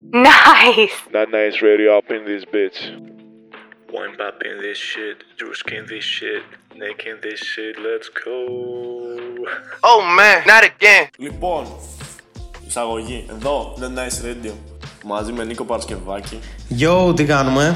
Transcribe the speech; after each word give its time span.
Nice. 0.00 0.95
That 1.11 1.29
nice 1.29 1.61
radio 1.61 1.97
up 1.97 2.09
in 2.09 2.25
this 2.25 2.43
bitch. 2.45 2.77
Wine 3.93 4.15
pop 4.17 4.41
in 4.49 4.57
this 4.65 4.77
shit, 4.77 5.17
juice 5.37 5.61
in 5.77 5.85
this 5.85 6.03
shit, 6.03 6.43
neck 6.75 7.05
in 7.05 7.17
this 7.21 7.39
shit, 7.51 7.75
let's 7.87 8.09
go. 8.23 8.37
Oh 9.83 10.01
man, 10.17 10.37
not 10.47 10.63
again. 10.63 11.07
Λοιπόν, 11.17 11.65
εισαγωγή. 12.67 13.25
Εδώ, 13.29 13.77
The 13.79 13.85
Nice 13.97 14.25
Radio. 14.25 14.51
Μαζί 15.03 15.31
με 15.31 15.43
Νίκο 15.43 15.63
Παρασκευάκη. 15.63 16.39
Yo, 16.79 17.13
τι 17.15 17.25
κάνουμε. 17.25 17.75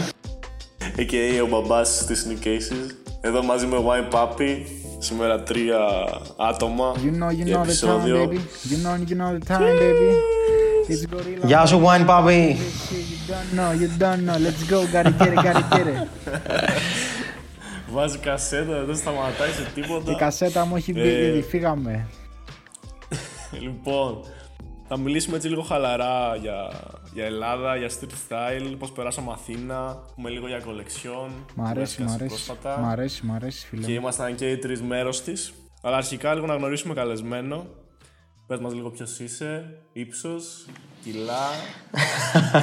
A.K.A. 0.98 1.42
ο 1.44 1.48
μπαμπάς 1.48 2.00
στις 2.02 2.28
Sneak 2.28 2.46
Cases. 2.48 2.92
Εδώ 3.22 3.44
μαζί 3.44 3.66
με 3.66 3.78
Wine 3.88 4.14
Papi. 4.14 4.58
Σήμερα 5.00 5.44
τρία 5.44 5.80
άτομα. 6.38 6.96
You 6.96 7.24
know, 7.24 7.30
you 7.30 7.46
για 7.46 7.46
know 7.46 7.50
the 7.50 7.60
time, 7.60 7.64
επεισόδιο. 7.64 8.28
baby. 8.28 8.40
You 8.70 8.78
know, 8.78 9.10
you 9.10 9.16
know 9.16 9.40
the 9.40 9.46
time, 9.48 9.78
baby. 9.80 10.10
It's 10.88 11.14
gorilla. 11.16 11.46
Γεια 11.46 11.66
σου, 11.66 11.82
Wine 11.86 12.06
Papi. 12.08 12.56
Shit, 12.56 12.58
You 13.12 13.32
don't 13.32 13.58
know, 13.58 13.72
you 13.82 13.90
don't 14.04 14.22
know. 14.28 14.38
Let's 14.46 14.64
go, 14.72 14.80
gotta 14.96 15.12
get 15.20 15.34
it, 15.34 15.44
gotta 15.48 15.66
get 15.78 15.88
it. 15.88 16.08
Βάζει 17.94 18.18
κασέτα, 18.18 18.84
δεν 18.86 18.96
σταματάει 18.96 19.50
σε 19.52 19.70
τίποτα. 19.76 20.12
Η 20.12 20.16
κασέτα 20.16 20.66
μου 20.66 20.76
έχει 20.76 20.92
μπει 20.94 21.00
Ε. 21.00 21.26
ήδη, 21.28 21.42
φύγαμε. 21.42 22.08
Λοιπόν, 23.66 24.24
θα 24.88 24.98
μιλήσουμε 24.98 25.36
έτσι 25.36 25.48
λίγο 25.48 25.62
χαλαρά 25.62 26.36
για, 26.36 26.72
για 27.14 27.26
Ελλάδα, 27.26 27.76
για 27.76 27.90
street 27.90 28.34
style, 28.34 28.76
πώς 28.80 28.92
περάσαμε 28.92 29.32
Αθήνα, 29.32 29.98
πούμε 30.16 30.30
λίγο 30.30 30.48
για 30.48 30.60
κολεξιόν. 30.60 31.30
Μ' 31.56 31.66
αρέσει, 31.66 32.04
μ' 32.04 32.10
αρέσει. 32.10 32.28
Πρόσφατα. 32.28 32.80
Μ' 32.80 32.86
αρέσει, 32.86 33.26
μ' 33.26 33.32
αρέσει, 33.34 33.68
φίλε. 33.68 33.86
Και 33.86 33.92
μου. 33.92 33.98
ήμασταν 33.98 34.36
και 34.36 34.50
οι 34.50 34.58
τρεις 34.58 34.82
μέρος 34.82 35.22
της. 35.24 35.54
Αλλά 35.82 35.98
αρχικά 35.98 36.34
λίγο 36.34 36.46
να 36.46 36.56
γνωρίσουμε 36.56 36.94
καλεσμένο. 36.94 37.66
Πες 38.48 38.60
μας 38.60 38.74
λίγο 38.74 38.90
ποιος 38.90 39.20
είσαι, 39.20 39.78
ύψος, 39.94 40.66
κιλά 41.04 41.50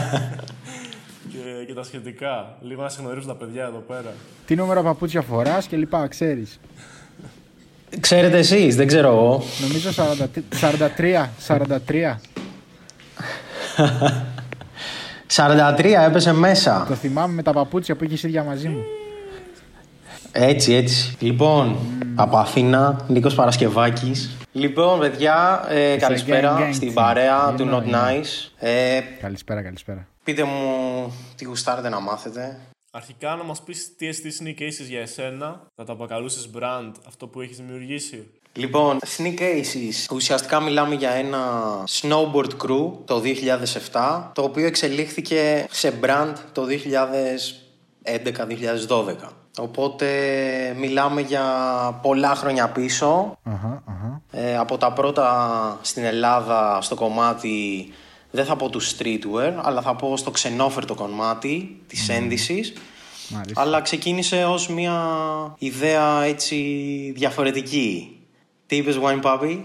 και, 1.32 1.64
και 1.66 1.74
τα 1.74 1.82
σχετικά. 1.82 2.56
Λίγο 2.60 2.82
να 2.82 2.88
σε 2.88 3.02
γνωρίσουν 3.02 3.28
τα 3.28 3.34
παιδιά 3.34 3.64
εδώ 3.64 3.78
πέρα. 3.78 4.12
Τι 4.46 4.54
νούμερο 4.54 4.82
παπούτσια 4.82 5.22
φοράς 5.22 5.66
και 5.66 5.76
λοιπά, 5.76 6.06
ξέρεις. 6.06 6.60
Ξέρετε 8.00 8.38
εσείς, 8.38 8.76
δεν 8.76 8.86
ξέρω 8.86 9.08
εγώ. 9.08 9.42
Νομίζω 9.60 9.90
40 9.90 10.26
43, 10.96 11.28
43. 11.46 12.18
43 15.36 15.84
έπεσε 16.08 16.32
μέσα. 16.32 16.84
Το 16.88 16.94
θυμάμαι 16.94 17.34
με 17.34 17.42
τα 17.42 17.52
παπούτσια 17.52 17.96
που 17.96 18.04
είχες 18.04 18.22
ίδια 18.22 18.44
μαζί 18.44 18.68
μου. 18.68 18.82
Έτσι, 20.32 20.72
έτσι. 20.72 21.16
Λοιπόν, 21.20 21.76
από 22.14 22.36
Αθήνα, 22.36 23.04
Νίκος 23.08 23.34
Παρασκευάκης. 23.34 24.36
Λοιπόν, 24.52 24.98
παιδιά, 24.98 25.64
ε, 25.68 25.96
καλησπέρα 25.96 26.58
gang 26.58 26.62
gang 26.70 26.74
στην 26.74 26.90
team. 26.90 26.94
παρέα 26.94 27.52
You 27.52 27.56
του 27.56 27.68
know, 27.70 27.74
Not 27.74 27.84
you 27.86 27.90
know. 27.94 27.94
Nice. 27.94 28.48
Ε, 28.58 29.00
Καλησπέρα, 29.20 29.62
καλησπέρα. 29.62 30.06
πείτε 30.24 30.44
μου 30.44 31.12
τι 31.36 31.44
γουστάρετε 31.44 31.88
να 31.88 32.00
μάθετε. 32.00 32.58
Αρχικά 32.90 33.34
να 33.36 33.44
μας 33.44 33.62
πεις 33.62 33.96
τι 33.96 34.08
εστί 34.08 34.32
είναι 34.40 34.48
οι 34.48 34.56
cases 34.60 34.86
για 34.88 35.00
εσένα, 35.00 35.60
θα 35.76 35.84
το 35.84 35.92
αποκαλούσεις 35.92 36.50
brand, 36.58 36.92
αυτό 37.08 37.26
που 37.26 37.40
έχεις 37.40 37.56
δημιουργήσει. 37.56 38.26
Λοιπόν, 38.52 38.98
Sneak 39.16 39.40
Aces. 39.40 40.14
Ουσιαστικά 40.14 40.60
μιλάμε 40.60 40.94
για 40.94 41.10
ένα 41.10 41.40
snowboard 42.00 42.50
crew 42.66 42.90
το 43.04 43.22
2007, 43.92 44.30
το 44.34 44.42
οποίο 44.42 44.66
εξελίχθηκε 44.66 45.66
σε 45.70 45.92
brand 46.04 46.32
το 46.52 46.66
2011-2012. 48.02 49.14
Οπότε 49.58 50.08
μιλάμε 50.78 51.20
για 51.20 51.44
πολλά 52.02 52.34
χρόνια 52.34 52.68
πίσω. 52.68 53.38
Αχα, 53.42 53.82
αχα. 53.86 54.22
Ε, 54.30 54.56
από 54.56 54.78
τα 54.78 54.92
πρώτα 54.92 55.78
στην 55.82 56.04
Ελλάδα 56.04 56.78
στο 56.80 56.94
κομμάτι, 56.94 57.88
δεν 58.30 58.44
θα 58.44 58.56
πω 58.56 58.68
του 58.68 58.80
streetwear, 58.82 59.52
αλλά 59.62 59.82
θα 59.82 59.96
πω 59.96 60.16
στο 60.16 60.30
ξενόφερτο 60.30 60.94
κομμάτι 60.94 61.80
της 61.86 62.08
ένδυσης. 62.08 62.72
Μ' 63.28 63.36
αρέσει. 63.36 63.54
Αλλά 63.56 63.80
ξεκίνησε 63.80 64.44
ως 64.44 64.68
μια 64.68 65.02
ιδέα 65.58 66.22
έτσι 66.22 66.56
διαφορετική. 67.16 68.16
Τι 68.66 68.76
είπες 68.76 68.98
Wine 69.02 69.22
Puppy? 69.22 69.58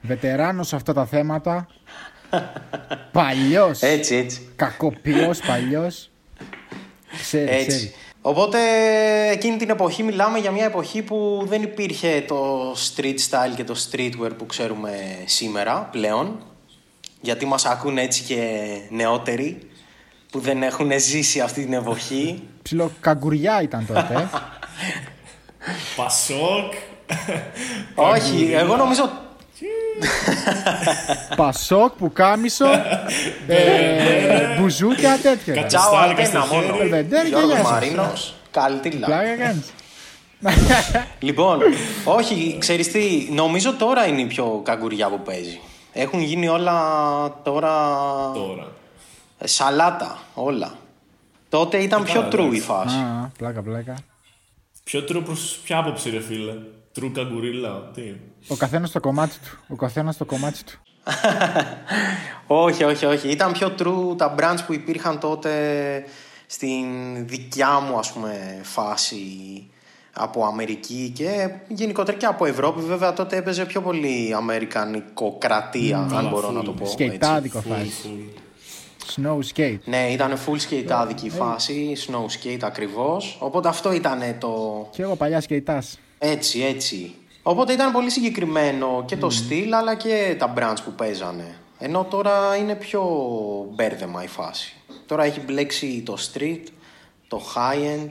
Βετεράνος 0.00 0.68
σε 0.68 0.76
αυτά 0.76 0.92
τα 0.92 1.06
θέματα. 1.06 1.66
Παλιός. 3.12 3.80
Έτσι, 3.82 4.14
έτσι. 4.14 4.48
Κακοποιός 4.56 5.40
παλιός. 5.40 6.10
Ξέρει, 7.20 7.50
Έτσι. 7.50 7.66
ξέρει. 7.66 7.92
Οπότε 8.26 8.58
εκείνη 9.30 9.56
την 9.56 9.70
εποχή 9.70 10.02
μιλάμε 10.02 10.38
για 10.38 10.50
μια 10.50 10.64
εποχή 10.64 11.02
που 11.02 11.44
δεν 11.48 11.62
υπήρχε 11.62 12.24
το 12.26 12.72
street 12.72 13.16
style 13.30 13.54
και 13.56 13.64
το 13.64 13.74
streetwear 13.90 14.30
που 14.38 14.46
ξέρουμε 14.46 14.90
σήμερα 15.24 15.88
πλέον. 15.92 16.42
Γιατί 17.20 17.46
μας 17.46 17.64
ακούν 17.64 17.98
έτσι 17.98 18.22
και 18.22 18.66
νεότεροι 18.90 19.58
που 20.30 20.40
δεν 20.40 20.62
έχουν 20.62 20.90
ζήσει 21.00 21.40
αυτή 21.40 21.62
την 21.64 21.72
εποχή. 21.72 22.42
Ψιλο 22.62 22.90
καγκουριά 23.00 23.62
ήταν 23.62 23.86
τότε. 23.86 24.14
ε. 24.14 24.28
Πασόκ! 25.96 26.72
Όχι, 27.94 28.50
εγώ 28.52 28.76
νομίζω 28.76 29.10
Πασόκ, 31.36 31.92
πουκάμισο, 31.96 32.66
ε, 33.46 34.58
μπουζούκια, 34.60 35.18
τέτοια. 35.22 35.54
Κατσα- 35.54 35.66
Τσάο 35.80 35.92
Στάλικα 35.94 36.22
αντένα 36.22 36.44
στο 36.44 36.54
μόνο. 36.54 36.74
χέρι. 36.76 36.88
Βεντέρ 36.88 37.22
και 37.22 37.28
Γιώργος 37.28 37.50
γεια 37.52 37.62
σας. 37.62 37.70
Μαρίνος, 37.70 38.34
Καλτήλα. 38.50 39.06
Πλάκα 39.06 39.36
κάνεις. 39.36 39.72
Λοιπόν, 41.18 41.58
όχι, 42.04 42.56
ξέρεις 42.60 42.90
τι, 42.90 43.28
νομίζω 43.30 43.72
τώρα 43.74 44.06
είναι 44.06 44.20
η 44.20 44.26
πιο 44.26 44.60
καγκουριά 44.64 45.08
που 45.08 45.20
παίζει. 45.20 45.60
Έχουν 45.92 46.20
γίνει 46.22 46.48
όλα 46.48 46.72
τώρα 47.42 47.70
Τώρα. 48.34 48.66
ε, 49.38 49.46
σαλάτα, 49.46 50.18
όλα. 50.34 50.74
Τότε 51.48 51.76
ήταν 51.78 52.02
πιο 52.04 52.14
καλά, 52.20 52.28
true 52.32 52.38
η 52.38 52.42
εντάξει. 52.44 52.60
φάση. 52.60 52.96
Α, 52.96 53.30
πλάκα, 53.38 53.62
πλάκα. 53.62 53.94
Ποιο 54.84 55.04
true 55.08 55.22
προς 55.24 55.58
ποια 55.64 55.78
άποψη 55.78 56.10
ρε 56.10 56.20
φίλε. 56.20 56.52
True 57.00 57.10
καγκουρίλα, 57.14 57.90
τι. 57.94 58.02
Ο 58.48 58.54
καθένας 58.56 58.88
στο 58.88 59.00
κομμάτι 59.00 59.34
του. 59.44 59.58
Ο 59.68 59.76
καθένας 59.76 60.14
στο 60.14 60.24
κομμάτι 60.24 60.64
του. 60.64 60.78
όχι, 62.64 62.84
όχι, 62.84 63.04
όχι. 63.04 63.28
Ήταν 63.28 63.52
πιο 63.52 63.74
true 63.78 64.16
τα 64.16 64.34
brands 64.38 64.58
που 64.66 64.72
υπήρχαν 64.72 65.18
τότε 65.20 65.50
στην 66.46 66.86
δικιά 67.26 67.80
μου 67.80 67.98
ας 67.98 68.12
πούμε 68.12 68.60
φάση 68.62 69.26
από 70.12 70.44
Αμερική 70.44 71.12
και 71.14 71.50
γενικότερα 71.68 72.16
και 72.16 72.26
από 72.26 72.44
Ευρώπη. 72.46 72.80
Βέβαια 72.80 73.12
τότε 73.12 73.36
έπαιζε 73.36 73.64
πιο 73.64 73.80
πολύ 73.80 74.34
αμερικανικοκρατία, 74.36 75.98
αν 75.98 76.08
καλά, 76.08 76.28
μπορώ 76.28 76.50
να 76.50 76.60
full. 76.60 76.64
το 76.64 76.70
πω. 76.72 76.82
έτσι. 76.82 76.92
Σκεϊτάδικο 76.92 77.62
Full, 77.66 77.70
φάση. 77.70 77.92
full. 78.04 78.38
Snow 79.16 79.38
skate. 79.54 79.78
Ναι, 79.84 80.08
ήταν 80.10 80.38
full 80.46 80.58
σκεϊτάδικη 80.58 81.26
η 81.26 81.30
φάση, 81.30 81.96
snow 82.06 82.24
skate 82.46 82.62
ακριβώς. 82.62 83.36
Οπότε 83.40 83.68
αυτό 83.68 83.92
ήταν 83.92 84.20
το... 84.38 84.86
Και 84.90 85.02
εγώ 85.02 85.16
παλιά 85.16 85.40
σκεϊτάς. 85.40 85.98
Έτσι, 86.18 86.60
έτσι. 86.60 87.14
Οπότε 87.46 87.72
ήταν 87.72 87.92
πολύ 87.92 88.10
συγκεκριμένο 88.10 89.04
και 89.06 89.16
το 89.16 89.30
στυλ 89.30 89.74
αλλά 89.74 89.94
και 89.94 90.36
τα 90.38 90.52
brands 90.56 90.78
που 90.84 90.92
παίζανε. 90.92 91.54
Ενώ 91.78 92.04
τώρα 92.04 92.56
είναι 92.56 92.74
πιο 92.74 93.02
μπέρδεμα 93.74 94.22
η 94.24 94.26
φάση. 94.26 94.74
Τώρα 95.06 95.24
έχει 95.24 95.40
μπλέξει 95.40 96.02
το 96.06 96.16
street, 96.32 96.62
το 97.28 97.40
high-end, 97.54 98.08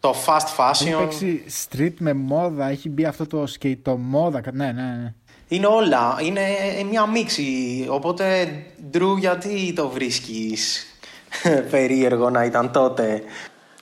το 0.00 0.14
fast 0.26 0.64
Έχει 0.72 0.90
fashion. 0.92 0.98
παίξει 0.98 1.44
street 1.68 1.94
με 1.98 2.12
μόδα, 2.12 2.68
έχει 2.68 2.88
μπει 2.88 3.04
αυτό 3.04 3.26
το 3.26 3.44
skate 3.60 3.94
μόδα. 3.98 4.40
Ναι, 4.52 4.72
ναι, 4.72 4.82
ναι. 4.82 5.14
Είναι 5.48 5.66
όλα. 5.66 6.18
Είναι 6.22 6.42
μια 6.90 7.06
μίξη. 7.06 7.86
Οπότε, 7.88 8.48
Drew, 8.92 9.16
γιατί 9.18 9.72
το 9.72 9.88
βρίσκεις; 9.88 10.86
Περίεργο 11.70 12.30
να 12.30 12.44
ήταν 12.44 12.72
τότε. 12.72 13.22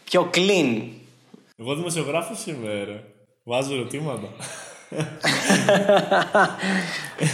Πιο 0.04 0.30
clean. 0.34 0.88
Εγώ 1.56 1.74
δημοσιογράφος 1.74 2.46
είμαι 2.46 2.84
ρε. 2.84 3.04
Βάζω 3.42 3.74
ερωτήματα. 3.74 4.28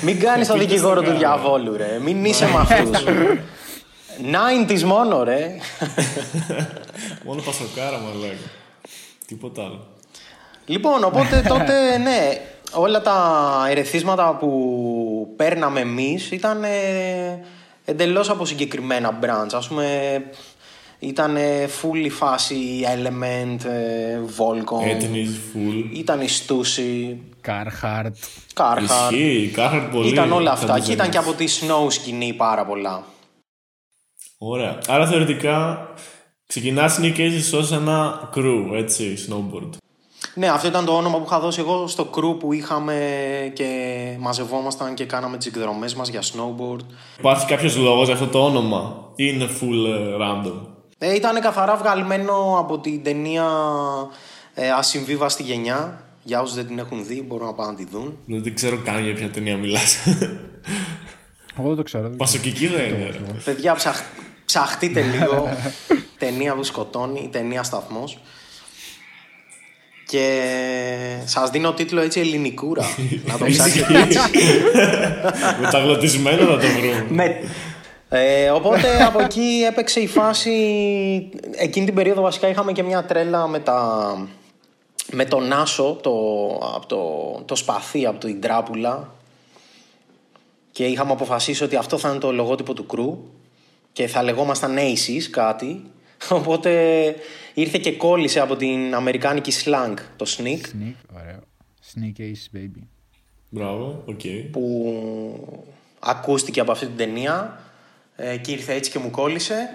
Μην 0.02 0.20
κάνεις 0.20 0.48
το 0.48 0.58
δικηγόρο 0.58 1.02
του 1.02 1.12
διαβόλου, 1.12 1.76
ρε. 1.76 1.98
Μην 2.02 2.24
είσαι 2.24 2.46
με 2.46 2.58
αυτούς. 2.58 3.04
90s 4.20 4.82
μόνο, 4.82 5.22
ρε. 5.22 5.56
Μόνο 7.24 7.42
πασοκάρα 7.42 7.98
μαλάκα. 7.98 8.36
Τίποτα 9.26 9.62
άλλο. 9.62 9.86
Λοιπόν, 10.66 11.04
οπότε 11.04 11.42
τότε, 11.48 11.98
ναι, 11.98 12.40
όλα 12.72 13.00
τα 13.00 13.66
ερεθίσματα 13.68 14.36
που 14.36 15.34
παίρναμε 15.36 15.80
εμείς 15.80 16.30
ήταν 16.30 16.64
ε, 16.64 17.44
εντελώς 17.84 18.30
από 18.30 18.44
συγκεκριμένα 18.44 19.18
brands. 19.22 19.52
Ας 19.52 19.68
πούμε, 19.68 20.22
ήταν 20.98 21.36
full 21.82 22.04
η 22.04 22.10
φάση 22.10 22.56
Element, 22.96 23.64
ε, 23.64 24.20
Volcom, 24.38 24.86
Έτοιμης, 24.86 25.40
full. 25.54 25.84
ήταν 25.92 26.20
η 26.20 26.26
Stussy, 26.28 27.16
Carhartt. 27.46 28.10
Carhartt. 28.54 28.82
Ισχύει, 28.82 29.52
Carhartt 29.56 29.88
πολύ. 29.92 30.08
Ήταν 30.08 30.32
όλα 30.32 30.50
αυτά. 30.52 30.66
θα 30.66 30.78
Και 30.78 30.92
ήταν 30.92 31.10
και 31.10 31.18
το 31.18 31.22
από 31.22 31.32
τη 31.32 31.44
Snow 31.60 31.86
σκηνή 31.92 32.32
πάρα 32.32 32.66
πολλά. 32.66 33.04
Ωραία. 34.38 34.78
Άρα 34.86 35.06
θεωρητικά 35.06 35.88
ξεκινάς 36.46 36.98
sneak 37.00 37.16
cases 37.16 37.58
ως 37.58 37.72
ένα 37.72 38.28
crew, 38.34 38.74
έτσι, 38.74 39.14
snowboard. 39.28 39.70
Ναι, 40.34 40.48
αυτό 40.48 40.68
ήταν 40.68 40.84
το 40.84 40.96
όνομα 40.96 41.18
που 41.18 41.24
είχα 41.26 41.40
δώσει 41.40 41.60
εγώ 41.60 41.86
στο 41.86 42.10
crew 42.14 42.38
που 42.38 42.52
είχαμε 42.52 42.96
και 43.54 43.70
μαζευόμασταν 44.18 44.94
και 44.94 45.04
κάναμε 45.04 45.36
τις 45.36 45.46
εκδρομές 45.46 45.94
μας 45.94 46.08
για 46.08 46.22
snowboard. 46.22 46.84
Υπάρχει 47.18 47.46
κάποιος 47.46 47.76
λόγος 47.76 48.04
για 48.04 48.14
αυτό 48.14 48.26
το 48.26 48.44
όνομα 48.44 49.10
ή 49.16 49.24
είναι 49.34 49.44
full 49.44 49.86
ε, 49.88 50.16
random; 50.20 50.66
Ε, 50.98 51.14
ήταν 51.14 51.40
καθαρά 51.40 51.76
βγαλμένο 51.76 52.56
από 52.58 52.78
την 52.78 53.02
ταινία 53.02 53.46
ε, 54.54 54.70
Ασυμβίβαστη 54.70 55.42
Γενιά. 55.42 56.00
Για 56.22 56.40
όσους 56.40 56.54
δεν 56.54 56.66
την 56.66 56.78
έχουν 56.78 57.06
δει 57.06 57.22
μπορούν 57.22 57.46
να 57.46 57.52
πάνε 57.54 57.70
να 57.70 57.76
τη 57.76 57.84
δουν. 57.84 58.18
Δεν 58.26 58.54
ξέρω 58.54 58.78
καν 58.84 59.04
για 59.04 59.14
ποια 59.14 59.30
ταινία 59.30 59.56
μιλάς. 59.56 59.96
Εγώ 61.58 61.68
δεν 61.68 61.76
το 61.76 61.82
ξέρω. 61.82 62.02
δεν 62.02 62.12
ξέρω. 62.12 62.16
Πασοκική 62.16 62.66
δεν 62.66 62.88
είναι. 62.88 63.14
Παιδιά, 63.44 63.74
ψαχ... 63.74 64.02
ψαχτείτε 64.44 65.00
λίγο. 65.02 65.48
ταινία 66.18 66.54
που 66.54 66.62
σκοτώνει, 66.62 67.20
η 67.24 67.28
ταινία 67.28 67.62
σταθμός. 67.62 68.18
Και 70.06 70.42
σας 71.24 71.50
δίνω 71.50 71.72
τίτλο 71.72 72.00
έτσι 72.00 72.20
ελληνικούρα. 72.20 72.84
να 73.24 73.38
το 73.38 73.44
ψάξετε 73.44 73.98
έτσι. 74.02 74.18
Μεταγλωτισμένο 75.60 76.46
θα 76.46 76.58
το 76.58 76.66
βρούμε. 76.66 77.40
Ναι. 78.08 78.44
Ε, 78.44 78.50
οπότε 78.50 79.02
από 79.08 79.20
εκεί 79.20 79.64
έπαιξε 79.68 80.00
η 80.00 80.06
φάση. 80.06 80.50
Εκείνη 81.50 81.86
την 81.86 81.94
περίοδο 81.94 82.22
βασικά 82.22 82.48
είχαμε 82.48 82.72
και 82.72 82.82
μια 82.82 83.04
τρέλα 83.04 83.46
με, 83.46 83.58
τα, 83.58 84.28
με 85.12 85.24
τον 85.24 85.52
Άσο, 85.52 85.98
το, 86.02 86.12
από 86.74 86.86
το, 86.86 87.42
το 87.44 87.54
σπαθί 87.56 88.06
από 88.06 88.18
την 88.18 88.40
Τράπουλα. 88.40 89.14
Και 90.72 90.86
είχαμε 90.86 91.12
αποφασίσει 91.12 91.64
ότι 91.64 91.76
αυτό 91.76 91.98
θα 91.98 92.08
είναι 92.08 92.18
το 92.18 92.32
λογότυπο 92.32 92.74
του 92.74 92.86
κρού 92.86 93.18
και 93.92 94.06
θα 94.06 94.22
λεγόμασταν 94.22 94.76
Aces 94.78 95.22
κάτι. 95.30 95.82
Οπότε 96.30 97.14
ήρθε 97.54 97.78
και 97.78 97.92
κόλλησε 97.92 98.40
από 98.40 98.56
την 98.56 98.94
αμερικάνικη 98.94 99.52
slang 99.64 99.94
το 100.16 100.26
sneak 100.28 100.60
Sneak, 100.60 100.94
ωραίο. 101.20 101.40
Sneak 101.94 102.20
Ace, 102.20 102.56
baby. 102.56 102.82
Μπράβο, 103.48 104.02
οκ. 104.06 104.20
που 104.50 105.72
ακούστηκε 105.98 106.60
από 106.60 106.72
αυτή 106.72 106.86
την 106.86 106.96
ταινία 106.96 107.60
ε, 108.16 108.36
και 108.36 108.52
ήρθε 108.52 108.72
έτσι 108.74 108.90
και 108.90 108.98
μου 108.98 109.10
κόλλησε 109.10 109.68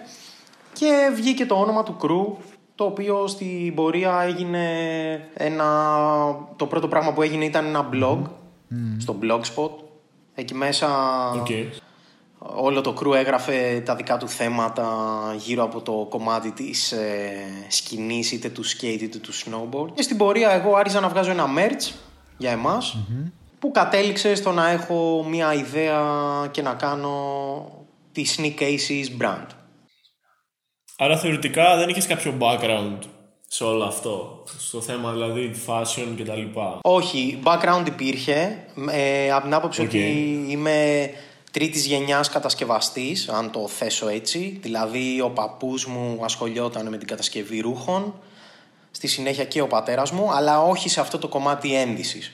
και 0.73 1.11
βγήκε 1.15 1.45
το 1.45 1.55
όνομα 1.55 1.83
του 1.83 1.95
crew 1.97 2.37
το 2.75 2.83
οποίο 2.83 3.27
στην 3.27 3.75
πορεία 3.75 4.21
έγινε 4.21 4.65
ένα... 5.33 5.65
Το 6.55 6.65
πρώτο 6.65 6.87
πράγμα 6.87 7.13
που 7.13 7.21
έγινε 7.21 7.45
ήταν 7.45 7.65
ένα 7.65 7.89
blog 7.93 8.21
στο 8.97 9.19
blogspot. 9.21 9.71
Εκεί 10.35 10.53
μέσα 10.53 10.87
Οκ. 11.31 11.47
όλο 12.37 12.81
το 12.81 12.93
κρού 12.93 13.13
έγραφε 13.13 13.81
τα 13.85 13.95
δικά 13.95 14.17
του 14.17 14.27
θέματα 14.27 14.87
γύρω 15.37 15.63
από 15.63 15.81
το 15.81 16.07
κομμάτι 16.09 16.51
της 16.51 16.91
ε, 16.91 17.33
σκηνής 17.67 18.31
είτε 18.31 18.49
του 18.49 18.65
skate 18.65 19.01
είτε 19.01 19.17
του 19.17 19.33
snowboard. 19.33 19.93
Και 19.93 20.01
στην 20.01 20.17
πορεία 20.17 20.51
εγώ 20.51 20.75
άρχισα 20.75 20.99
να 20.99 21.09
βγάζω 21.09 21.31
ένα 21.31 21.45
merch 21.57 21.93
για 22.37 22.51
εμας 22.51 22.97
που 23.59 23.71
κατέληξε 23.71 24.35
στο 24.35 24.51
να 24.51 24.69
έχω 24.69 25.25
μια 25.29 25.53
ιδέα 25.53 26.01
και 26.51 26.61
να 26.61 26.73
κάνω 26.73 27.15
τη 28.11 28.23
Sneak 28.37 28.61
Aces 28.61 29.21
brand. 29.21 29.47
Άρα 30.97 31.17
θεωρητικά 31.17 31.77
δεν 31.77 31.89
είχες 31.89 32.07
κάποιο 32.07 32.37
background 32.39 32.97
σε 33.47 33.63
όλο 33.63 33.83
αυτό. 33.83 34.43
Στο 34.57 34.81
θέμα 34.81 35.11
δηλαδή 35.11 35.51
fashion 35.67 36.07
και 36.15 36.23
τα 36.23 36.35
λοιπά. 36.35 36.79
Όχι, 36.81 37.39
background 37.43 37.83
υπήρχε. 37.87 38.65
Ε, 38.91 39.31
από 39.31 39.43
την 39.43 39.53
άποψη 39.53 39.81
Οκ. 39.81 39.87
ότι 39.87 40.45
είμαι 40.47 41.09
τρίτης 41.51 41.85
γενιάς 41.85 42.29
κατασκευαστής, 42.29 43.29
αν 43.29 43.51
το 43.51 43.67
θέσω 43.67 44.07
έτσι. 44.07 44.59
Δηλαδή, 44.61 45.21
ο 45.21 45.29
παππούς 45.29 45.85
μου 45.85 46.19
ασχολιόταν 46.23 46.89
με 46.89 46.97
την 46.97 47.07
κατασκευή 47.07 47.59
ρούχων. 47.59 48.13
Στη 48.91 49.07
συνέχεια 49.07 49.45
και 49.45 49.61
ο 49.61 49.67
πατέρας 49.67 50.11
μου, 50.11 50.31
αλλά 50.33 50.61
όχι 50.61 50.89
σε 50.89 50.99
αυτό 50.99 51.17
το 51.17 51.27
κομμάτι 51.27 51.75
ένδυσης. 51.75 52.33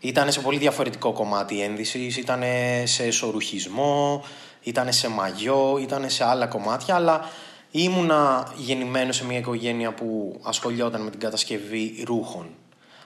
Ήταν 0.00 0.32
σε 0.32 0.40
πολύ 0.40 0.58
διαφορετικό 0.58 1.12
κομμάτι 1.12 1.60
ένδυσης, 1.60 2.16
ήταν 2.16 2.42
σε 2.84 3.04
εσωρουχισμό, 3.04 4.24
ήταν 4.64 4.92
σε 4.92 5.08
μαγιό, 5.08 5.78
ήταν 5.80 6.10
σε 6.10 6.24
άλλα 6.24 6.46
κομμάτια, 6.46 6.94
αλλά 6.94 7.28
ήμουνα 7.70 8.52
γεννημένος 8.56 9.16
σε 9.16 9.24
μια 9.24 9.38
οικογένεια 9.38 9.92
που 9.92 10.40
ασχολιόταν 10.42 11.02
με 11.02 11.10
την 11.10 11.20
κατασκευή 11.20 12.04
ρούχων. 12.06 12.46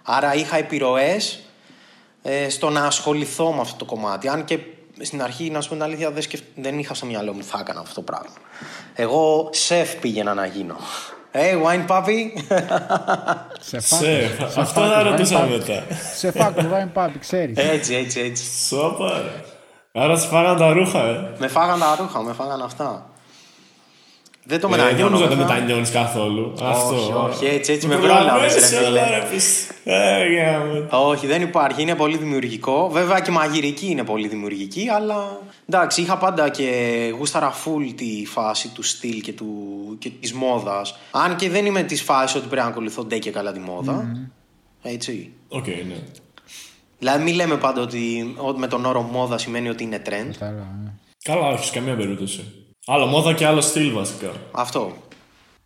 Άρα 0.02 0.34
είχα 0.34 0.56
επιρροές 0.56 1.40
ε, 2.22 2.48
στο 2.48 2.70
να 2.70 2.84
ασχοληθώ 2.84 3.52
με 3.52 3.60
αυτό 3.60 3.76
το 3.76 3.84
κομμάτι. 3.84 4.28
Αν 4.28 4.44
και 4.44 4.58
στην 5.00 5.22
αρχή, 5.22 5.50
να 5.50 5.60
σου 5.60 5.68
πω 5.68 5.74
την 5.74 5.82
αλήθεια, 5.82 6.10
δεν, 6.10 6.22
σκεφ... 6.22 6.40
δεν 6.54 6.78
είχα 6.78 6.94
στο 6.94 7.06
μυαλό 7.06 7.32
μου 7.32 7.44
θα 7.44 7.58
έκανα 7.60 7.80
αυτό 7.80 7.94
το 7.94 8.02
πράγμα. 8.02 8.36
Εγώ 8.94 9.48
σεφ 9.52 9.94
πήγαινα 9.94 10.34
να 10.34 10.46
γίνω. 10.46 10.76
Ε, 11.30 11.56
wine 11.64 11.86
puppy. 11.86 12.26
Σε 13.60 13.80
φάκ. 13.80 14.00
Σε, 14.00 14.60
αυτό 14.60 14.80
θα 14.80 15.02
ρωτούσα 15.02 15.46
μετά. 15.46 15.82
Σε 16.14 16.30
φάκ, 16.30 16.58
Wine 16.58 17.02
Puppy, 17.02 17.16
ξέρεις. 17.20 17.58
έτσι, 17.58 17.94
έτσι, 17.94 18.20
έτσι. 18.20 18.66
Σόπα. 18.66 19.22
Ρε. 19.94 20.00
Άρα 20.02 20.16
σου 20.18 20.28
φάγαν 20.28 20.56
τα 20.56 20.72
ρούχα, 20.72 21.04
ε. 21.04 21.34
με 21.38 21.48
φάγαν 21.48 21.78
τα 21.80 21.96
ρούχα, 22.00 22.22
με 22.22 22.32
φάγαν 22.32 22.62
αυτά. 22.62 23.10
Δεν 24.44 24.60
το 24.60 24.66
Ε, 24.66 24.70
δεν 24.70 24.80
μετανιώνω. 24.80 25.04
νομίζω 25.10 25.22
να 25.24 25.30
το 25.30 25.36
βέβαια. 25.36 25.54
μετανιώνεις 25.54 25.90
καθόλου. 25.90 26.52
Αυτό. 26.62 27.24
όχι, 27.28 27.46
έτσι, 27.46 27.72
έτσι 27.72 27.86
Μου 27.86 27.92
με 27.92 27.98
πρόλαβες, 27.98 28.24
προλαβαίνεις, 28.26 28.54
ρε 28.70 28.76
φίλε. 28.76 28.86
έλα, 28.86 29.08
ρε, 29.10 29.26
πισ- 29.30 29.70
Ε, 29.84 30.28
για 30.32 30.58
μου. 30.58 30.86
Όχι, 30.90 31.26
δεν 31.26 31.42
υπάρχει. 31.42 31.82
Είναι 31.82 31.94
πολύ 31.94 32.16
δημιουργικό. 32.16 32.88
Βέβαια 32.92 33.20
και 33.20 33.30
μαγειρική 33.30 33.86
είναι 33.90 34.04
πολύ 34.04 34.28
δημιουργική, 34.28 34.88
αλλά 34.88 35.40
εντάξει, 35.68 36.00
είχα 36.02 36.16
πάντα 36.18 36.48
και 36.48 36.70
γούσταρα 37.18 37.52
full 37.52 37.92
τη 37.96 38.26
φάση 38.26 38.68
του 38.68 38.82
στυλ 38.82 39.20
και, 39.20 39.32
του, 39.32 39.46
και 39.98 40.10
της 40.10 40.32
μόδας. 40.32 40.98
Αν 41.10 41.36
και 41.36 41.50
δεν 41.50 41.66
είμαι 41.66 41.82
της 41.82 42.02
φάσης 42.02 42.36
ότι 42.36 42.46
πρέπει 42.48 42.62
να 42.62 42.68
ακολουθώ 42.72 43.04
ντε 43.04 43.18
και 43.18 43.30
καλά 43.30 43.52
τη 43.52 43.60
μόδα. 43.60 44.12
Έτσι. 44.82 45.32
Οκ, 45.48 45.66
ναι. 45.66 45.96
Δηλαδή 46.98 47.24
μην 47.24 47.34
λέμε 47.34 47.56
πάντα 47.56 47.80
ότι 47.80 48.34
ότι 48.38 48.58
με 48.58 48.66
τον 48.66 48.84
όρο 48.84 49.02
μόδα 49.02 49.38
σημαίνει 49.38 49.68
ότι 49.68 49.84
είναι 49.84 50.02
trend. 50.06 50.30
Κατάλαβα, 50.32 50.78
ναι. 50.82 50.90
Καλά, 51.24 51.48
όχι, 51.48 51.64
σε 51.64 51.72
καμία 51.72 51.96
περίπτωση. 51.96 52.52
Άλλο 52.86 53.06
μόδα 53.06 53.34
και 53.34 53.46
άλλο 53.46 53.60
στυλ 53.60 53.92
βασικά. 53.92 54.32
Αυτό. 54.52 54.92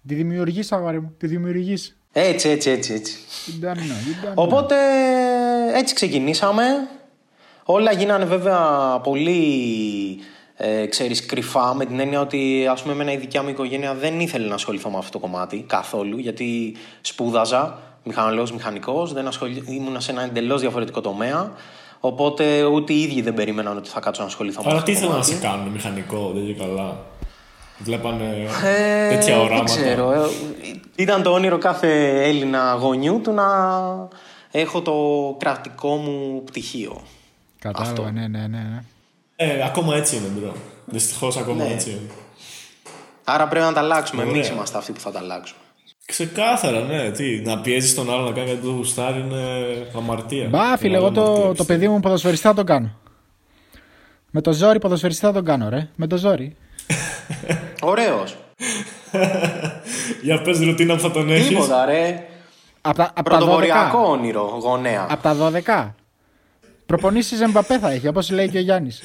Τη 0.06 0.14
δημιουργείς, 0.14 0.72
αγόρι 0.72 1.00
μου. 1.00 1.14
Τη 1.18 1.26
δημιουργείς. 1.26 1.96
Έτσι, 2.12 2.48
έτσι, 2.48 2.70
έτσι, 2.70 2.92
έτσι. 2.92 3.16
You 3.46 3.64
don't 3.64 3.68
know, 3.68 3.78
you 3.78 4.26
don't 4.26 4.30
know. 4.30 4.34
Οπότε 4.34 4.76
έτσι 5.74 5.94
ξεκινήσαμε. 5.94 6.64
Όλα 7.64 7.92
γίνανε 7.92 8.24
βέβαια 8.24 9.00
πολύ 9.02 10.20
ε, 10.64 10.86
ξέρεις, 10.86 11.26
κρυφά 11.26 11.74
με 11.74 11.84
την 11.84 12.00
έννοια 12.00 12.20
ότι 12.20 12.66
ας 12.70 12.82
πούμε 12.82 12.94
εμένα 12.94 13.12
η 13.12 13.16
δικιά 13.16 13.42
μου 13.42 13.48
οικογένεια 13.48 13.94
δεν 13.94 14.20
ήθελε 14.20 14.48
να 14.48 14.54
ασχοληθώ 14.54 14.90
με 14.90 14.98
αυτό 14.98 15.10
το 15.10 15.18
κομμάτι 15.18 15.64
καθόλου 15.68 16.18
γιατί 16.18 16.76
σπούδαζα 17.00 17.78
μηχανολόγος 18.04 18.52
μηχανικός, 18.52 19.12
δεν 19.12 19.26
ασχολη... 19.26 19.64
ήμουν 19.68 20.00
σε 20.00 20.10
ένα 20.10 20.22
εντελώς 20.22 20.60
διαφορετικό 20.60 21.00
τομέα 21.00 21.52
οπότε 22.00 22.64
ούτε 22.64 22.92
οι 22.92 23.00
ίδιοι 23.02 23.22
δεν 23.22 23.34
περίμεναν 23.34 23.76
ότι 23.76 23.88
θα 23.88 24.00
κάτσω 24.00 24.20
να 24.22 24.28
ασχοληθώ 24.28 24.62
με 24.62 24.68
Άρα 24.70 24.78
αυτό 24.78 24.90
τι 24.92 24.98
το 24.98 25.04
ήθελαν 25.04 25.18
να 25.18 25.24
κομμάτι. 25.24 25.42
σε 25.42 25.46
κάνουν, 25.46 25.68
μηχανικό, 25.72 26.30
ντε 26.34 26.46
και 26.46 26.54
καλά. 26.54 26.96
Βλέπανε 27.78 28.46
Ε, 28.64 29.08
τέτοια 29.16 29.40
οράματα. 29.40 29.74
Δεν 29.74 29.82
ξέρω. 29.84 30.12
Ε, 30.12 30.20
Ήταν 30.96 31.22
το 31.22 31.30
όνειρο 31.32 31.58
κάθε 31.58 32.20
Έλληνα 32.28 32.76
γονιού 32.80 33.20
του 33.22 33.32
να 33.32 33.44
έχω 34.50 34.82
το 34.82 34.94
κρατικό 35.38 35.96
μου 35.96 36.42
πτυχίο. 36.44 37.00
Κατάλαβα, 37.58 37.90
αυτό. 37.90 38.10
ναι, 38.10 38.26
ναι, 38.26 38.38
ναι. 38.38 38.46
ναι. 38.46 38.82
Ε, 39.36 39.64
ακόμα 39.64 39.96
έτσι 39.96 40.16
είναι, 40.16 40.26
bro. 40.26 40.52
Δυστυχώς 40.84 41.36
ακόμα 41.36 41.64
Ναι. 41.64 41.72
έτσι 41.72 41.90
είναι. 41.90 42.10
Άρα 43.24 43.48
πρέπει 43.48 43.64
να 43.64 43.72
τα 43.72 43.80
αλλάξουμε. 43.80 44.22
Ωραία. 44.22 44.34
Εμείς 44.34 44.48
είμαστε 44.48 44.78
αυτοί 44.78 44.92
που 44.92 45.00
θα 45.00 45.10
τα 45.10 45.18
αλλάξουμε. 45.18 45.60
Ξεκάθαρα, 46.06 46.80
ναι. 46.80 47.10
Τι, 47.10 47.40
να 47.40 47.60
πιέζεις 47.60 47.94
τον 47.94 48.12
άλλο 48.12 48.22
να 48.24 48.32
κάνει 48.32 48.46
κάτι 48.48 48.60
που 48.60 48.68
γουστάρει 48.68 49.20
είναι 49.20 49.42
αμαρτία. 49.96 50.48
Μπα, 50.48 50.76
φίλε, 50.76 50.96
εγώ 50.96 51.10
Μεγάλη 51.10 51.26
το, 51.26 51.32
αμαρτία, 51.32 51.46
το 51.46 51.50
πιστεύω. 51.54 51.78
παιδί 51.78 51.88
μου 51.88 52.00
ποδοσφαιριστά 52.00 52.48
θα 52.48 52.54
τον 52.54 52.64
κάνω. 52.66 52.90
Με 54.30 54.40
το 54.40 54.52
ζόρι 54.52 54.78
ποδοσφαιριστά 54.78 55.32
τον 55.32 55.44
κάνω, 55.44 55.68
ρε. 55.68 55.88
Με 55.96 56.06
το 56.06 56.16
ζόρι. 56.16 56.56
Ωραίος. 57.82 58.36
Για 60.22 60.42
πες 60.42 60.58
ρουτίνα 60.60 60.94
που 60.94 61.00
θα 61.00 61.10
τον 61.10 61.30
έχεις. 61.30 61.48
Τίποτα, 61.48 61.84
ρε. 61.84 62.26
Από 62.80 62.96
τα, 62.96 63.04
απ' 63.04 63.14
τα 63.14 63.22
Πρωτοποριακό 63.22 64.04
12. 64.04 64.10
όνειρο, 64.10 64.58
γονέα. 64.62 65.06
Από 65.10 65.22
τα 65.22 65.36
12. 65.66 65.90
Προπονήσεις 66.86 67.40
Εμπαπέ 67.40 67.78
θα 67.78 67.90
έχει, 67.90 68.08
όπως 68.08 68.30
λέει 68.30 68.48
και 68.48 68.58
ο 68.58 68.60
Γιάννης. 68.60 69.02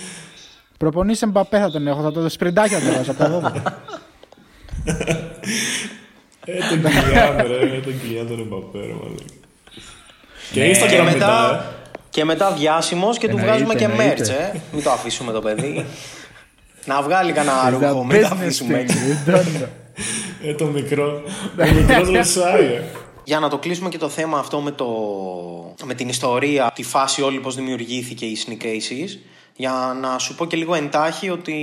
Προπονήσεις 0.77 1.22
Εμπαπέ 1.22 1.60
θα 1.60 1.72
τον 1.72 1.88
έχω, 1.88 2.01
θα 2.01 2.12
το 2.12 2.30
σπριντάκια 2.30 2.80
του 2.80 2.86
βάζω 2.96 3.12
από 3.12 3.20
τα 3.20 3.54
12. 4.86 4.94
Ε, 6.50 6.58
τον 6.70 6.92
Κιλιάν, 6.92 7.36
ρε. 7.48 7.75
Ε, 7.75 7.80
τον 7.80 8.01
Κιλιάν 8.01 8.27
τον 8.27 8.39
Εμπαπέ, 8.39 8.77
ρε, 8.80 8.94
μάλλον. 8.94 9.20
Και 10.51 10.72
Instagram 10.72 10.89
Ναι, 10.89 10.96
και 10.96 11.01
μετά, 11.01 11.12
μετά, 11.13 11.75
και 12.10 12.24
μετά 12.25 12.51
διάσημος 12.51 13.18
και 13.18 13.27
του 13.27 13.38
Εννοείται, 13.38 13.51
βγάζουμε 13.51 13.75
και 13.75 13.84
εννοείται. 13.84 14.51
merch, 14.54 14.56
ε. 14.56 14.60
Μην 14.72 14.84
το 14.84 14.92
αφήσουμε 14.92 15.32
το 15.32 15.39
παιδί. 15.42 15.86
να 16.86 17.01
βγάλει 17.01 17.32
κανένα 17.32 17.63
It's 17.63 17.68
a 17.68 17.72
ρούχο, 17.89 18.04
μην 18.06 18.22
το 18.22 18.27
business 18.27 18.32
αφήσουμε 18.32 18.77
thing, 18.77 18.82
έτσι. 18.82 18.98
you 19.25 19.30
don't 19.30 19.36
know. 19.38 19.68
ε. 20.44 20.50
Ε, 20.50 20.54
το 20.54 20.66
μικρό. 20.66 21.22
Ο 21.60 21.74
μικρός 21.74 22.10
ρωσάει, 22.10 22.63
ε. 22.66 22.82
Για 23.24 23.39
να 23.39 23.50
το 23.50 23.58
κλείσουμε 23.58 23.89
και 23.89 23.98
το 23.98 24.10
θέμα 24.10 24.39
αυτό 24.39 24.60
με, 24.60 24.72
το, 24.72 24.88
με 25.86 25.94
την 25.94 26.10
ιστορία, 26.10 26.72
τη 26.75 26.84
φάση 26.84 27.22
όλη 27.22 27.39
πώς 27.39 27.56
δημιουργήθηκε 27.56 28.25
η 28.25 28.38
Sneak 28.46 28.63
Aces, 28.66 29.18
για 29.56 29.98
να 30.01 30.18
σου 30.18 30.36
πω 30.36 30.46
και 30.46 30.58
λίγο 30.58 30.74
εντάχει 30.75 31.30
ότι 31.30 31.56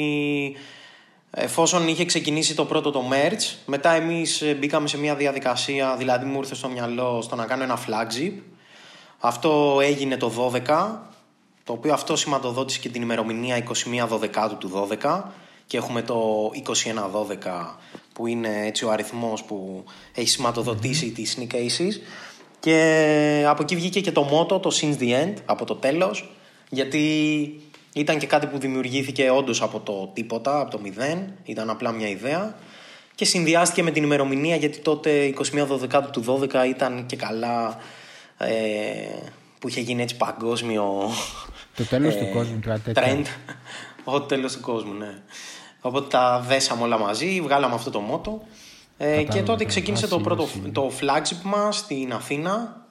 Εφόσον 1.36 1.88
είχε 1.88 2.04
ξεκινήσει 2.04 2.54
το 2.54 2.64
πρώτο 2.64 2.90
το 2.90 3.04
merch, 3.10 3.56
μετά 3.66 3.90
εμείς 3.90 4.42
ε, 4.42 4.54
μπήκαμε 4.54 4.88
σε 4.88 4.98
μια 4.98 5.14
διαδικασία, 5.14 5.96
δηλαδή 5.96 6.26
μου 6.26 6.38
ήρθε 6.38 6.54
στο 6.54 6.68
μυαλό 6.68 7.22
στο 7.22 7.36
να 7.36 7.46
κάνω 7.46 7.62
ένα 7.62 7.78
flagship. 7.78 8.32
Αυτό 9.18 9.78
έγινε 9.82 10.16
το 10.16 10.52
12, 10.66 10.88
το 11.64 11.72
οποίο 11.72 11.92
αυτό 11.92 12.16
σηματοδότησε 12.16 12.78
και 12.78 12.88
την 12.88 13.02
ημερομηνία 13.02 13.64
21 13.98 14.08
12 14.08 14.50
του 14.58 14.88
12 15.02 15.22
και 15.66 15.76
έχουμε 15.76 16.02
το 16.02 16.50
21 16.66 16.70
12 16.70 17.74
που 18.12 18.26
είναι 18.26 18.66
έτσι 18.66 18.84
ο 18.84 18.90
αριθμός 18.90 19.42
που 19.42 19.84
έχει 20.14 20.28
σηματοδοτήσει 20.28 21.10
τις 21.10 21.38
Sneak 21.38 21.54
Aces 21.54 22.00
και 22.60 23.44
από 23.48 23.62
εκεί 23.62 23.76
βγήκε 23.76 24.00
και 24.00 24.12
το 24.12 24.22
μότο, 24.22 24.58
το 24.58 24.70
Since 24.80 24.98
the 24.98 25.24
End, 25.24 25.34
από 25.44 25.64
το 25.64 25.74
τέλος 25.74 26.30
γιατί 26.70 27.60
ήταν 27.94 28.18
και 28.18 28.26
κάτι 28.26 28.46
που 28.46 28.58
δημιουργήθηκε 28.58 29.30
όντως 29.30 29.62
από 29.62 29.80
το 29.80 30.10
τίποτα, 30.14 30.60
από 30.60 30.70
το 30.70 30.78
μηδέν. 30.80 31.32
Ήταν 31.44 31.70
απλά 31.70 31.92
μια 31.92 32.08
ιδέα. 32.08 32.56
Και 33.14 33.24
συνδυάστηκε 33.24 33.82
με 33.82 33.90
την 33.90 34.02
ημερομηνία 34.02 34.56
γιατί 34.56 34.78
τότε 34.78 35.34
21 35.52 35.66
12 35.92 36.02
του 36.12 36.24
12 36.52 36.68
ήταν 36.68 37.06
και 37.06 37.16
καλά 37.16 37.76
ε, 38.38 38.52
που 39.58 39.68
είχε 39.68 39.80
γίνει 39.80 40.02
έτσι 40.02 40.16
παγκόσμιο 40.16 41.10
Το 41.76 41.84
τέλος 41.84 42.14
ε, 42.14 42.18
του 42.18 42.30
κόσμου, 42.32 42.60
κάτι 42.64 42.80
τέτοιο. 42.92 43.02
trend. 43.02 43.24
Ο 44.04 44.20
τέλος 44.22 44.52
του 44.52 44.60
κόσμου, 44.60 44.92
ναι. 44.92 45.22
Οπότε 45.80 46.06
τα 46.08 46.44
δέσαμε 46.48 46.82
όλα 46.82 46.98
μαζί, 46.98 47.40
βγάλαμε 47.40 47.74
αυτό 47.74 47.90
το 47.90 48.00
μότο. 48.00 48.42
Ε, 48.98 49.04
και 49.04 49.10
Κατάλαβα, 49.10 49.26
τότε 49.26 49.40
κατάλαβα. 49.40 49.64
ξεκίνησε 49.64 50.04
Α, 50.04 50.08
το, 50.08 50.18
πρώτο, 50.18 50.46
σίγουρα, 50.46 50.70
το 50.72 50.90
flagship 51.00 51.42
μας 51.42 51.76
στην 51.76 52.12
Αθήνα 52.12 52.86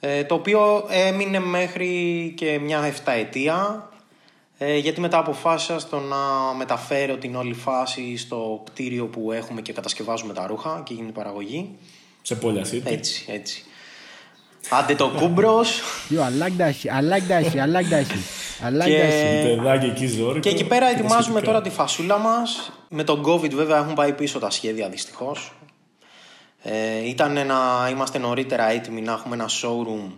ε, 0.00 0.24
το 0.24 0.34
οποίο 0.34 0.86
έμεινε 0.88 1.38
μέχρι 1.38 2.32
και 2.36 2.58
μια 2.58 2.92
7 3.04 3.12
ετία 3.18 3.88
ε, 4.66 4.76
γιατί 4.78 5.00
μετά 5.00 5.18
αποφάσισα 5.18 5.78
στο 5.78 5.98
να 6.00 6.16
μεταφέρω 6.56 7.16
την 7.16 7.34
όλη 7.34 7.54
φάση 7.54 8.16
στο 8.16 8.62
κτίριο 8.64 9.06
που 9.06 9.32
έχουμε 9.32 9.60
και 9.60 9.72
κατασκευάζουμε 9.72 10.32
τα 10.32 10.46
ρούχα 10.46 10.82
και 10.84 10.94
γίνει 10.94 11.08
η 11.08 11.12
παραγωγή. 11.12 11.70
Σε 12.22 12.34
Πόλια 12.34 12.64
City. 12.64 12.80
Έτσι, 12.84 13.24
έτσι. 13.28 13.64
Άντε 14.70 14.94
το 14.94 15.08
κούμπρος 15.08 15.80
Yo, 16.10 16.14
I 16.14 16.42
like 16.42 16.60
that 16.62 16.72
shit. 16.72 16.90
I 16.90 17.12
like 17.12 17.28
that 17.28 17.52
shit. 17.52 17.60
I 17.60 17.76
like 17.76 17.88
that 17.90 18.04
shit. 18.10 18.24
I 18.66 18.80
like 18.80 18.84
Και- 18.84 19.02
that 19.02 19.52
shit. 19.52 19.56
Παιδάκι 19.56 19.86
εκεί 19.86 20.06
ζόρικο. 20.06 20.38
Και 20.38 20.48
εκεί 20.48 20.64
πέρα 20.64 20.86
τα 20.86 20.90
ετοιμάζουμε 20.90 21.20
σχετικά. 21.22 21.44
τώρα 21.52 21.60
τη 21.62 21.70
φασούλα 21.70 22.18
μας. 22.18 22.72
Με 22.88 23.04
τον 23.04 23.22
COVID 23.26 23.50
βέβαια 23.50 23.78
έχουν 23.78 23.94
πάει 23.94 24.12
πίσω 24.12 24.38
τα 24.38 24.50
σχέδια 24.50 24.88
δυστυχώς. 24.88 25.52
Ε, 26.62 27.08
ήταν 27.08 27.46
να 27.46 27.88
είμαστε 27.90 28.18
νωρίτερα 28.18 28.70
έτοιμοι 28.70 29.00
να 29.00 29.12
έχουμε 29.12 29.34
ένα 29.34 29.48
showroom 29.48 30.12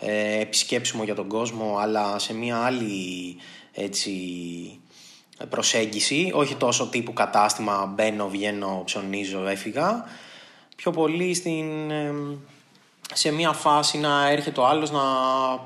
ε, 0.00 0.40
επισκέψιμο 0.40 1.04
για 1.04 1.14
τον 1.14 1.28
κόσμο 1.28 1.76
αλλά 1.80 2.18
σε 2.18 2.34
μια 2.34 2.56
άλλη 2.56 3.36
έτσι, 3.76 4.12
προσέγγιση. 5.48 6.30
Όχι 6.34 6.54
τόσο 6.54 6.86
τύπου 6.86 7.12
κατάστημα 7.12 7.92
μπαίνω, 7.94 8.28
βγαίνω, 8.28 8.82
ψωνίζω, 8.84 9.46
έφυγα. 9.46 10.04
Πιο 10.76 10.90
πολύ 10.90 11.34
στην, 11.34 11.90
ε, 11.90 12.14
σε 13.14 13.32
μια 13.32 13.52
φάση 13.52 13.98
να 13.98 14.28
έρχεται 14.30 14.60
ο 14.60 14.66
άλλος 14.66 14.90
να 14.90 15.00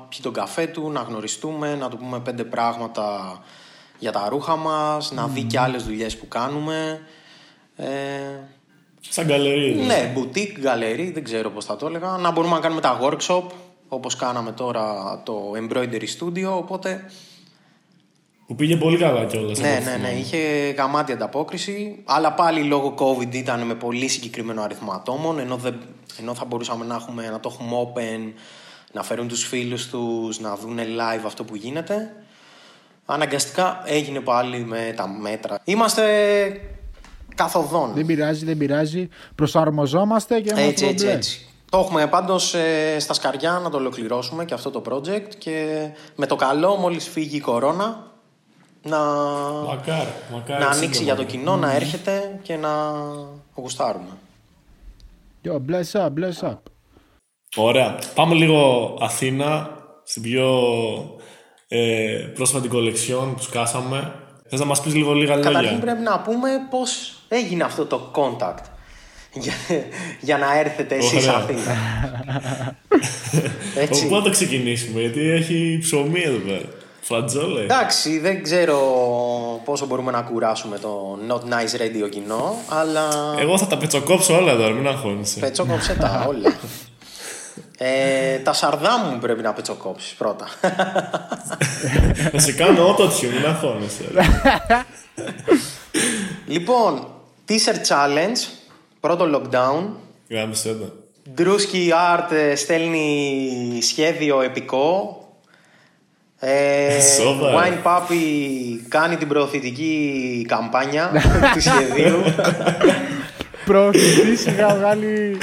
πιει 0.09 0.19
τον 0.21 0.33
καφέ 0.33 0.67
του, 0.67 0.89
να 0.91 1.01
γνωριστούμε, 1.01 1.75
να 1.75 1.89
του 1.89 1.97
πούμε 1.97 2.19
πέντε 2.19 2.43
πράγματα 2.43 3.39
για 3.99 4.11
τα 4.11 4.27
ρούχα 4.29 4.55
μας, 4.55 5.11
να 5.11 5.27
δει 5.27 5.43
και 5.43 5.59
άλλες 5.59 5.83
δουλειές 5.83 6.17
που 6.17 6.27
κάνουμε. 6.27 7.01
Ε, 7.75 7.87
Σαν 9.09 9.25
γκαλερί. 9.25 9.73
ναι, 9.73 10.13
boutique, 10.17 10.59
γκαλερί, 10.59 11.11
δεν 11.11 11.23
ξέρω 11.23 11.49
πώς 11.49 11.65
θα 11.65 11.75
το 11.75 11.85
έλεγα. 11.85 12.17
Να 12.17 12.31
μπορούμε 12.31 12.53
να 12.53 12.59
κάνουμε 12.59 12.81
τα 12.81 12.99
workshop, 13.01 13.43
όπως 13.87 14.15
κάναμε 14.15 14.51
τώρα 14.51 15.21
το 15.25 15.51
embroidery 15.55 16.07
studio, 16.19 16.57
οπότε 16.57 17.11
Που 18.51 18.57
πήγε 18.57 18.75
πολύ 18.75 18.97
καλά 18.97 19.25
κιόλας. 19.25 19.59
ναι, 19.59 19.81
ναι, 19.85 19.97
ναι, 20.01 20.09
είχε 20.19 20.37
γαμάτη 20.77 21.11
ανταπόκριση. 21.11 22.01
Αλλά 22.05 22.33
πάλι 22.33 22.63
λόγω 22.63 22.93
COVID 22.97 23.33
ήταν 23.33 23.61
με 23.65 23.75
πολύ 23.75 24.07
συγκεκριμένο 24.07 24.61
αριθμό 24.61 24.91
ατόμων. 24.91 25.39
Ενώ, 25.39 25.55
δεν, 25.55 25.79
ενώ 26.19 26.33
θα 26.33 26.45
μπορούσαμε 26.45 26.85
να, 26.85 26.95
έχουμε, 26.95 27.29
να 27.29 27.39
το 27.39 27.51
έχουμε 27.53 27.71
open, 27.83 28.33
να 28.91 29.03
φέρουν 29.03 29.27
τους 29.27 29.43
φίλους 29.43 29.87
τους, 29.87 30.39
να 30.39 30.55
δουν 30.55 30.79
live 30.79 31.21
αυτό 31.25 31.43
που 31.43 31.55
γίνεται. 31.55 32.15
Αναγκαστικά 33.05 33.81
έγινε 33.85 34.19
πάλι 34.19 34.65
με 34.65 34.93
τα 34.95 35.07
μέτρα. 35.07 35.59
Είμαστε 35.63 36.03
καθοδόν. 37.35 37.91
Δεν 37.93 38.05
πειράζει, 38.05 38.45
δεν 38.45 38.57
πειράζει. 38.57 39.09
Προσαρμοζόμαστε 39.35 40.39
και 40.39 40.49
είμαστε 40.49 40.69
Έτσι, 40.69 40.85
έτσι, 40.85 40.95
κομπλέ. 41.05 41.17
έτσι. 41.17 41.45
Το 41.71 41.77
έχουμε 41.77 42.07
πάντως 42.07 42.53
ε, 42.53 42.99
στα 42.99 43.13
σκαριά 43.13 43.59
να 43.63 43.69
το 43.69 43.77
ολοκληρώσουμε 43.77 44.45
και 44.45 44.53
αυτό 44.53 44.69
το 44.69 44.81
project 44.89 45.35
και 45.37 45.87
με 46.15 46.25
το 46.25 46.35
καλό 46.35 46.75
μόλις 46.75 47.07
φύγει 47.07 47.35
η 47.35 47.39
κορώνα 47.39 48.10
να, 48.83 48.97
Μακάρι, 49.67 50.09
μακάρι. 50.31 50.63
να 50.63 50.69
ανοίξει 50.69 50.99
σύντομα. 50.99 51.03
για 51.03 51.15
το 51.15 51.23
κοινό, 51.23 51.55
να 51.57 51.75
έρχεται 51.75 52.39
και 52.41 52.55
να 52.55 52.69
γουστάρουμε. 53.55 54.09
Yo, 55.45 55.51
bless 55.51 56.01
up, 56.01 56.07
bless 56.07 56.49
up. 56.49 56.57
Ωραία. 57.55 57.99
Πάμε 58.15 58.35
λίγο 58.35 58.93
Αθήνα, 59.01 59.69
στην 60.03 60.21
πιο 60.21 60.49
ε, 61.67 62.31
πρόσφατη 62.35 62.67
κολεξιόν 62.67 63.35
που 63.35 63.41
σκάσαμε. 63.41 64.13
Θες 64.49 64.59
να 64.59 64.65
μας 64.65 64.81
πεις 64.81 64.95
λίγο 64.95 65.13
λίγα 65.13 65.35
Καταρχήν 65.35 65.61
λόγια. 65.61 65.79
πρέπει 65.79 66.01
να 66.01 66.19
πούμε 66.19 66.49
πώς 66.69 67.13
έγινε 67.27 67.63
αυτό 67.63 67.85
το 67.85 68.11
contact 68.15 68.63
για, 69.33 69.53
για 70.21 70.37
να 70.37 70.59
έρθετε 70.59 70.95
εσείς 70.95 71.27
Ωραία. 71.27 71.35
Αθήνα. 71.37 71.75
Έτσι. 73.83 74.07
Πού 74.07 74.15
να 74.15 74.21
το 74.21 74.29
ξεκινήσουμε, 74.29 74.99
γιατί 75.01 75.29
έχει 75.29 75.77
ψωμί 75.81 76.21
εδώ 76.21 76.37
πέρα. 76.37 76.61
Φλατζόλε. 77.01 77.61
Εντάξει, 77.61 78.19
δεν 78.19 78.43
ξέρω 78.43 78.77
πόσο 79.65 79.85
μπορούμε 79.85 80.11
να 80.11 80.21
κουράσουμε 80.21 80.77
το 80.77 81.19
Not 81.29 81.39
Nice 81.53 81.81
Radio 81.81 82.09
κοινό, 82.09 82.55
αλλά 82.69 83.09
Εγώ 83.39 83.57
θα 83.57 83.67
τα 83.67 83.77
πετσοκόψω 83.77 84.35
όλα 84.37 84.55
τώρα, 84.55 84.69
μην 84.71 84.87
αγχώνεσαι. 84.87 85.39
πετσόκοψε 85.39 85.93
τα 85.95 86.23
όλα. 86.29 86.53
Ε, 87.77 88.37
τα 88.37 88.53
σαρδά 88.53 88.97
μου 88.97 89.19
πρέπει 89.19 89.41
να 89.41 89.53
πετσοκόψεις 89.53 90.13
πρώτα. 90.13 90.45
θα 92.31 92.39
σε 92.39 92.51
κάνω 92.51 92.89
ότοτιο, 92.89 93.29
μην 93.29 93.45
αγχώνεσαι. 93.45 94.03
λοιπόν, 96.47 97.07
T-shirt 97.49 97.87
challenge, 97.87 98.37
πρώτο 98.99 99.25
lockdown. 99.41 99.83
Γάμισε 100.29 100.73
το. 100.73 100.93
Ντρούσκι 101.33 101.91
Art 102.15 102.31
ε, 102.31 102.55
στέλνει 102.55 103.79
σχέδιο 103.81 104.41
επικό. 104.41 105.15
Ε, 106.43 107.01
Σοβαρά. 107.21 107.57
Wine 107.63 107.87
Puppy 107.87 108.15
κάνει 108.87 109.15
την 109.15 109.27
καμπάνια 110.47 111.11
του 111.53 111.61
σχεδίου. 111.61 112.23
Προωθητής 113.65 114.45
είχα 114.45 114.75
βγάλει... 114.79 115.37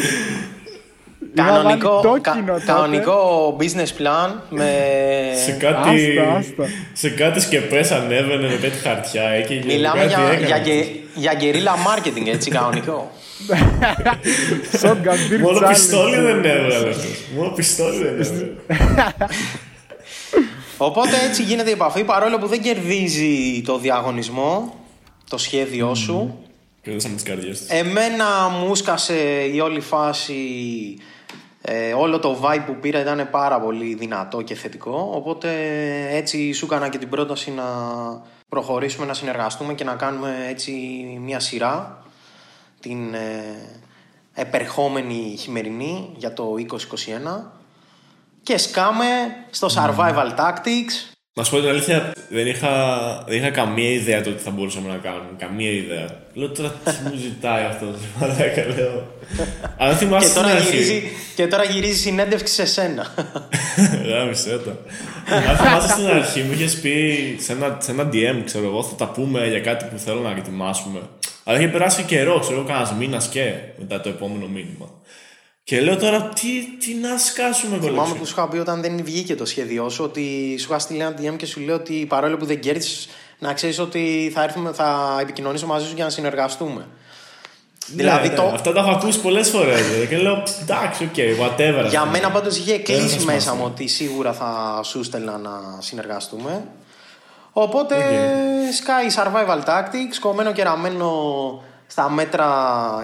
είχα 1.34 1.46
κανονικό, 1.48 2.00
βγάλει 2.02 2.20
κα- 2.20 2.32
τόκινο 2.32 2.52
τότε. 2.52 2.64
κανονικό 2.66 3.56
business 3.60 4.00
plan 4.02 4.30
με... 4.48 4.70
Σε 5.44 5.50
κάτι, 5.52 6.18
Άστα, 6.18 6.36
άστα. 6.36 6.64
σε 6.92 7.10
κάτι 7.10 7.40
σκεπές 7.40 7.90
ανέβαινε 7.90 8.48
με 8.48 8.56
κάτι 8.62 8.78
χαρτιά 8.82 9.22
έκαιγε. 9.22 9.62
Μιλάμε 9.74 10.00
κάτι 10.00 10.08
για, 10.14 10.24
έκανε. 10.32 10.46
για, 10.46 10.58
γκε- 10.58 10.88
για 11.14 11.34
γκερίλα 11.34 11.72
marketing, 11.74 12.26
έτσι, 12.26 12.50
κανονικό. 12.50 13.10
Shotgun 14.82 15.32
Beer 15.32 15.40
Μόνο 15.40 15.58
Challenge. 15.58 15.68
πιστόλι 15.68 16.16
δεν 16.16 16.44
έβγαλε 16.44 16.74
αυτός. 16.88 16.96
Μόνο 17.36 17.48
πιστόλι 17.50 18.02
δεν 18.04 18.20
έβγαλε. 18.20 18.46
Οπότε 20.78 21.16
έτσι 21.28 21.42
γίνεται 21.42 21.68
η 21.70 21.72
επαφή, 21.72 22.04
παρόλο 22.04 22.38
που 22.38 22.46
δεν 22.46 22.62
κερδίζει 22.62 23.62
το 23.64 23.78
διαγωνισμό, 23.78 24.74
το 25.28 25.38
σχέδιό 25.38 25.94
σου. 25.94 26.38
Κερδίσαμε 26.82 27.14
τις 27.14 27.24
καρδιές 27.24 27.58
τους. 27.58 27.68
Εμένα 27.68 28.48
μου 28.48 28.74
σκάσε 28.74 29.44
η 29.52 29.60
όλη 29.60 29.80
φάση, 29.80 30.34
ε, 31.60 31.92
όλο 31.92 32.18
το 32.18 32.40
vibe 32.42 32.62
που 32.66 32.76
πήρα 32.80 33.00
ήταν 33.00 33.28
πάρα 33.30 33.60
πολύ 33.60 33.94
δυνατό 33.94 34.42
και 34.42 34.54
θετικό, 34.54 35.10
οπότε 35.14 35.50
έτσι 36.10 36.52
σου 36.52 36.64
έκανα 36.64 36.88
και 36.88 36.98
την 36.98 37.08
πρόταση 37.08 37.50
να 37.50 37.64
προχωρήσουμε, 38.48 39.06
να 39.06 39.14
συνεργαστούμε 39.14 39.74
και 39.74 39.84
να 39.84 39.94
κάνουμε 39.94 40.46
έτσι 40.48 40.72
μια 41.20 41.40
σειρά 41.40 42.02
την 42.80 43.14
ε, 43.14 43.80
επερχόμενη 44.34 45.36
χειμερινή 45.38 46.10
για 46.16 46.32
το 46.32 46.54
2021 47.48 47.57
και 48.48 48.58
σκάμε 48.58 49.06
στο 49.50 49.68
Survival 49.74 50.28
Tactics 50.38 50.94
Να 51.34 51.44
σου 51.44 51.50
πω 51.50 51.58
την 51.58 51.68
αλήθεια, 51.68 52.12
δεν 52.28 52.46
είχα, 52.46 52.72
δεν 53.26 53.36
είχα 53.36 53.50
καμία 53.50 53.90
ιδέα 53.90 54.22
το 54.22 54.30
τι 54.30 54.42
θα 54.42 54.50
μπορούσαμε 54.50 54.88
να 54.88 54.96
κάνουμε. 54.96 55.28
Καμία 55.38 55.70
ιδέα. 55.70 56.06
Λέω 56.34 56.50
τώρα 56.50 56.68
τι 56.68 56.90
μου 57.04 57.16
ζητάει 57.16 57.64
αυτό. 57.64 57.86
Μαλάκα, 58.20 58.66
λέω. 58.76 59.06
Αν 59.78 59.88
και 59.88 59.94
θυμάσαι 59.94 60.28
στην 60.28 60.42
τώρα, 60.42 60.58
γυρίζει, 60.58 60.94
αρχή. 60.94 61.10
και 61.34 61.46
τώρα 61.46 61.64
γυρίζει 61.64 61.98
συνέντευξη 61.98 62.54
σε 62.54 62.66
σένα. 62.66 63.14
Γάμισε 64.08 64.60
το. 64.64 64.70
Αν 65.48 65.56
θυμάσαι 65.56 65.88
στην 65.88 66.06
αρχή 66.06 66.40
μου 66.40 66.52
είχες 66.52 66.80
πει 66.80 67.36
σε 67.40 67.52
ένα, 67.52 67.76
σε 67.80 67.90
ένα 67.90 68.08
DM, 68.12 68.42
ξέρω 68.44 68.64
εγώ, 68.64 68.82
θα 68.82 68.94
τα 68.94 69.06
πούμε 69.06 69.46
για 69.46 69.60
κάτι 69.60 69.84
που 69.84 69.98
θέλω 69.98 70.20
να 70.20 70.30
ετοιμάσουμε. 70.30 71.00
Αλλά 71.44 71.58
είχε 71.58 71.68
περάσει 71.68 72.02
καιρό, 72.02 72.38
ξέρω 72.38 72.58
εγώ, 72.58 72.66
κανένας 72.66 72.92
μήνας 72.92 73.28
και 73.28 73.52
μετά 73.78 74.00
το 74.00 74.08
επόμενο 74.08 74.46
μήνυμα. 74.46 74.88
Και 75.68 75.80
λέω 75.80 75.96
τώρα 75.96 76.22
τι, 76.28 76.76
τι 76.78 76.94
να 76.94 77.18
σκάσουμε 77.18 77.76
Θυμάμαι 77.78 77.96
κολλήξε. 77.96 78.18
που 78.18 78.26
σου 78.26 78.34
είχα 78.36 78.48
πει 78.48 78.58
όταν 78.58 78.80
δεν 78.80 79.00
βγήκε 79.04 79.34
το 79.34 79.44
σχέδιό 79.44 79.88
σου 79.88 80.04
ότι 80.04 80.56
σου 80.58 80.66
είχα 80.70 80.78
στείλει 80.78 81.00
ένα 81.00 81.14
DM 81.18 81.36
και 81.36 81.46
σου 81.46 81.60
λέω 81.60 81.74
ότι 81.74 82.06
παρόλο 82.08 82.36
που 82.36 82.44
δεν 82.46 82.60
κέρδισες, 82.60 83.08
να 83.38 83.52
ξέρεις 83.52 83.78
ότι 83.78 84.30
θα, 84.34 84.42
έρθουμε, 84.42 84.72
θα 84.72 85.18
επικοινωνήσω 85.20 85.66
μαζί 85.66 85.86
σου 85.86 85.92
για 85.94 86.04
να 86.04 86.10
συνεργαστούμε. 86.10 86.86
Ναι, 87.86 87.96
δηλαδή 87.96 88.28
ναι, 88.28 88.34
το- 88.34 88.42
Αυτά 88.54 88.72
τα 88.72 88.80
έχω 88.80 88.90
ακούσει 88.90 89.20
πολλές 89.20 89.48
φορές. 89.48 89.80
Και 90.08 90.16
λέω 90.16 90.42
εντάξει, 90.62 91.04
οκ, 91.04 91.14
whatever. 91.16 91.88
Για 91.88 92.00
ας 92.00 92.06
πούμε. 92.06 92.10
μένα 92.18 92.30
πάντως 92.30 92.56
είχε 92.56 92.72
Δεν 92.72 92.84
κλείσει 92.84 93.00
έχει 93.02 93.24
μέσα 93.24 93.40
σημασία. 93.40 93.52
μου 93.54 93.62
ότι 93.64 93.86
σίγουρα 93.88 94.32
θα 94.32 94.80
σου 94.84 95.02
στέλνα 95.04 95.38
να 95.38 95.50
συνεργαστούμε. 95.78 96.64
Οπότε 97.52 97.96
Sky 98.84 99.22
Survival 99.22 99.58
Tactics, 99.68 100.16
κομμένο 100.20 100.52
και 100.52 100.62
ραμμένο 100.62 101.10
στα 101.90 102.10
μέτρα 102.10 102.48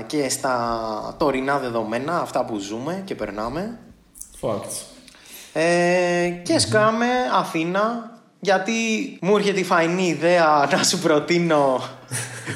και 0.06 0.28
στα 0.28 1.14
τωρινά 1.18 1.58
δεδομένα, 1.58 2.20
αυτά 2.20 2.44
που 2.44 2.58
ζούμε 2.58 3.02
και 3.04 3.14
περνάμε. 3.14 3.78
Facts. 4.40 4.82
Ε, 5.52 6.28
και 6.42 6.58
σκάμε 6.58 7.06
Αθήνα, 7.34 8.10
γιατί 8.40 8.72
μου 9.20 9.36
έρχεται 9.36 9.60
η 9.60 9.64
φαϊνή 9.64 10.06
ιδέα 10.06 10.68
να 10.70 10.82
σου 10.82 10.98
προτείνω 10.98 11.80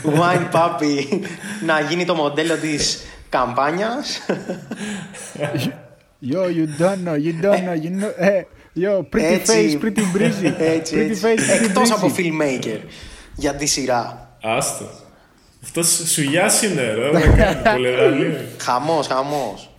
Wine 0.04 0.50
Puppy 0.52 1.20
να 1.66 1.80
γίνει 1.80 2.04
το 2.04 2.14
μοντέλο 2.14 2.56
της 2.56 3.04
καμπάνιας. 3.28 4.20
Yo, 6.20 6.42
you 6.58 6.66
don't 6.80 7.04
know, 7.04 7.14
you 7.14 7.32
don't 7.42 7.62
know, 7.66 7.76
you 7.84 7.90
know. 8.00 8.12
Ε, 8.16 8.42
yo, 8.76 9.02
pretty 9.14 9.38
face, 9.46 9.78
pretty 9.80 10.02
breezy. 10.16 10.52
Έτσι, 10.58 10.94
pretty 10.94 11.10
έτσι. 11.10 11.20
face, 11.22 11.60
pretty 11.60 11.64
Εκτός 11.64 11.88
breezy. 11.88 11.94
από 11.96 12.12
filmmaker 12.16 12.78
για 13.34 13.54
τη 13.54 13.66
σειρά. 13.66 14.36
Άστο. 14.42 14.84
Αυτός 15.68 16.10
σουγιά 16.12 16.50
είναι, 16.64 16.82
ρε. 16.94 17.10
Δεν 17.10 17.36
κάνει 17.36 17.56
πολυδραλή. 17.74 18.36
Χαμός, 18.58 19.06
χαμός. 19.06 19.70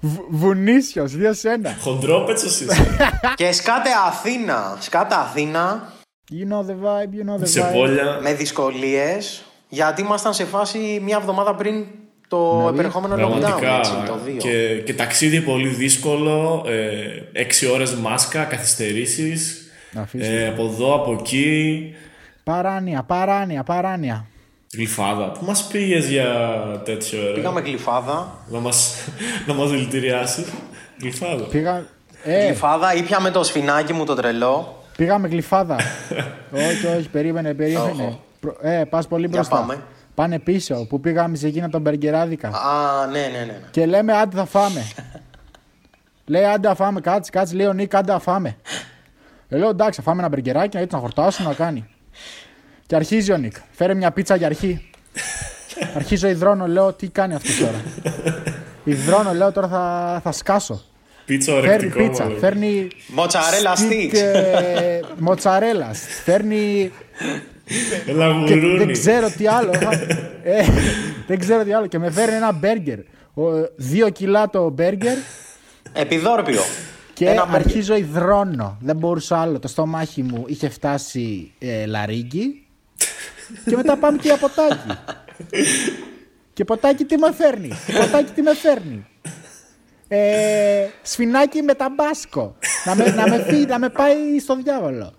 Β- 0.00 0.18
Βουνίσιος, 0.30 1.12
δύο 1.16 1.32
σένα. 1.34 1.76
Χοντρόπετσος 1.80 2.60
είσαι. 2.60 2.96
και 3.34 3.52
σκάτε 3.52 3.88
Αθήνα. 4.06 4.76
Σκάτε 4.80 5.14
Αθήνα 5.14 5.92
You 6.30 6.52
know 6.52 6.60
the 6.70 6.72
vibe, 6.74 7.12
you 7.14 7.38
know 7.38 7.42
the 7.42 7.48
Σε 7.48 7.68
vibe. 7.70 7.72
πόλια. 7.72 8.18
με 8.22 8.34
δυσκολίες 8.34 9.42
γιατί 9.68 10.00
ήμασταν 10.02 10.34
σε 10.34 10.44
φάση 10.44 11.00
μια 11.02 11.16
εβδομάδα 11.20 11.54
πριν 11.54 11.84
το 12.28 12.56
Δηλαδή, 12.58 12.78
επερχόμενο 12.78 13.14
lockdown. 13.14 13.18
Πραγματικά. 13.40 13.76
Έτσι, 13.78 13.92
το 14.06 14.18
2. 14.26 14.36
Και, 14.38 14.82
και 14.84 14.94
ταξίδι 14.94 15.40
πολύ 15.40 15.68
δύσκολο. 15.68 16.64
Ε, 16.66 17.40
έξι 17.40 17.66
ώρες 17.70 17.94
μάσκα, 17.94 18.44
καθυστερήσεις. 18.44 19.70
Να 19.92 20.00
αφήσεις. 20.00 20.28
Ε, 20.28 20.46
από 20.46 20.64
εδώ, 20.64 20.94
από 20.94 21.12
εκεί. 21.20 21.94
Παράνοια, 22.44 23.02
παράνοια, 23.02 23.62
παράνοια. 23.62 24.26
Γλυφάδα. 24.76 25.24
Πού 25.30 25.44
μας 25.44 25.66
πήγες 25.66 26.08
για 26.08 26.26
τέτοιο 26.84 27.26
ρε. 27.26 27.32
Πήγαμε 27.32 27.60
γλυφάδα. 27.60 28.36
Να 28.48 28.58
μας, 28.58 28.94
να 29.46 29.54
μας 29.54 29.70
δηλητηριάσεις. 29.70 30.46
Γλυφάδα. 31.00 31.44
Πήγα... 31.44 31.86
Ε, 32.24 32.44
Γλυφάδα, 32.46 32.94
ήπια 32.94 33.20
με 33.20 33.30
το 33.30 33.42
σφινάκι 33.44 33.92
μου 33.92 34.04
το 34.04 34.14
τρελό. 34.14 34.82
πήγαμε 34.96 35.28
γλυφάδα. 35.28 35.76
όχι, 36.68 36.86
όχι, 36.98 37.08
περίμενε, 37.08 37.54
περίμενε. 37.54 37.90
Όχο. 38.02 38.20
Προ- 38.40 38.58
Ε, 38.62 38.84
πας 38.90 39.06
πολύ 39.06 39.26
Για 39.26 39.30
μπροστά. 39.36 39.56
πάμε. 39.56 39.82
Πάνε 40.14 40.38
πίσω, 40.38 40.86
που 40.88 41.00
πήγαμε 41.00 41.36
σε 41.36 41.46
εκείνα 41.46 41.68
τον 41.68 41.80
μπεργκεράδικα. 41.80 42.48
Α, 42.48 43.06
ναι, 43.06 43.20
ναι, 43.20 43.38
ναι. 43.38 43.44
ναι. 43.44 43.60
Και 43.70 43.86
λέμε 43.86 44.12
άντε 44.12 44.36
θα 44.36 44.44
φάμε. 44.44 44.86
λέει 46.26 46.44
άντε 46.44 46.68
θα 46.68 46.74
φάμε, 46.74 47.00
κάτσε, 47.00 47.30
κάτσε, 47.30 47.54
λέει 47.54 47.66
ο 47.66 47.72
Νίκ, 47.72 47.94
άντε 47.94 48.12
θα 48.12 48.18
φάμε. 48.18 48.56
Ε, 49.48 49.56
λέω 49.56 49.68
εντάξει, 49.68 50.00
θα 50.00 50.02
φάμε 50.02 50.18
ένα 50.20 50.28
μπεργκεράκι, 50.28 50.76
έτσι 50.76 50.94
να 50.94 51.00
χορτάσουμε, 51.00 51.48
να 51.48 51.54
κάνει. 51.54 51.86
Και 52.86 52.94
αρχίζει 52.94 53.32
ο 53.32 53.36
Νίκ, 53.36 53.54
φέρε 53.70 53.94
μια 53.94 54.10
πίτσα 54.10 54.36
για 54.36 54.46
αρχή. 54.46 54.86
Αρχίζω 55.96 56.28
υδρώνω, 56.28 56.66
λέω 56.66 56.92
τι 56.92 57.08
κάνει 57.08 57.34
αυτός 57.34 57.56
τώρα; 57.58 57.82
υδρώνω, 58.84 59.32
λέω 59.34 59.52
τώρα 59.52 59.68
θα, 59.68 60.20
θα 60.24 60.32
σκάσω. 60.32 60.82
Πίτσα 61.24 61.52
Φέρνει 61.52 61.68
ορεκτικό 61.68 61.98
πίτσα, 62.08 62.22
μάλλον. 62.24 62.38
φέρνει. 62.38 62.88
Μοτσαρέλα 63.06 63.72
stick, 63.76 64.14
sticks. 64.14 64.18
ε, 64.18 65.00
Μοτσαρέλα. 65.18 65.90
Φέρνει 66.24 66.90
Ένα 68.06 68.42
και 68.46 68.54
γουρούνι. 68.54 68.78
δεν 68.78 68.92
ξέρω 68.92 69.30
τι 69.30 69.46
άλλο. 69.46 69.70
ε, 70.42 70.64
δεν 71.26 71.38
ξέρω 71.38 71.64
τι 71.64 71.72
άλλο. 71.72 71.86
Και 71.86 71.98
με 71.98 72.10
φέρνει 72.10 72.34
ένα 72.34 72.52
μπέργκερ. 72.52 72.98
Ο- 73.34 73.42
Δύο 73.76 74.08
κιλά 74.10 74.50
το 74.50 74.68
μπέργκερ 74.70 75.16
Επιδόρπιο. 75.92 76.60
και 77.12 77.24
Ένα 77.28 77.34
μπέργκερ. 77.46 77.54
αρχίζω 77.66 77.96
υδρώνω. 77.96 78.76
Δεν 78.80 78.96
μπορούσα 78.96 79.38
άλλο. 79.40 79.58
Το 79.58 79.68
στομάχι 79.68 80.22
μου 80.22 80.44
είχε 80.46 80.68
φτάσει 80.68 81.52
ε, 81.58 81.86
λαρίγκι. 81.86 82.61
Και 83.64 83.76
μετά 83.76 83.96
πάμε 83.96 84.18
και 84.18 84.28
για 84.28 84.36
ποτάκι. 84.36 84.98
και 86.52 86.64
ποτάκι 86.64 87.04
τι 87.04 87.16
με 87.16 87.32
φέρνει. 87.32 87.70
ποτάκι 88.00 88.32
τι 88.32 88.42
με 88.42 88.54
φέρνει. 88.54 89.06
Ε, 90.08 90.86
σφινάκι 91.02 91.62
με 91.62 91.74
ταμπάσκο. 91.74 92.56
να, 92.84 92.94
με, 92.94 93.10
να, 93.10 93.28
με 93.28 93.44
φύγει, 93.48 93.66
να 93.66 93.78
με 93.78 93.88
πάει 93.88 94.38
στο 94.40 94.56
διάβολο. 94.56 95.12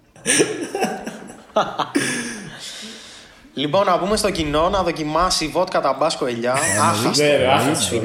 Λοιπόν, 3.53 3.85
να 3.85 3.99
πούμε 3.99 4.15
στο 4.15 4.29
κοινό 4.29 4.69
να 4.69 4.83
δοκιμάσει 4.83 5.47
βότκα 5.47 5.81
ταμπάσκο 5.81 6.25
ελιά. 6.25 6.53
Άχαστο. 6.81 7.23
Ναι, 7.23 7.37
ρε, 7.37 7.47
άχαστο. 7.47 8.01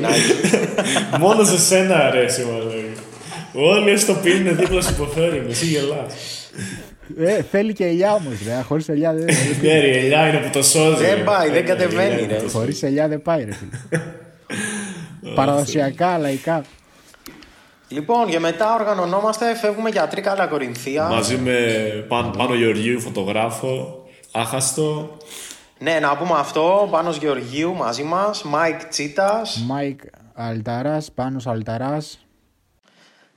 Μόνο 1.19 1.45
σε 1.45 1.59
σένα 1.59 1.97
αρέσει, 1.97 2.45
μάλλον. 2.45 2.73
Όλοι 3.53 3.91
έστω 3.91 4.15
πίνουν 4.15 4.57
δίπλα 4.57 4.83
σου 4.83 4.93
υποφέρουν. 4.93 5.49
Εσύ 5.51 5.65
γελάς. 5.67 6.15
Ε, 7.19 7.43
θέλει 7.43 7.73
και 7.73 7.85
ελιά 7.85 8.13
όμως, 8.15 8.33
ρε. 8.47 8.61
Χωρίς 8.63 8.89
ελιά 8.89 9.13
δεν. 9.15 9.25
Ναι, 9.63 9.81
ρε, 9.81 9.87
η 9.87 9.97
ελιά 9.99 10.29
είναι 10.29 10.39
που 10.39 10.51
το 10.53 10.63
σώζει. 10.63 11.05
Δεν 11.05 11.15
ρε. 11.17 11.23
πάει, 11.23 11.49
δεν 11.49 11.57
Ε, 11.57 11.61
κατεβαίνει, 11.67 12.03
η 12.11 12.13
ελιά 12.13 12.19
είναι 12.25 12.33
ρε. 12.33 12.39
που 12.39 12.45
το 12.53 12.59
Χωρίς 12.59 12.83
ελιά 12.83 13.09
δεν 13.09 13.23
πάει, 13.23 13.45
ρε 13.45 13.53
φίλε. 13.53 14.03
Παραδοσιακά, 15.35 16.19
λαϊκά. 16.19 16.65
Λοιπόν, 17.89 18.27
και 18.27 18.39
μετά 18.39 18.75
οργανωνόμαστε, 18.75 19.55
φεύγουμε 19.57 19.91
για 19.91 20.09
Τρίκαλα 20.09 20.47
Κορινθίας. 20.47 21.09
Μαζί 21.09 21.37
με 21.37 21.55
Πάν- 22.09 22.37
Πάνο 22.37 22.55
Γεωργίου, 22.55 23.01
φωτογράφο, 23.01 24.03
άχαστο. 24.33 25.17
Ναι, 25.79 25.99
να 26.01 26.17
πούμε 26.17 26.35
αυτό. 26.39 26.89
Πάνος 26.91 27.17
Γεωργίου 27.17 27.75
μαζί 27.75 28.03
μας. 28.03 28.43
Μάικ 28.43 28.85
Τσίτας. 28.85 29.63
Μάικ 29.67 30.01
Αλταράς, 30.35 31.11
πάνω 31.15 31.41
Αλταράς. 31.45 32.19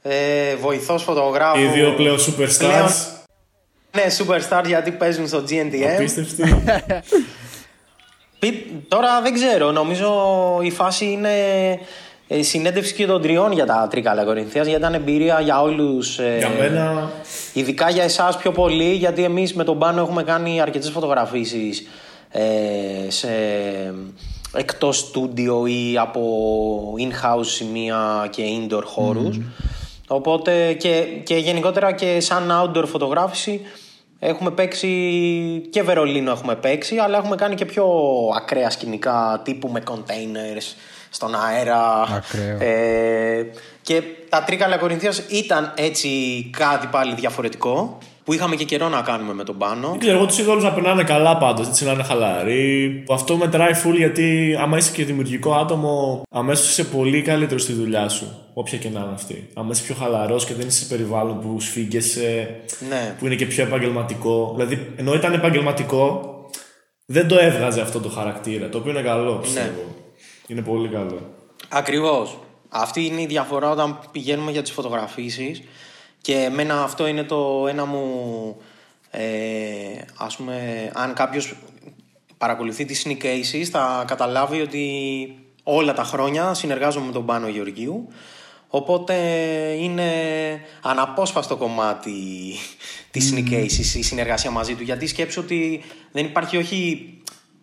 Ε, 0.01 0.55
βοηθός 0.55 1.03
φωτογράφου. 1.03 1.59
Οι 1.61 1.65
δύο 1.67 1.93
πλέον 1.93 2.17
superstars. 2.17 3.20
Ναι, 3.95 4.03
superstar 4.17 4.63
γιατί 4.65 4.91
παίζουν 4.91 5.27
στο 5.27 5.43
GNTM. 5.49 5.93
Απίστευτοι. 5.95 6.63
Πι- 8.39 8.65
Τώρα 8.87 9.21
δεν 9.21 9.33
ξέρω, 9.33 9.71
νομίζω 9.71 10.09
η 10.61 10.71
φάση 10.71 11.05
είναι 11.05 11.29
ε, 12.27 12.41
συνέντευξη 12.43 12.93
και 12.93 13.05
των 13.05 13.21
τριών 13.21 13.51
για 13.51 13.65
τα 13.65 13.87
Τρίκαλα 13.89 14.23
Κορινθίας 14.23 14.65
γιατί 14.65 14.81
ήταν 14.81 14.93
εμπειρία 14.93 15.39
για 15.39 15.61
όλους. 15.61 16.19
ε, 16.19 16.35
Για 16.37 16.49
μένα 16.59 17.11
Ειδικά 17.53 17.89
για 17.89 18.03
εσάς 18.03 18.37
πιο 18.37 18.51
πολύ 18.51 18.93
γιατί 18.93 19.23
εμείς 19.23 19.53
με 19.53 19.63
τον 19.63 19.79
Πάνο 19.79 20.01
έχουμε 20.01 20.23
κάνει 20.23 20.61
αρκετές 20.61 20.89
φωτογραφίσεις 20.89 21.87
ε, 22.29 22.41
σε 23.07 23.29
εκτός 24.55 24.97
στούντιο 24.97 25.65
ή 25.65 25.97
από 25.97 26.21
in-house 26.97 27.45
σημεία 27.45 28.27
και 28.29 28.43
indoor 28.61 28.83
χώρους. 28.85 29.39
Οπότε 30.07 30.73
και, 30.73 31.03
και 31.23 31.35
γενικότερα 31.35 31.91
και 31.91 32.19
σαν 32.19 32.51
outdoor 32.51 32.83
φωτογράφηση 32.87 33.61
έχουμε 34.23 34.51
παίξει 34.51 34.87
και 35.69 35.83
Βερολίνο 35.83 36.31
έχουμε 36.31 36.55
παίξει 36.55 36.97
αλλά 36.97 37.17
έχουμε 37.17 37.35
κάνει 37.35 37.55
και 37.55 37.65
πιο 37.65 37.85
ακραία 38.35 38.69
σκηνικά 38.69 39.41
τύπου 39.43 39.67
με 39.67 39.83
containers 39.87 40.75
στον 41.09 41.35
αέρα. 41.35 42.01
Ακραίο. 42.01 42.57
Ε, 42.59 43.45
και 43.81 44.01
τα 44.29 44.43
Τρίκαλα 44.43 44.77
Κορινθίας 44.77 45.17
ήταν 45.17 45.73
έτσι 45.75 46.09
κάτι 46.57 46.87
πάλι 46.87 47.15
διαφορετικό 47.15 47.97
που 48.23 48.33
είχαμε 48.33 48.55
και 48.55 48.63
καιρό 48.63 48.89
να 48.89 49.01
κάνουμε 49.01 49.33
με 49.33 49.43
τον 49.43 49.57
Πάνο. 49.57 49.89
δεν 49.89 49.99
ξέρω, 49.99 50.17
εγώ 50.17 50.25
τους 50.25 50.37
είδα 50.37 50.51
όλους 50.51 50.63
να 50.63 50.71
περνάνε 50.73 51.03
καλά 51.03 51.37
πάντως. 51.37 51.67
Έτσι 51.67 51.85
να 51.85 51.91
είναι 51.91 52.03
χαλαροί. 52.03 53.03
Αυτό 53.09 53.37
μετράει 53.37 53.71
full 53.85 53.95
γιατί 53.95 54.55
άμα 54.59 54.77
είσαι 54.77 54.91
και 54.91 55.05
δημιουργικό 55.05 55.53
άτομο, 55.53 56.21
αμέσως 56.31 56.69
είσαι 56.69 56.83
πολύ 56.83 57.21
καλύτερος 57.21 57.61
στη 57.61 57.73
δουλειά 57.73 58.09
σου. 58.09 58.35
Όποια 58.53 58.77
και 58.77 58.89
να 58.89 58.99
είναι 58.99 59.11
αυτή. 59.13 59.49
Άμα 59.53 59.69
είσαι 59.71 59.83
πιο 59.83 59.95
χαλαρός 59.95 60.45
και 60.45 60.53
δεν 60.53 60.67
είσαι 60.67 60.83
σε 60.83 60.85
περιβάλλον 60.85 61.39
που 61.39 61.59
σφίγγεσαι, 61.59 62.55
Ναι. 62.89 63.15
που 63.19 63.25
είναι 63.25 63.35
και 63.35 63.45
πιο 63.45 63.63
επαγγελματικό. 63.63 64.53
Δηλαδή, 64.57 64.91
ενώ 64.95 65.13
ήταν 65.13 65.33
επαγγελματικό, 65.33 66.21
δεν 67.05 67.27
το 67.27 67.37
έβγαζε 67.39 67.81
αυτό 67.81 67.99
το 67.99 68.09
χαρακτήρα. 68.09 68.69
Το 68.69 68.77
οποίο 68.77 68.91
είναι 68.91 69.01
καλό, 69.01 69.33
πιστεύω. 69.33 69.83
Είναι 70.47 70.61
πολύ 70.61 70.87
καλό. 70.87 71.19
Ακριβώς. 71.69 72.37
Αυτή 72.69 73.05
είναι 73.05 73.21
η 73.21 73.25
διαφορά 73.25 73.69
όταν 73.69 73.99
πηγαίνουμε 74.11 74.51
για 74.51 74.61
τις 74.61 74.71
φωτογραφίσεις 74.71 75.61
και 76.21 76.35
εμένα 76.35 76.83
αυτό 76.83 77.07
είναι 77.07 77.23
το 77.23 77.67
ένα 77.67 77.85
μου 77.85 78.55
ε, 79.11 79.21
ας 80.17 80.35
πούμε 80.35 80.89
αν 80.93 81.13
κάποιος 81.13 81.55
παρακολουθεί 82.37 82.85
τις 82.85 83.05
Sneak 83.05 83.23
Aces 83.23 83.63
θα 83.71 84.03
καταλάβει 84.07 84.61
ότι 84.61 84.85
όλα 85.63 85.93
τα 85.93 86.03
χρόνια 86.03 86.53
συνεργάζομαι 86.53 87.05
με 87.05 87.11
τον 87.11 87.25
Πάνο 87.25 87.47
Γεωργίου. 87.47 88.07
Οπότε 88.67 89.15
είναι 89.79 90.11
αναπόσπαστο 90.81 91.57
κομμάτι 91.57 92.11
της 93.11 93.33
Sneak 93.33 93.53
Aces 93.53 93.95
η 93.95 94.01
συνεργασία 94.01 94.51
μαζί 94.51 94.75
του. 94.75 94.83
Γιατί 94.83 95.07
σκέψω 95.07 95.41
ότι 95.41 95.81
δεν 96.11 96.25
υπάρχει 96.25 96.57
όχι 96.57 97.13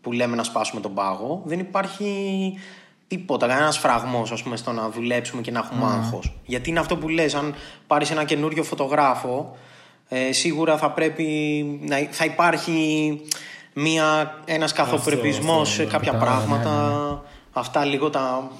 που 0.00 0.12
λέμε 0.12 0.36
να 0.36 0.42
σπάσουμε 0.42 0.80
τον 0.80 0.94
πάγο 0.94 1.42
δεν 1.44 1.58
υπάρχει 1.58 2.54
τίποτα, 3.08 3.46
κανένας 3.46 3.78
φραγμός 3.78 4.32
στο 4.54 4.72
να 4.72 4.88
δουλέψουμε 4.88 5.42
και 5.42 5.50
να 5.50 5.58
έχουμε 5.58 5.84
άγχος. 5.84 6.32
Γιατί 6.44 6.70
είναι 6.70 6.78
αυτό 6.80 6.96
που 6.96 7.08
λες, 7.08 7.34
αν 7.34 7.54
πάρεις 7.86 8.10
ένα 8.10 8.24
καινούριο 8.24 8.62
φωτογράφο 8.62 9.56
Ε, 10.10 10.32
σίγουρα 10.32 10.76
θα 10.78 10.90
πρέπει 10.90 11.24
να 11.82 11.96
θα 12.10 12.24
υπάρχει 12.24 13.20
μια, 13.72 14.38
ένας 14.44 14.72
καθοπρεπισμός 14.72 15.60
αυτό, 15.68 15.74
σε 15.74 15.82
ναι. 15.82 15.90
κάποια 15.90 16.12
Τα- 16.12 16.18
πράγματα. 16.18 16.70
ναι, 16.88 17.18
Αυτά 17.52 17.84
λίγο 17.84 18.10
τα, 18.10 18.50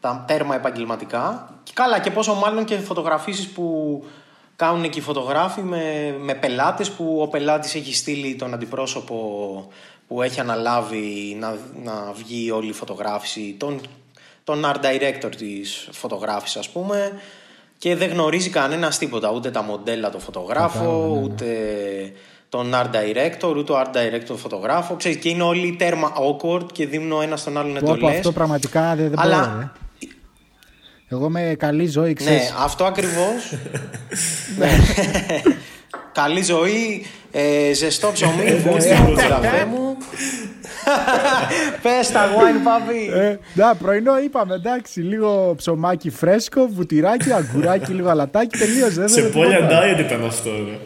τα 0.00 0.24
τέρμα 0.26 0.54
επαγγελματικά. 0.54 1.54
Και 1.62 1.72
καλά 1.74 1.98
και 2.00 2.10
πόσο 2.10 2.34
μάλλον 2.34 2.64
και 2.64 2.78
φωτογραφίσεις 2.78 3.48
που 3.48 3.64
κάνουν 4.60 4.88
και 4.90 4.98
οι 4.98 5.02
φωτογράφοι 5.02 5.60
με, 5.62 6.14
με 6.20 6.34
πελάτες 6.34 6.90
που 6.90 7.18
ο 7.22 7.28
πελάτης 7.28 7.74
έχει 7.74 7.94
στείλει 7.94 8.34
τον 8.36 8.54
αντιπρόσωπο 8.54 9.16
που 10.08 10.22
έχει 10.22 10.40
αναλάβει 10.40 11.36
να, 11.40 11.56
να 11.84 12.12
βγει 12.12 12.50
όλη 12.50 12.68
η 12.68 12.72
φωτογράφηση, 12.72 13.54
τον, 13.58 13.80
τον 14.44 14.64
art 14.64 14.84
director 14.84 15.30
της 15.36 15.88
φωτογράφησης 15.92 16.56
ας 16.56 16.68
πούμε 16.68 17.12
και 17.78 17.96
δεν 17.96 18.10
γνωρίζει 18.10 18.50
κανένας 18.50 18.98
τίποτα, 18.98 19.30
ούτε 19.30 19.50
τα 19.50 19.62
μοντέλα 19.62 20.10
του 20.10 20.20
φωτογράφου, 20.20 20.78
Κατάλαβα, 20.78 21.06
ναι, 21.08 21.14
ναι. 21.18 21.24
ούτε 21.24 21.46
τον 22.48 22.72
art 22.74 22.90
director, 22.96 23.56
ούτε 23.56 23.72
ο 23.72 23.80
art 23.80 23.96
director 23.96 24.24
του 24.26 24.36
φωτογράφου. 24.36 24.96
Ξέρεις, 24.96 25.18
και 25.18 25.28
είναι 25.28 25.42
όλοι 25.42 25.76
τέρμα 25.78 26.12
awkward 26.16 26.72
και 26.72 26.86
δίνουν 26.86 27.12
ο 27.12 27.20
ένας 27.22 27.44
τον 27.44 27.58
άλλον 27.58 27.72
Πω, 27.74 27.80
πω, 27.84 27.92
εντολές. 27.92 28.16
αυτό 28.16 28.32
πραγματικά 28.32 28.94
δεν, 28.94 29.08
δεν 29.08 29.18
Αλλά- 29.18 29.38
μπορώ, 29.38 29.58
ρε. 29.58 29.70
Εγώ 31.12 31.30
με 31.30 31.54
καλή 31.58 31.86
ζωή, 31.86 32.08
Ναι, 32.08 32.12
ξέρεις. 32.14 32.54
αυτό 32.58 32.84
ακριβώς. 32.84 33.52
ναι. 34.58 34.68
Καλή 36.12 36.42
ζωή, 36.42 37.06
ε, 37.30 37.72
ζεστό 37.74 38.10
ψωμί, 38.12 38.62
φούστι 38.66 38.94
μου, 38.94 39.14
καφέ 39.28 39.64
μου; 39.72 39.96
Πες 41.82 42.10
τα 42.10 42.28
wine 42.28 42.66
puppy. 42.66 43.18
Ε, 43.20 43.36
να, 43.54 43.74
πρωινό 43.74 44.18
είπαμε, 44.18 44.54
εντάξει, 44.54 45.00
λίγο 45.00 45.54
ψωμάκι 45.56 46.10
φρέσκο, 46.10 46.68
βουτυράκι, 46.72 47.32
αγκουράκι, 47.32 47.92
λίγο 47.92 48.08
αλατάκι, 48.08 48.58
τελείωσε. 48.58 49.00
δεν 49.00 49.08
Σε 49.08 49.20
θέλω 49.20 49.32
πόλια 49.32 49.56
τίποτα. 49.56 49.80
diet 49.82 49.98
ήταν 49.98 50.24
αυτό, 50.26 50.50
ρε. 50.50 50.78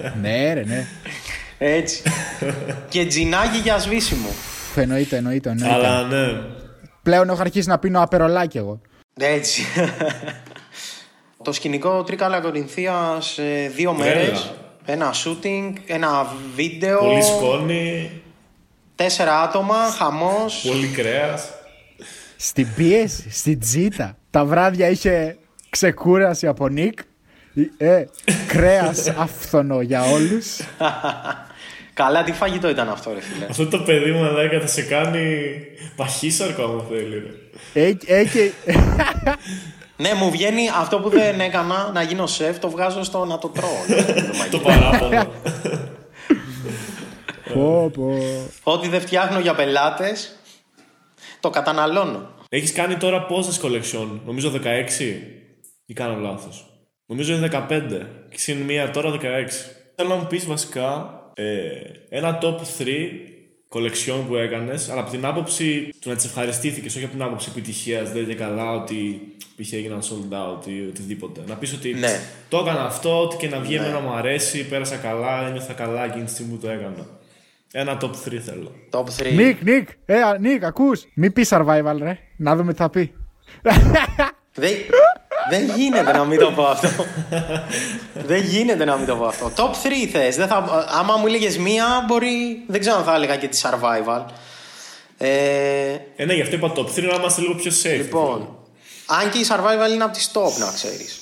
Ναι, 0.20 0.52
ρε, 0.52 0.64
ναι. 0.66 0.86
Έτσι. 1.58 2.02
και 2.88 3.06
τζινάκι 3.06 3.58
για 3.58 3.78
σβήσιμο. 3.78 4.28
Εννοείται, 4.74 5.16
εννοείται, 5.16 5.50
εννοείται. 5.50 5.74
Αλλά 5.74 6.02
ναι. 6.02 6.40
Πλέον 7.02 7.28
έχω 7.28 7.40
αρχίσει 7.40 7.68
να 7.68 7.78
πίνω 7.78 8.02
απερολάκι 8.02 8.58
εγώ. 8.58 8.80
Έτσι. 9.20 9.62
Το 11.42 11.52
σκηνικό 11.52 12.02
Τρίκαλα 12.04 12.40
Κορινθίας 12.40 13.38
ε, 13.38 13.68
δύο 13.76 13.94
Τρέλα. 13.98 14.14
μέρες. 14.14 14.54
Ένα 14.84 15.12
shooting, 15.24 15.72
ένα 15.86 16.32
βίντεο. 16.54 16.98
Πολύ 16.98 17.22
σκόνη, 17.22 18.10
Τέσσερα 18.94 19.40
άτομα, 19.42 19.90
χαμός. 19.90 20.64
πολύ 20.68 20.86
κρέας. 20.86 21.48
Στην 22.36 22.66
πίεση, 22.76 23.30
στην 23.30 23.60
τζίτα. 23.60 24.16
Τα 24.30 24.44
βράδια 24.44 24.88
είχε 24.88 25.36
ξεκούραση 25.70 26.46
από 26.46 26.68
Νίκ. 26.68 26.98
Ε, 27.78 28.04
κρέας 28.46 29.08
άφθονο 29.08 29.80
για 29.80 30.02
όλους. 30.02 30.56
Καλά, 32.02 32.22
τι 32.22 32.32
φαγητό 32.32 32.68
ήταν 32.68 32.88
αυτό, 32.88 33.12
ρε 33.12 33.20
φίλε. 33.20 33.46
Αυτό 33.50 33.66
το 33.66 33.78
παιδί 33.78 34.10
μου 34.10 34.24
αλλά 34.24 34.60
θα 34.60 34.66
σε 34.66 34.82
κάνει 34.82 35.54
παχύσαρκο 35.96 36.62
άμα 36.62 36.82
θέλει. 36.82 37.22
Ρε. 37.72 37.82
Ε, 37.82 37.96
ε, 38.06 38.24
και- 38.24 38.52
ναι, 40.02 40.14
μου 40.14 40.30
βγαίνει 40.30 40.68
αυτό 40.80 41.00
που 41.00 41.08
δεν 41.08 41.40
έκανα 41.40 41.90
να 41.94 42.02
γίνω 42.02 42.26
σεφ, 42.26 42.58
το 42.58 42.70
βγάζω 42.70 43.02
στο 43.02 43.24
να 43.24 43.38
το 43.38 43.48
τρώω. 43.48 43.98
το 44.50 44.58
παράπονο. 44.58 45.32
πω, 47.54 47.90
πω. 47.94 48.18
Ό,τι 48.62 48.88
δεν 48.88 49.00
φτιάχνω 49.00 49.38
για 49.38 49.54
πελάτες, 49.54 50.36
το 51.40 51.50
καταναλώνω. 51.50 52.28
Έχεις 52.48 52.72
κάνει 52.72 52.96
τώρα 52.96 53.26
πόσες 53.26 53.58
κολεξιόν, 53.58 54.20
νομίζω 54.26 54.52
16 54.52 54.58
ή 55.86 55.92
κάνω 55.92 56.16
λάθος. 56.20 56.70
Νομίζω 57.06 57.34
είναι 57.34 57.48
15 57.52 57.82
και 58.30 58.38
συν 58.38 58.56
μία 58.56 58.90
τώρα 58.90 59.10
16. 59.10 59.16
Θέλω 59.96 60.08
να 60.08 60.14
μου 60.14 60.26
πεις 60.26 60.46
βασικά 60.46 61.14
ε, 61.34 61.70
ένα 62.08 62.38
top 62.42 62.56
3 62.82 62.86
κολεξιόν 63.68 64.26
που 64.26 64.36
έκανες, 64.36 64.88
αλλά 64.90 65.00
από 65.00 65.10
την 65.10 65.24
άποψη 65.24 65.94
του 66.00 66.08
να 66.08 66.14
τις 66.14 66.24
ευχαριστήθηκες, 66.24 66.94
όχι 66.96 67.04
από 67.04 67.12
την 67.12 67.22
άποψη 67.22 67.48
επιτυχίας, 67.50 68.12
δεν 68.12 68.22
είναι 68.22 68.34
καλά 68.34 68.70
ότι 68.72 69.20
π.χ. 69.62 69.72
έγιναν 69.72 70.00
sold 70.00 70.32
out 70.34 70.66
ή 70.66 70.86
οτιδήποτε. 70.88 71.40
Να 71.46 71.54
πεις 71.54 71.72
ότι 71.72 71.94
Ναι. 71.94 72.20
το 72.48 72.58
έκανα 72.58 72.84
αυτό, 72.84 73.22
ότι 73.22 73.36
και 73.36 73.48
να 73.48 73.58
βγει 73.60 73.74
εμένα 73.74 74.00
μου 74.00 74.12
αρέσει, 74.12 74.68
πέρασα 74.68 74.96
καλά, 74.96 75.46
ένιωθα 75.46 75.72
καλά 75.72 76.04
εκείνη 76.04 76.24
τη 76.24 76.30
στιγμή 76.30 76.52
που 76.54 76.60
το 76.60 76.70
έκανα. 76.70 77.06
Ένα 77.72 77.98
top 78.00 78.10
3 78.28 78.36
θέλω. 78.38 78.72
Top 78.90 79.04
3. 79.22 79.32
Νίκ, 79.34 79.62
Νίκ, 79.62 79.88
ε, 80.04 80.20
α, 80.22 80.38
Νίκ, 80.40 80.64
ακούς. 80.64 81.04
Μη 81.14 81.30
πεις 81.30 81.48
survival, 81.52 81.96
ρε. 81.98 82.18
Να 82.36 82.56
δούμε 82.56 82.72
τι 82.72 82.78
θα 82.78 82.90
πει. 82.90 83.12
Δεν, 85.50 85.66
δεν 85.66 85.76
γίνεται 85.76 86.12
να 86.12 86.24
μην 86.24 86.38
το 86.38 86.50
πω 86.52 86.62
αυτό. 86.64 86.88
δεν 88.26 88.42
γίνεται 88.42 88.84
να 88.84 88.96
μην 88.96 89.06
το 89.06 89.16
πω 89.16 89.24
αυτό. 89.26 89.52
Top 89.56 89.70
3 89.70 90.08
θες. 90.12 90.36
Δεν 90.36 90.48
θα, 90.48 90.86
άμα 90.88 91.16
μου 91.16 91.26
έλεγες 91.26 91.58
μία, 91.58 92.04
μπορεί. 92.06 92.62
Δεν 92.66 92.80
ξέρω 92.80 92.96
αν 92.96 93.04
θα 93.04 93.14
έλεγα 93.14 93.36
και 93.36 93.48
τη 93.48 93.60
survival. 93.62 94.24
Ε, 95.18 95.96
Ε, 96.16 96.24
ναι, 96.24 96.32
γι' 96.34 96.42
αυτό 96.42 96.54
είπα 96.54 96.72
top 96.76 96.86
3 96.86 97.02
να 97.02 97.14
είμαστε 97.14 97.40
λίγο 97.40 97.54
πιο 97.54 97.70
safe. 97.82 97.96
λοιπόν. 97.96 98.48
Αν 99.06 99.30
και 99.30 99.38
η 99.38 99.46
survival 99.48 99.92
είναι 99.92 100.04
από 100.04 100.12
τις 100.12 100.30
top, 100.34 100.58
να 100.58 100.72
ξέρεις. 100.74 101.18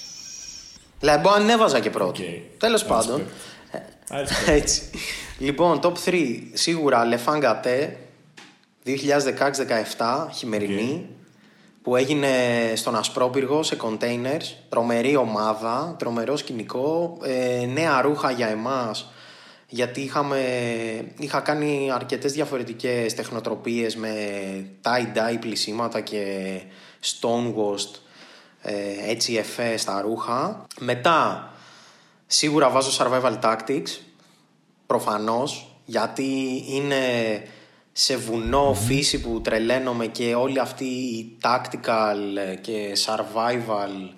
Δηλαδή, 1.00 1.20
μπορεί 1.20 1.38
να 1.38 1.44
ανέβαζα 1.44 1.80
και 1.80 1.90
πρώτη. 1.90 2.22
Οκ. 2.52 2.58
Τέλος 2.58 2.84
πάντων. 2.84 3.26
Άρεσε. 4.10 4.52
Έτσι. 4.52 4.82
Λοιπόν, 5.38 5.80
top 5.82 5.92
3. 6.08 6.14
Σίγουρα 6.52 7.04
Λεφάνγκατε 7.04 7.96
2016-17, 8.86 8.92
χειμερινή, 10.34 11.06
που 11.88 11.96
έγινε 11.96 12.28
στον 12.74 12.96
Ασπρόπυργο 12.96 13.62
σε 13.62 13.76
containers. 13.82 14.54
Τρομερή 14.68 15.16
ομάδα, 15.16 15.94
τρομερό 15.98 16.36
σκηνικό, 16.36 17.18
ε, 17.22 17.66
νέα 17.66 18.00
ρούχα 18.00 18.30
για 18.30 18.48
εμάς, 18.48 19.12
γιατί 19.68 20.00
είχαμε, 20.00 20.40
είχα 21.18 21.40
κάνει 21.40 21.90
αρκετές 21.94 22.32
διαφορετικές 22.32 23.14
τεχνοτροπίες 23.14 23.96
με 23.96 24.12
tie-dye 24.82 25.36
πλησίματα 25.40 26.00
και 26.00 26.60
stonewashed 27.02 27.94
ε, 28.62 29.10
έτσι 29.10 29.34
εφέ 29.34 29.76
στα 29.76 30.00
ρούχα. 30.00 30.66
Μετά, 30.78 31.52
σίγουρα 32.26 32.68
βάζω 32.68 33.04
survival 33.04 33.38
tactics, 33.42 33.98
προφανώς, 34.86 35.80
γιατί 35.84 36.62
είναι 36.68 36.96
σε 38.00 38.16
βουνό 38.16 38.74
φύση 38.74 39.20
που 39.20 39.40
τρελαίνομαι 39.40 40.06
και 40.06 40.34
όλη 40.34 40.58
αυτή 40.58 40.84
η 40.84 41.36
tactical 41.42 42.16
και 42.60 42.92
survival 43.06 44.12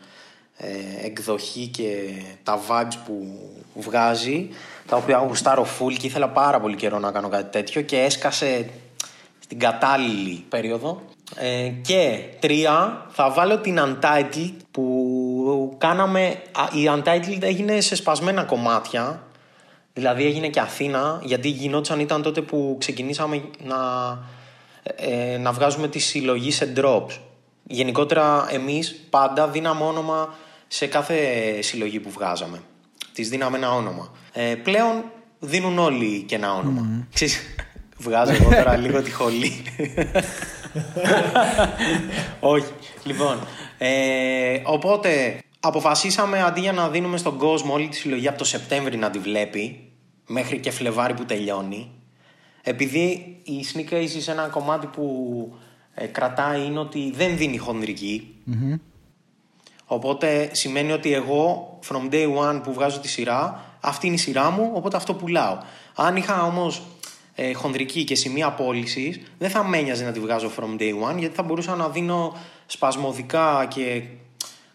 ε, 0.56 1.06
εκδοχή 1.06 1.66
και 1.66 2.10
τα 2.42 2.60
vibes 2.68 2.94
που 3.06 3.38
βγάζει 3.74 4.48
τα 4.86 4.96
οποία 4.96 5.18
γουστάρω 5.18 5.62
full 5.62 5.92
και 5.98 6.06
ήθελα 6.06 6.28
πάρα 6.28 6.60
πολύ 6.60 6.76
καιρό 6.76 6.98
να 6.98 7.12
κάνω 7.12 7.28
κάτι 7.28 7.50
τέτοιο 7.50 7.82
και 7.82 8.00
έσκασε 8.00 8.70
στην 9.38 9.58
κατάλληλη 9.58 10.44
περίοδο. 10.48 11.02
Ε, 11.36 11.68
και 11.68 12.24
τρία 12.40 13.06
θα 13.10 13.30
βάλω 13.30 13.58
την 13.58 13.78
Untitled 13.78 14.54
που 14.70 15.74
κάναμε 15.78 16.42
α, 16.52 16.68
η 16.72 16.90
Untitled 16.96 17.42
έγινε 17.42 17.80
σε 17.80 17.96
σπασμένα 17.96 18.44
κομμάτια 18.44 19.22
Δηλαδή 19.92 20.24
έγινε 20.26 20.48
και 20.48 20.60
Αθήνα, 20.60 21.20
γιατί 21.24 21.48
γινόταν 21.48 22.00
ήταν 22.00 22.22
τότε 22.22 22.40
που 22.40 22.76
ξεκινήσαμε 22.80 23.42
να, 23.64 23.78
ε, 24.82 25.38
να 25.38 25.52
βγάζουμε 25.52 25.88
τη 25.88 25.98
συλλογή 25.98 26.50
σε 26.50 26.72
drops. 26.76 27.18
Γενικότερα 27.62 28.46
εμείς 28.50 29.06
πάντα 29.10 29.48
δίναμε 29.48 29.84
όνομα 29.84 30.34
σε 30.68 30.86
κάθε 30.86 31.16
συλλογή 31.62 32.00
που 32.00 32.10
βγάζαμε. 32.10 32.62
Τις 33.12 33.28
δίναμε 33.28 33.56
ένα 33.56 33.72
όνομα. 33.72 34.12
Ε, 34.32 34.54
πλέον 34.54 35.04
δίνουν 35.38 35.78
όλοι 35.78 36.22
και 36.22 36.34
ένα 36.34 36.54
όνομα. 36.54 37.06
Ξέρεις, 37.12 37.40
βγάζω 38.04 38.32
εγώ 38.32 38.50
τώρα 38.50 38.76
λίγο 38.76 39.02
τη 39.02 39.10
χολή. 39.10 39.52
Όχι. 42.40 42.72
Λοιπόν, 43.04 43.38
ε, 43.78 44.60
οπότε 44.64 45.40
αποφασίσαμε 45.60 46.42
αντί 46.42 46.60
για 46.60 46.72
να 46.72 46.88
δίνουμε 46.88 47.16
στον 47.16 47.38
κόσμο 47.38 47.72
όλη 47.72 47.88
τη 47.88 47.96
συλλογή 47.96 48.28
από 48.28 48.38
το 48.38 48.44
Σεπτέμβρη 48.44 48.96
να 48.96 49.10
τη 49.10 49.18
βλέπει, 49.18 49.92
μέχρι 50.26 50.60
και 50.60 50.70
Φλεβάρι 50.70 51.14
που 51.14 51.24
τελειώνει, 51.24 51.90
επειδή 52.62 53.36
η 53.42 53.64
Sneak 53.72 53.92
Aces 53.92 54.28
ένα 54.28 54.48
κομμάτι 54.48 54.86
που 54.86 55.04
ε, 55.94 56.06
κρατάει 56.06 56.64
είναι 56.64 56.78
ότι 56.78 57.12
δεν 57.14 57.36
δίνει 57.36 57.56
χονδρική. 57.56 58.34
Οπότε 59.84 60.48
σημαίνει 60.52 60.92
ότι 60.92 61.12
εγώ, 61.12 61.78
from 61.88 62.14
day 62.14 62.36
one 62.36 62.60
που 62.62 62.72
βγάζω 62.72 63.00
τη 63.00 63.08
σειρά, 63.08 63.64
αυτή 63.80 64.06
είναι 64.06 64.14
η 64.14 64.18
σειρά 64.18 64.50
μου, 64.50 64.70
οπότε 64.74 64.96
αυτό 64.96 65.14
πουλάω. 65.14 65.58
Αν 65.94 66.16
είχα 66.16 66.44
όμως 66.44 66.82
ε, 67.34 67.52
χονδρική 67.52 68.04
και 68.04 68.14
σημεία 68.14 68.50
πώλησης, 68.50 69.20
δεν 69.38 69.50
θα 69.50 69.64
με 69.64 69.78
ένοιαζε 69.78 70.04
να 70.04 70.12
τη 70.12 70.20
βγάζω 70.20 70.50
from 70.56 70.80
day 70.80 71.10
one, 71.10 71.18
γιατί 71.18 71.34
θα 71.34 71.42
μπορούσα 71.42 71.76
να 71.76 71.88
δίνω 71.88 72.36
σπασμωδικά 72.66 73.66
και 73.68 74.02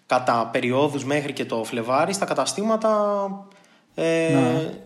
κατά 0.06 0.50
περιόδους 0.52 1.06
μέχρι 1.06 1.34
και 1.34 1.46
το 1.46 1.64
Φλεβάρι 1.64 2.14
στα 2.14 2.26
καταστήματα 2.26 3.28
ε, 3.96 4.38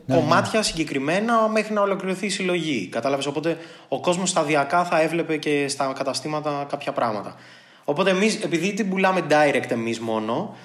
κομμάτια 0.07 0.63
συγκεκριμένα 0.63 1.47
μέχρι 1.47 1.73
να 1.73 1.81
ολοκληρωθεί 1.81 2.25
η 2.25 2.29
συλλογή. 2.29 2.87
Κατάλαβες, 2.87 3.25
οπότε 3.25 3.57
ο 3.87 3.99
κόσμος 3.99 4.29
σταδιακά 4.29 4.83
θα 4.83 5.01
έβλεπε 5.01 5.37
και 5.37 5.67
στα 5.67 5.93
καταστήματα 5.95 6.65
κάποια 6.69 6.91
πράγματα. 6.91 7.35
Οπότε 7.83 8.09
εμείς, 8.09 8.35
επειδή 8.35 8.73
την 8.73 8.89
πουλάμε 8.89 9.25
direct 9.29 9.69
εμείς 9.71 9.99
μόνο, 9.99 10.55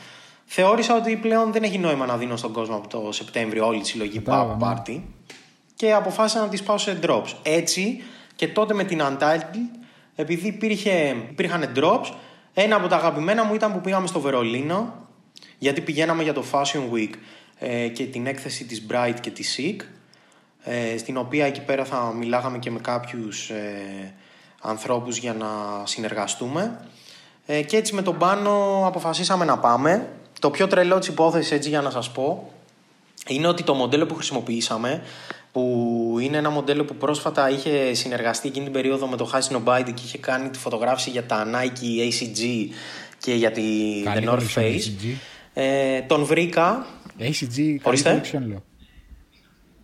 θεώρησα 0.45 0.97
ότι 0.97 1.17
πλέον 1.17 1.53
δεν 1.53 1.63
έχει 1.63 1.79
νόημα 1.79 2.07
να 2.07 2.17
δίνω 2.17 2.37
στον 2.37 2.53
κόσμο 2.53 2.77
από 2.77 2.89
το 2.89 3.13
Σεπτέμβριο 3.13 3.67
όλη 3.67 3.81
τη 3.81 3.87
συλλογή 3.87 4.19
Κατάλαβα, 4.19 4.55
Pub 4.55 4.89
ναι. 4.89 4.95
Party 4.97 5.01
και 5.75 5.93
αποφάσισα 5.93 6.41
να 6.41 6.49
τις 6.49 6.63
πάω 6.63 6.79
σε 6.79 6.99
drops. 7.07 7.35
Έτσι 7.43 8.03
και 8.37 8.49
τότε 8.49 8.75
με 8.75 8.85
την 8.85 9.01
Untitled, 9.03 9.81
επειδή 10.15 10.47
υπήρχε, 10.47 11.17
υπήρχαν 11.31 11.73
drops, 11.77 12.11
ένα 12.55 12.77
από 12.77 12.89
τα 12.89 12.97
αγαπημένα 12.97 13.45
μου 13.45 13.55
ήταν 13.55 13.73
που 13.73 13.81
πήγαμε 13.81 14.07
στο 14.07 14.21
Βερολίνο, 14.21 15.07
γιατί 15.59 15.81
πηγαίναμε 15.81 16.23
για 16.23 16.33
το 16.33 16.45
Fashion 16.53 16.95
Week 16.95 17.11
ε, 17.59 17.89
και 17.89 18.05
την 18.05 18.27
έκθεση 18.27 18.65
της 18.65 18.87
Bright 18.91 19.15
και 19.21 19.31
της 19.31 19.59
Sick, 19.59 19.81
ε, 20.63 20.99
στην 20.99 21.17
οποία 21.17 21.47
εκεί 21.47 21.61
πέρα 21.61 21.85
θα 21.85 22.13
μιλάγαμε 22.19 22.59
και 22.59 22.71
με 22.71 22.79
κάποιους 22.79 23.51
ε, 23.51 24.15
ανθρώπους 24.61 25.17
για 25.17 25.35
να 25.35 25.47
συνεργαστούμε. 25.85 26.81
Ε, 27.47 27.63
και 27.63 27.77
έτσι 27.77 27.95
με 27.95 28.03
τον 28.03 28.19
Πάνο 28.19 28.83
αποφασίσαμε 28.87 29.45
να 29.45 29.59
πάμε. 29.59 30.09
Το 30.41 30.51
πιο 30.51 30.67
τρελό 30.67 30.99
της 30.99 31.09
υπόθεσης, 31.09 31.53
έτσι 31.53 31.69
για 31.69 31.81
να 31.81 31.91
σας 31.91 32.11
πω, 32.11 32.53
είναι 33.27 33.47
ότι 33.47 33.63
το 33.63 33.75
μοντέλο 33.75 34.07
που 34.07 34.15
χρησιμοποιήσαμε, 34.15 35.03
που 35.55 36.17
είναι 36.21 36.37
ένα 36.37 36.51
μοντέλο 36.51 36.85
που 36.85 36.95
πρόσφατα 36.95 37.51
είχε 37.51 37.95
συνεργαστεί 37.95 38.49
εκείνη 38.49 38.65
την 38.65 38.73
περίοδο 38.73 39.07
με 39.07 39.17
το 39.17 39.31
High 39.33 39.53
Snobiety 39.53 39.93
και 39.95 40.03
είχε 40.05 40.19
κάνει 40.19 40.49
τη 40.49 40.59
φωτογράφηση 40.59 41.11
για 41.11 41.25
τα 41.25 41.47
Nike 41.53 42.09
ACG 42.09 42.69
και 43.19 43.35
για 43.35 43.51
τη 43.51 43.63
Καλή 44.05 44.27
The 44.27 44.31
North 44.31 44.39
collection 44.39 44.61
Face. 44.61 44.63
ACG. 44.63 45.17
Ε, 45.55 46.01
τον 46.01 46.25
βρήκα. 46.25 46.87
ACG, 47.21 47.57
καλή 47.57 47.81
Ορίστε. 47.83 48.21
collection 48.25 48.41
λέω. 48.47 48.63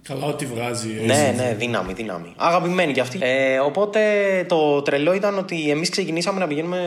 Καλά, 0.03 0.27
ό,τι 0.27 0.47
βγάζει. 0.47 0.89
Ναι, 1.07 1.29
έτσι. 1.29 1.43
ναι, 1.43 1.55
δύναμη, 1.59 1.93
δύναμη. 1.93 2.33
Αγαπημένη 2.37 2.93
κι 2.93 3.01
αυτή. 3.01 3.19
Ε, 3.23 3.59
οπότε 3.59 4.01
το 4.49 4.83
τρελό 4.83 5.15
ήταν 5.15 5.39
ότι 5.39 5.71
εμείς 5.71 5.89
ξεκινήσαμε 5.89 6.39
να 6.39 6.47
πηγαίνουμε 6.47 6.79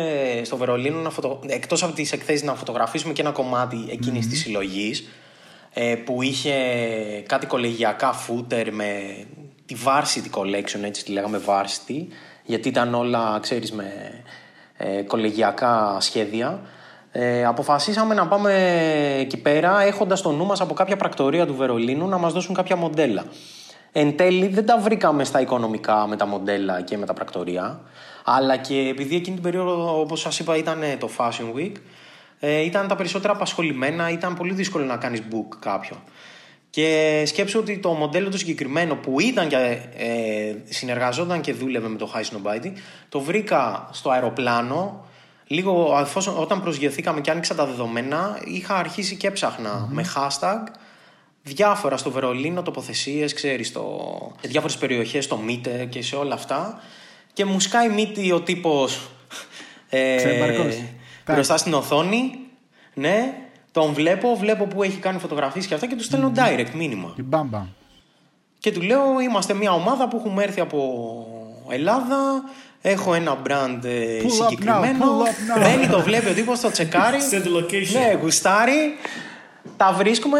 στο 0.44 0.58
Βερολίνο 0.58 1.00
να 1.00 1.10
φωτο... 1.10 1.40
εκτός 1.48 1.84
από 1.84 1.94
τις 1.94 2.12
εκθέσεις 2.12 2.44
να 2.44 2.56
φωτογραφίσουμε 2.56 3.14
και 3.14 3.22
ένα 3.22 3.32
κομμάτι 3.32 3.78
εκείνης 3.90 4.28
της 4.28 4.40
συλλογής 4.40 5.00
ε, 5.00 5.04
που 6.06 6.22
είχε 6.22 6.54
κάτι 7.28 7.46
κολεγιακά 7.46 8.14
footer 8.14 8.68
με 8.72 9.16
τη 9.66 9.76
Varsity 9.86 10.40
Collection, 10.40 10.84
έτσι 10.84 11.04
τη 11.04 11.12
λέγαμε 11.12 11.42
Varsity, 11.46 12.06
γιατί 12.46 12.68
ήταν 12.68 12.94
όλα, 12.94 13.40
ξέρεις, 13.42 13.72
με 13.72 13.94
ε, 14.78 15.02
κολεγιακά 15.02 15.98
σχέδια. 16.00 16.60
Ε, 17.12 17.46
αποφασίσαμε 17.46 18.14
να 18.14 18.28
πάμε 18.28 18.54
εκεί 19.20 19.38
πέρα 19.38 19.82
έχοντας 19.82 20.22
το 20.22 20.32
νου 20.32 20.46
μας 20.46 20.62
από 20.62 20.74
κάποια 20.74 20.98
πρακτορία 20.98 21.46
του 21.46 21.56
Βερολίνου 21.56 22.08
να 22.08 22.18
μας 22.18 22.34
δώσουν 22.34 22.56
κάποια 22.56 22.76
μοντέλα. 22.76 23.26
Εν 23.92 24.18
τέλει 24.18 24.48
δεν 24.48 24.66
τα 24.66 24.78
βρήκαμε 24.78 25.24
στα 25.24 25.42
οικονομικά 25.42 26.08
με 26.08 26.16
τα 26.16 26.26
μοντέλα 26.26 26.82
και 26.82 26.98
με 26.98 27.06
τα 27.06 27.14
πρακτορία 27.14 27.82
αλλά 28.24 28.58
και 28.58 28.78
επειδή 28.78 29.16
εκείνη 29.16 29.36
την 29.36 29.44
περίοδο 29.44 30.00
όπως 30.00 30.20
σας 30.20 30.40
είπα 30.40 30.58
ήταν 30.58 30.80
το 31.00 31.10
Fashion 31.18 31.58
Week 31.58 31.72
ε, 32.46 32.62
ήταν 32.62 32.88
τα 32.88 32.96
περισσότερα 32.96 33.34
απασχολημένα, 33.34 34.10
ήταν 34.10 34.36
πολύ 34.36 34.54
δύσκολο 34.54 34.86
να 34.86 34.98
κάνεις 34.98 35.22
book 35.32 35.56
κάποιον. 35.60 36.00
Και 36.70 37.24
σκέψου 37.26 37.60
ότι 37.60 37.78
το 37.78 37.92
μοντέλο 37.92 38.30
το 38.30 38.38
συγκεκριμένο 38.38 38.96
που 38.96 39.20
ήταν 39.20 39.48
και 39.48 39.78
ε, 39.98 40.56
συνεργαζόταν 40.70 41.42
και 41.42 41.54
δούλευε 41.54 41.88
με 41.88 41.98
το 41.98 42.12
High 42.16 42.22
Snobiety, 42.22 42.72
το 43.10 43.20
βρήκα 43.20 43.90
στο 43.92 44.10
αεροπλάνο. 44.10 45.06
Λίγο 45.48 45.98
εφόσον, 46.02 46.38
όταν 46.38 46.62
προσγειωθήκαμε 46.62 47.22
και 47.22 47.32
άνοιξα 47.32 47.56
τα 47.56 47.66
δεδομένα, 47.66 48.40
είχα 48.46 48.76
αρχίσει 48.76 49.16
και 49.16 49.28
έψαχνα 49.28 49.88
με 49.92 50.06
hashtag 50.16 50.60
διάφορα 51.44 51.98
στο 51.98 52.12
Βερολίνο, 52.12 52.62
τοποθεσίες, 52.62 53.34
ξέρεις, 53.34 53.68
στο, 53.68 54.12
σε 54.42 54.48
διάφορες 54.48 54.78
περιοχές, 54.78 55.24
στο 55.24 55.38
Μίτε 55.38 55.88
και 55.90 56.02
σε 56.02 56.16
όλα 56.16 56.34
αυτά. 56.34 56.82
Και 57.34 57.46
μου 57.46 57.60
σκάει 57.60 57.90
μύτη 57.90 58.32
ο 58.32 58.42
τύπος 58.42 59.10
ε, 59.90 60.16
Ξεμπαρκώσει. 60.16 60.93
Μπροστά 61.28 61.58
στην 61.58 61.74
οθόνη. 61.74 62.40
Ναι, 62.94 63.34
τον 63.72 63.94
βλέπω, 63.94 64.36
βλέπω 64.36 64.66
που 64.66 64.84
έχει 64.84 64.98
κάνει 64.98 65.20
φωτογραφίες 65.20 65.66
και 65.66 65.74
αυτά 65.74 65.88
και 65.88 65.96
του 65.96 66.04
στέλνω 66.04 66.32
direct 66.36 66.72
μήνυμα. 66.74 67.12
Την 67.16 67.26
μπάμπα. 67.26 67.66
Και 68.60 68.72
του 68.72 68.82
λέω 68.82 69.20
είμαστε 69.20 69.54
μια 69.54 69.72
ομάδα 69.72 70.08
που 70.08 70.18
έχουμε 70.18 70.44
έρθει 70.44 70.60
από 70.60 70.80
Ελλάδα. 71.70 72.44
Έχω 72.82 73.14
ένα 73.14 73.38
brand 73.48 73.80
ε, 73.84 74.22
Pull 74.22 74.26
up 74.26 74.48
συγκεκριμένο. 74.50 74.98
now, 75.00 75.26
pull 75.26 75.28
up 75.28 75.60
now. 75.60 75.64
Μπαίνει, 75.64 75.88
το 75.88 76.02
βλέπει 76.02 76.30
ο 76.30 76.34
τύπος, 76.34 76.60
το 76.60 76.72
τσεκάρει. 76.72 77.18
Send 77.32 77.44
the 77.44 77.62
location. 77.62 77.94
Ναι, 77.94 78.18
γουστάρει. 78.22 78.98
Τα 79.78 79.94
βρίσκουμε. 79.94 80.40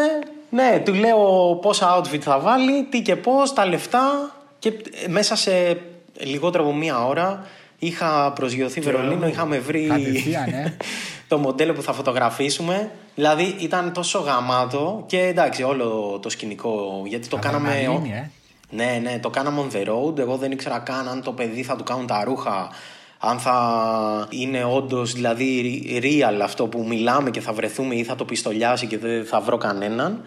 Ναι, 0.50 0.82
του 0.84 0.94
λέω 0.94 1.54
πόσα 1.62 2.00
outfit 2.00 2.18
θα 2.18 2.38
βάλει, 2.38 2.84
τι 2.84 3.02
και 3.02 3.16
πώς, 3.16 3.52
τα 3.52 3.66
λεφτά. 3.66 4.34
Και 4.58 4.68
ε, 5.04 5.08
μέσα 5.08 5.36
σε 5.36 5.80
λιγότερο 6.14 6.64
από 6.64 6.74
μία 6.74 7.06
ώρα 7.06 7.46
είχα 7.78 8.32
προσγειωθεί 8.32 8.80
Βερολίνο, 8.80 9.28
είχαμε 9.28 9.58
βρει 9.58 9.86
Κατευθείαν, 9.86 10.48
ε. 10.48 10.76
το 11.28 11.38
μοντέλο 11.38 11.72
που 11.72 11.82
θα 11.82 11.92
φωτογραφίσουμε. 11.92 12.90
Δηλαδή 13.14 13.56
ήταν 13.58 13.92
τόσο 13.92 14.18
γαμάτο 14.18 15.04
και 15.06 15.20
εντάξει 15.20 15.62
όλο 15.62 16.18
το 16.22 16.28
σκηνικό 16.28 17.02
γιατί 17.06 17.28
το 17.28 17.36
κάναμε... 17.36 17.68
Αδρεναλίνη, 17.68 18.12
ε. 18.12 18.30
Ναι, 18.70 19.00
ναι, 19.02 19.18
το 19.18 19.30
κάναμε 19.30 19.66
on 19.66 19.76
the 19.76 19.88
road. 19.88 20.18
Εγώ 20.18 20.36
δεν 20.36 20.50
ήξερα 20.50 20.78
καν 20.78 21.08
αν 21.08 21.22
το 21.22 21.32
παιδί 21.32 21.62
θα 21.62 21.76
του 21.76 21.84
κάνουν 21.84 22.06
τα 22.06 22.24
ρούχα, 22.24 22.68
αν 23.18 23.38
θα 23.38 24.26
είναι 24.30 24.64
όντως 24.64 25.12
δηλαδή 25.12 25.82
real 26.02 26.40
αυτό 26.42 26.66
που 26.66 26.84
μιλάμε 26.88 27.30
και 27.30 27.40
θα 27.40 27.52
βρεθούμε 27.52 27.94
ή 27.94 28.04
θα 28.04 28.14
το 28.14 28.24
πιστολιάσει 28.24 28.86
και 28.86 28.98
δεν 28.98 29.24
θα 29.24 29.40
βρω 29.40 29.56
κανέναν. 29.56 30.22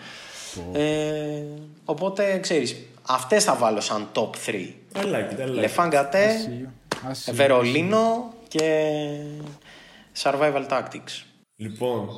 Ε, 0.74 0.82
οπότε 1.86 2.40
ξέρεις, 2.42 2.76
αυτές 3.08 3.44
θα 3.44 3.56
βάλω 3.56 3.82
σαν 3.82 4.08
top 4.14 4.30
3. 4.46 4.52
I 4.94 5.04
like 5.04 5.04
it, 5.04 5.04
I 5.04 5.44
like 5.44 5.48
it. 5.48 5.54
Λεφάνγκατε, 5.54 6.26
Ασίου, 6.26 6.40
ασίου. 6.40 6.70
Βερολίνο 7.32 8.34
και 8.48 8.90
Survival 10.22 10.68
Tactics. 10.70 11.24
Λοιπόν, 11.56 12.10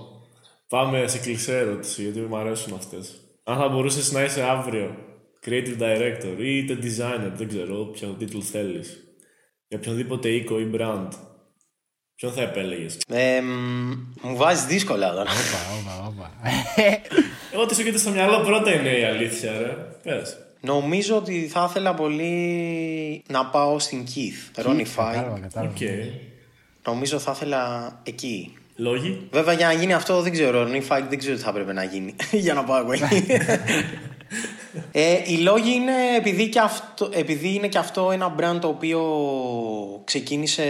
πάμε 0.67 1.07
σε 1.07 1.17
κλεισέ 1.17 1.57
ερώτηση, 1.57 2.01
γιατί 2.03 2.19
μου 2.19 2.37
αρέσουν 2.37 2.73
αυτές. 2.73 3.21
Αν 3.43 3.57
θα 3.57 3.67
μπορούσες 3.67 4.11
να 4.11 4.23
είσαι 4.23 4.43
αύριο 4.43 4.95
creative 5.45 5.79
director 5.79 6.35
ή 6.37 6.57
είτε 6.57 6.77
designer, 6.81 7.31
δεν 7.33 7.47
ξέρω 7.47 7.85
ποιο 7.85 8.07
τίτλο 8.07 8.41
θέλεις, 8.41 9.03
για 9.67 9.77
οποιονδήποτε 9.77 10.29
οίκο 10.29 10.59
ή 10.59 10.71
brand, 10.73 11.07
ποιον 12.15 12.31
θα 12.31 12.41
επέλεγες; 12.41 12.97
Ε, 13.07 13.41
μ, 13.41 13.91
μου 14.21 14.35
βάζεις 14.35 14.65
δύσκολα 14.65 15.09
τώρα. 15.11 15.31
Όπα, 15.31 15.91
όπα, 15.91 16.07
όπα. 16.07 16.31
Εγώ 17.53 17.65
τι 17.65 17.73
σου 17.73 17.79
έρχεται 17.79 17.97
στο 17.97 18.09
μυαλό 18.09 18.39
πρώτα 18.39 18.73
είναι 18.73 18.89
η 18.97 19.03
αλήθεια, 19.03 19.57
ρε. 19.59 19.75
Πες. 20.03 20.37
Νομίζω 20.61 21.15
ότι 21.15 21.47
θα 21.47 21.65
ήθελα 21.69 21.93
πολύ 21.93 23.23
να 23.27 23.45
πάω 23.45 23.79
στην 23.79 24.05
Kith, 24.07 24.65
Ronnie 24.65 24.79
Fieg. 24.79 24.85
Κατάλαβα, 24.95 25.39
κατάλαβα. 25.39 25.73
Οκ. 25.73 25.81
Νομίζω 26.85 27.19
θα 27.19 27.31
ήθελα 27.35 27.91
εκεί. 28.03 28.53
Λόγοι; 28.75 29.27
Βέβαια 29.31 29.53
για 29.53 29.67
να 29.67 29.73
γίνει 29.73 29.93
αυτό 29.93 30.21
δεν 30.21 30.31
ξέρω. 30.31 30.67
Ronnie 30.67 30.87
Fieg 30.87 31.03
δεν 31.09 31.17
ξέρω 31.17 31.35
τι 31.35 31.41
θα 31.41 31.49
έπρεπε 31.49 31.73
να 31.73 31.83
γίνει 31.83 32.15
για 32.45 32.53
να 32.53 32.63
πάω 32.63 32.77
εγώ 32.77 32.91
εκεί. 32.91 33.25
ε, 34.91 35.21
οι 35.25 35.37
λόγοι 35.37 35.71
είναι 35.71 36.15
επειδή, 36.17 36.49
και 36.49 36.59
αυτό, 36.59 37.09
επειδή 37.13 37.53
είναι 37.53 37.67
και 37.67 37.77
αυτό 37.77 38.11
ένα 38.11 38.35
brand 38.39 38.57
το 38.61 38.67
οποίο 38.67 39.01
ξεκίνησε 40.03 40.63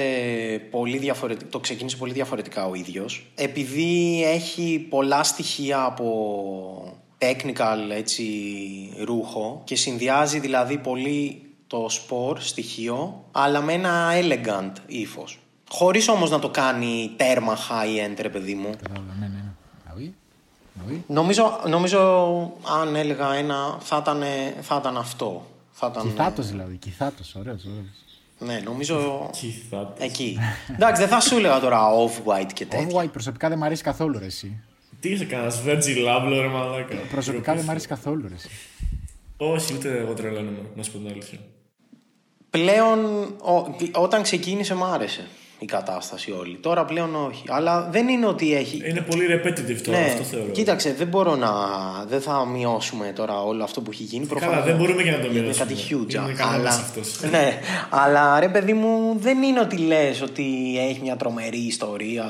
πολύ 0.70 0.98
διαφορετικά, 0.98 1.50
το 1.50 1.60
ξεκίνησε 1.60 1.98
πολύ 1.98 2.14
διαφορετικά 2.14 2.66
ο 2.66 2.74
ίδιος. 2.74 3.32
Επειδή 3.36 4.24
έχει 4.26 4.86
πολλά 4.90 5.24
στοιχεία 5.24 5.84
από 5.84 6.99
technical 7.20 7.90
έτσι, 7.92 8.24
ρούχο 9.06 9.62
και 9.64 9.76
συνδυάζει 9.76 10.40
δηλαδή 10.40 10.78
πολύ 10.78 11.42
το 11.68 11.86
σπορ 11.90 12.40
στοιχείο 12.40 13.24
αλλά 13.32 13.62
με 13.62 13.74
ένα 13.74 14.10
elegant 14.14 14.72
ύφος. 14.88 15.40
Χωρίς 15.70 16.08
όμως 16.08 16.30
να 16.30 16.40
το 16.40 16.50
κάνει 16.50 17.12
τέρμα 17.18 17.58
high-end 17.58 18.16
ρε 18.22 18.30
παιδί 18.30 18.54
μου. 18.56 18.70
Κατάλαβα, 18.82 19.14
ναι, 19.20 19.28
ναι. 19.28 19.34
ναι. 19.34 19.52
Ah 19.88 20.00
oui? 20.00 20.12
Ah 20.80 20.92
oui? 20.94 21.00
Νομίζω, 21.08 21.60
νομίζω 21.68 22.00
αν 22.82 22.96
έλεγα 22.96 23.34
ένα 23.34 23.78
θα 23.80 23.98
ήταν, 24.02 24.24
θα 24.62 24.78
ήταν 24.80 24.98
αυτό. 24.98 25.46
Θα 25.72 25.88
ήταν, 25.92 26.04
Κιθάτος 26.04 26.48
δηλαδή, 26.48 26.76
κιθάτος, 26.78 27.36
ωραίος, 27.36 27.64
ωραίος. 27.66 27.86
ναι, 28.40 28.62
νομίζω 28.64 29.30
Κιθά. 29.32 29.94
εκεί. 29.98 30.38
Εντάξει, 30.72 31.02
δεν 31.02 31.10
θα 31.12 31.20
σου 31.20 31.38
έλεγα 31.38 31.60
τώρα 31.60 31.80
off-white 31.92 32.54
και 32.54 32.66
τέτοια. 32.66 32.88
Off-white 33.04 33.12
προσωπικά 33.12 33.50
δεν 33.50 33.58
μ' 33.58 33.64
αρέσει 33.64 33.84
καθόλου 33.84 34.20
ρε 34.20 34.26
εσύ. 34.26 34.64
Τι 35.00 35.10
είσαι 35.10 35.26
κανένας 35.26 35.62
Virgil 35.66 36.08
Abloh, 36.18 36.40
ρε 36.42 36.48
μαλάκα. 36.48 36.96
Προσωπικά 37.12 37.56
δεν 37.56 37.64
μ' 37.66 37.70
αρέσει 37.70 37.88
καθόλου 37.88 38.26
ρε 38.28 38.34
εσύ. 38.36 38.50
Όχι, 39.38 39.74
ούτε 39.74 39.98
εγώ 39.98 40.14
τρελαίνομαι, 40.14 40.58
να 40.76 40.84
σου 40.84 40.92
πω 40.92 40.98
την 40.98 41.08
αλήθεια. 41.08 41.38
Πλέον 42.50 43.00
ο- 43.42 43.76
όταν 43.94 44.22
ξεκίνησε 44.22 44.76
μ' 44.76 44.84
άρεσε 44.84 45.28
η 45.60 45.66
κατάσταση 45.66 46.32
όλη. 46.32 46.56
Τώρα 46.62 46.86
πλέον 46.86 47.16
όχι. 47.16 47.44
Αλλά 47.48 47.90
δεν 47.92 48.08
είναι 48.08 48.26
ότι 48.26 48.56
έχει... 48.56 48.82
Είναι 48.90 49.02
πολύ 49.02 49.26
repetitive 49.30 49.82
τώρα, 49.84 50.00
ναι, 50.00 50.06
αυτό 50.06 50.24
θεωρώ. 50.24 50.52
κοίταξε, 50.52 50.94
δεν 50.94 51.08
μπορώ 51.08 51.36
να. 51.36 51.50
Δεν 52.08 52.22
θα 52.22 52.46
μειώσουμε 52.46 53.12
τώρα 53.16 53.44
όλο 53.44 53.64
αυτό 53.64 53.82
που 53.82 53.92
έχει 53.92 54.04
γίνει. 54.04 54.26
Καλά, 54.26 54.40
Προφανώς 54.40 54.66
δεν 54.66 54.76
μπορούμε 54.76 55.04
και 55.04 55.12
να 55.12 55.20
το 55.20 55.26
Είναι 55.32 55.40
μειώσουμε. 55.42 55.66
κάτι 55.66 55.82
huge. 55.90 56.14
Είναι 56.14 56.24
α, 56.24 56.34
κανόνας 56.36 56.60
αλλά, 56.60 56.70
αυτός. 56.70 57.20
ναι, 57.32 57.60
αλλά 57.90 58.40
ρε 58.40 58.50
παιδί 58.50 58.74
μου, 58.74 59.16
δεν 59.20 59.42
είναι 59.44 59.60
ότι 59.60 59.78
λες 59.78 60.22
ότι 60.22 60.76
έχει 60.90 61.00
μια 61.02 61.16
τρομερή 61.16 61.58
ιστορία 61.66 62.26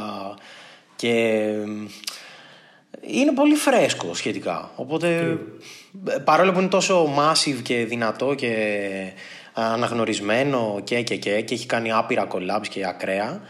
και. 0.95 1.45
Είναι 3.11 3.33
πολύ 3.33 3.55
φρέσκο 3.55 4.13
σχετικά. 4.13 4.71
Οπότε, 4.75 5.37
παρόλο 6.23 6.51
που 6.51 6.59
είναι 6.59 6.67
τόσο 6.69 7.13
massive 7.17 7.61
και 7.63 7.85
δυνατό 7.85 8.33
και 8.33 8.53
αναγνωρισμένο 9.53 10.81
και, 10.83 11.01
και, 11.01 11.15
και, 11.15 11.41
και 11.41 11.53
έχει 11.53 11.65
κάνει 11.65 11.91
άπειρα 11.91 12.27
collabs 12.31 12.67
και 12.69 12.87
ακραία, 12.87 13.41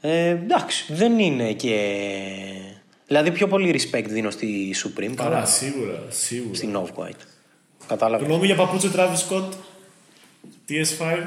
ε, 0.00 0.28
εντάξει, 0.28 0.92
δεν 0.92 1.18
είναι 1.18 1.52
και 1.52 1.76
Δηλαδή 3.06 3.30
πιο 3.30 3.48
πολύ 3.48 3.80
respect 3.80 4.04
δίνω 4.08 4.30
στη 4.30 4.74
Supreme 4.84 5.14
Καλά, 5.14 5.30
παρά 5.30 5.44
σίγουρα, 5.44 6.02
σίγουρα. 6.08 6.54
στην 6.54 6.76
Off-White. 6.76 7.26
Κατάλαβες. 7.86 8.26
Γνώμη 8.26 8.46
για 8.46 8.54
παπούτσιο 8.54 8.90
Travis 8.94 9.28
Scott 9.28 9.48
TS5. 10.68 11.18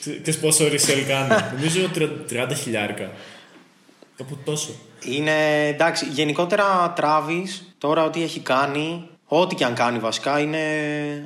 Ξέρεις 0.00 0.40
πόσο 0.40 0.64
resell 0.64 1.04
κάνει. 1.08 1.42
Νομίζω 1.54 1.90
30 2.30 2.52
χιλιάρικα. 2.62 3.10
Κάπου 4.16 4.38
τόσο. 4.44 4.74
Είναι 5.04 5.66
εντάξει, 5.66 6.06
γενικότερα 6.06 6.94
Travis 6.96 7.48
τώρα 7.78 8.04
ό,τι 8.04 8.22
έχει 8.22 8.40
κάνει, 8.40 9.08
ό,τι 9.24 9.54
και 9.54 9.64
αν 9.64 9.74
κάνει 9.74 9.98
βασικά 9.98 10.38
είναι 10.40 10.60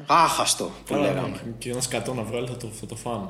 άχαστο 0.06 0.64
που 0.64 0.92
Καλά, 0.94 1.06
λέγαμε. 1.06 1.28
ναι. 1.28 1.52
Και 1.58 1.70
ένα 1.70 1.80
σκατό 1.80 2.14
να 2.14 2.22
βγάλει 2.22 2.46
θα 2.46 2.56
το, 2.56 2.66
θα 2.66 2.86
το 2.86 2.96
φάνε. 2.96 3.26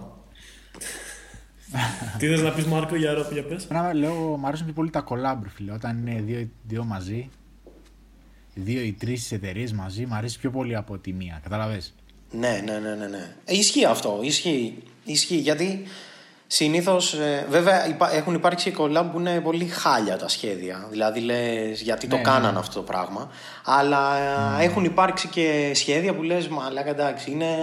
Τι 2.18 2.26
θες 2.26 2.40
να 2.42 2.50
πεις 2.50 2.64
Μάρκο 2.64 2.96
για 2.96 3.14
ρόπ, 3.14 3.32
για 3.32 3.44
πες; 3.44 3.64
Πρέπει 3.66 3.84
να 3.84 3.92
λέω, 3.94 4.14
μου 4.14 4.46
αρέσουν 4.46 4.64
πιο 4.66 4.74
πολύ 4.74 4.90
τα 4.90 5.04
collab, 5.08 5.36
ρε 5.42 5.48
φίλε. 5.48 5.72
Όταν 5.72 5.98
είναι 6.06 6.20
δύο, 6.20 6.48
δύο 6.62 6.84
μαζί, 6.84 7.28
δύο 8.54 8.80
ή 8.80 8.92
τρεις 8.92 9.32
εταιρείες 9.32 9.72
μαζί, 9.72 10.06
μου 10.06 10.14
αρέσει 10.14 10.38
πιο 10.38 10.50
πολύ 10.50 10.76
από 10.76 10.98
τη 10.98 11.12
μία. 11.12 11.40
Κατάλαβε. 11.42 11.82
Ναι, 12.30 12.62
ναι, 12.64 12.78
ναι, 12.78 12.94
ναι. 12.94 13.06
ναι. 13.06 13.34
Ε, 13.44 13.56
ισχύει 13.56 13.84
αυτό. 13.84 14.18
Ισχύει. 14.22 14.82
ισχύει 15.04 15.36
γιατί 15.36 15.82
συνήθως. 16.52 17.16
βέβαια 17.48 17.88
υπά- 17.88 18.12
έχουν 18.14 18.34
υπάρξει 18.34 18.74
collab 18.78 19.04
που 19.12 19.18
είναι 19.18 19.40
πολύ 19.40 19.66
χάλια 19.66 20.16
τα 20.16 20.28
σχέδια. 20.28 20.86
Δηλαδή 20.90 21.20
λες 21.20 21.80
γιατί 21.80 22.06
το 22.06 22.16
Ναι, 22.16 22.22
κάνανε 22.22 22.52
ναι. 22.52 22.58
αυτό 22.58 22.74
το 22.74 22.82
πράγμα. 22.82 23.30
Αλλά 23.64 24.16
ε, 24.60 24.64
έχουν 24.64 24.84
υπάρξει 24.84 25.28
και 25.28 25.70
σχέδια 25.74 26.14
που 26.14 26.22
λες 26.22 26.48
μα 26.48 26.62
εντάξει 26.86 27.30
είναι. 27.30 27.56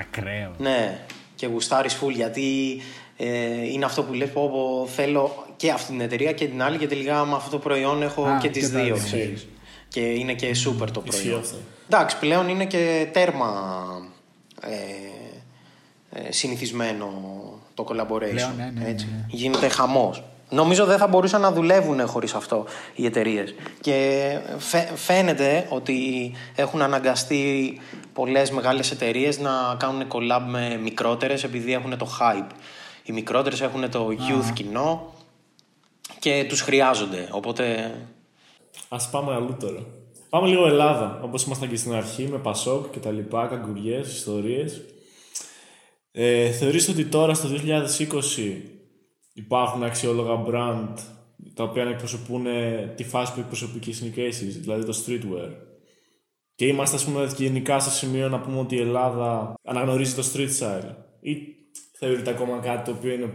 Ακραίο. 0.00 0.52
Ναι, 0.58 0.98
και 1.34 1.46
γουστάρεις 1.46 1.98
full 2.02 2.10
γιατί 2.12 2.80
ε, 3.16 3.26
είναι 3.72 3.84
αυτό 3.84 4.02
που 4.02 4.12
λες 4.12 4.28
πω, 4.30 4.48
πω 4.50 4.86
θέλω 4.86 5.46
και 5.56 5.70
αυτή 5.70 5.90
την 5.90 6.00
εταιρεία 6.00 6.32
και 6.32 6.46
την 6.46 6.62
άλλη 6.62 6.78
και 6.78 6.86
τελικά 6.86 7.24
με 7.24 7.34
αυτό 7.34 7.50
το 7.50 7.58
προϊόν 7.58 8.02
έχω 8.02 8.24
Α, 8.24 8.38
και 8.40 8.48
τις 8.48 8.66
και 8.68 8.72
τα 8.74 8.82
δύο, 8.82 8.94
δύο. 8.94 9.04
ξέρεις. 9.04 9.46
Και 9.88 10.00
είναι 10.00 10.32
και 10.34 10.50
super 10.50 10.90
το 10.92 11.02
Ισχύει 11.06 11.20
προϊόν. 11.22 11.40
αυτό. 11.40 11.56
Εντάξει, 11.88 12.18
πλέον 12.18 12.48
είναι 12.48 12.64
και 12.64 13.08
τέρμα 13.12 13.52
ε, 14.62 14.68
ε, 16.20 16.32
συνηθισμένο 16.32 17.08
το 17.84 17.94
collaboration. 17.94 18.30
Πλέον, 18.30 18.52
ναι, 18.56 18.70
ναι, 18.74 18.80
ναι, 18.80 18.88
έτσι. 18.88 19.06
ναι. 19.10 19.24
Γίνεται 19.28 19.68
χαμός. 19.68 20.22
Νομίζω 20.52 20.84
δεν 20.84 20.98
θα 20.98 21.06
μπορούσαν 21.06 21.40
να 21.40 21.52
δουλεύουν 21.52 22.06
χωρίς 22.06 22.34
αυτό 22.34 22.64
οι 22.94 23.06
εταιρείες. 23.06 23.54
Και 23.80 24.28
φαι- 24.58 24.96
φαίνεται 24.96 25.66
ότι 25.68 26.30
έχουν 26.54 26.82
αναγκαστεί 26.82 27.80
πολλές 28.12 28.50
μεγάλες 28.50 28.90
εταιρείες 28.90 29.38
να 29.38 29.50
κάνουν 29.78 30.02
collab 30.08 30.42
με 30.48 30.78
μικρότερες 30.82 31.44
επειδή 31.44 31.72
έχουν 31.72 31.98
το 31.98 32.06
hype. 32.20 32.50
Οι 33.04 33.12
μικρότερες 33.12 33.60
έχουν 33.60 33.90
το 33.90 34.08
youth 34.10 34.52
κοινό 34.54 35.12
και 36.18 36.44
τους 36.48 36.60
χρειάζονται. 36.60 37.28
Οπότε 37.30 37.94
Ας 38.88 39.10
πάμε 39.10 39.34
αλλού 39.34 39.56
τώρα. 39.60 39.80
Πάμε 40.28 40.48
λίγο 40.48 40.66
Ελλάδα, 40.66 41.20
όπως 41.22 41.44
ήμασταν 41.44 41.68
και 41.68 41.76
στην 41.76 41.92
αρχή, 41.94 42.28
με 42.30 42.38
Πασόκ 42.38 42.90
και 42.90 42.98
τα 42.98 43.10
λοιπά, 43.10 43.46
καγκουριές, 43.46 44.12
ιστορίες. 44.12 44.80
Ε, 46.12 46.50
θεωρείς 46.50 46.88
ότι 46.88 47.04
τώρα 47.04 47.34
στο 47.34 47.48
2020 47.48 48.62
υπάρχουν 49.32 49.82
αξιόλογα 49.82 50.44
brand 50.46 50.94
τα 51.54 51.64
οποία 51.64 51.84
να 51.84 51.90
εκπροσωπούν 51.90 52.46
ε, 52.46 52.92
τη 52.96 53.04
φάση 53.04 53.34
που 53.34 53.40
εκπροσωπεί 53.40 53.78
και 53.78 53.90
οι 53.90 53.94
sneakers, 54.00 54.60
δηλαδή 54.60 54.84
το 54.84 55.02
streetwear; 55.06 55.50
Και 56.54 56.66
είμαστε, 56.66 56.96
ας 56.96 57.04
πούμε, 57.04 57.32
γενικά 57.36 57.78
στο 57.78 57.90
σημείο 57.90 58.28
να 58.28 58.40
πούμε 58.40 58.58
ότι 58.58 58.76
η 58.76 58.80
Ελλάδα 58.80 59.54
αναγνωρίζει 59.64 60.14
το 60.14 60.24
street 60.32 60.58
style. 60.58 60.94
Ή 61.20 61.36
θεωρείται 61.98 62.30
ακόμα 62.30 62.58
κάτι 62.58 62.90
το 62.90 62.96
οποίο 62.96 63.12
είναι 63.12 63.30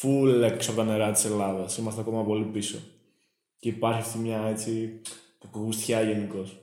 full 0.00 0.42
έξω 0.42 0.70
από 0.70 0.80
τα 0.80 0.86
νερά 0.86 1.10
της 1.10 1.24
Ελλάδας; 1.24 1.76
Είμαστε 1.76 2.00
ακόμα 2.00 2.24
πολύ 2.24 2.44
πίσω. 2.44 2.78
Και 3.58 3.68
υπάρχει 3.68 4.00
αυτή 4.00 4.18
μια 4.18 4.46
έτσι 4.46 5.00
κακογουστιά 5.38 6.02
γενικώς. 6.02 6.56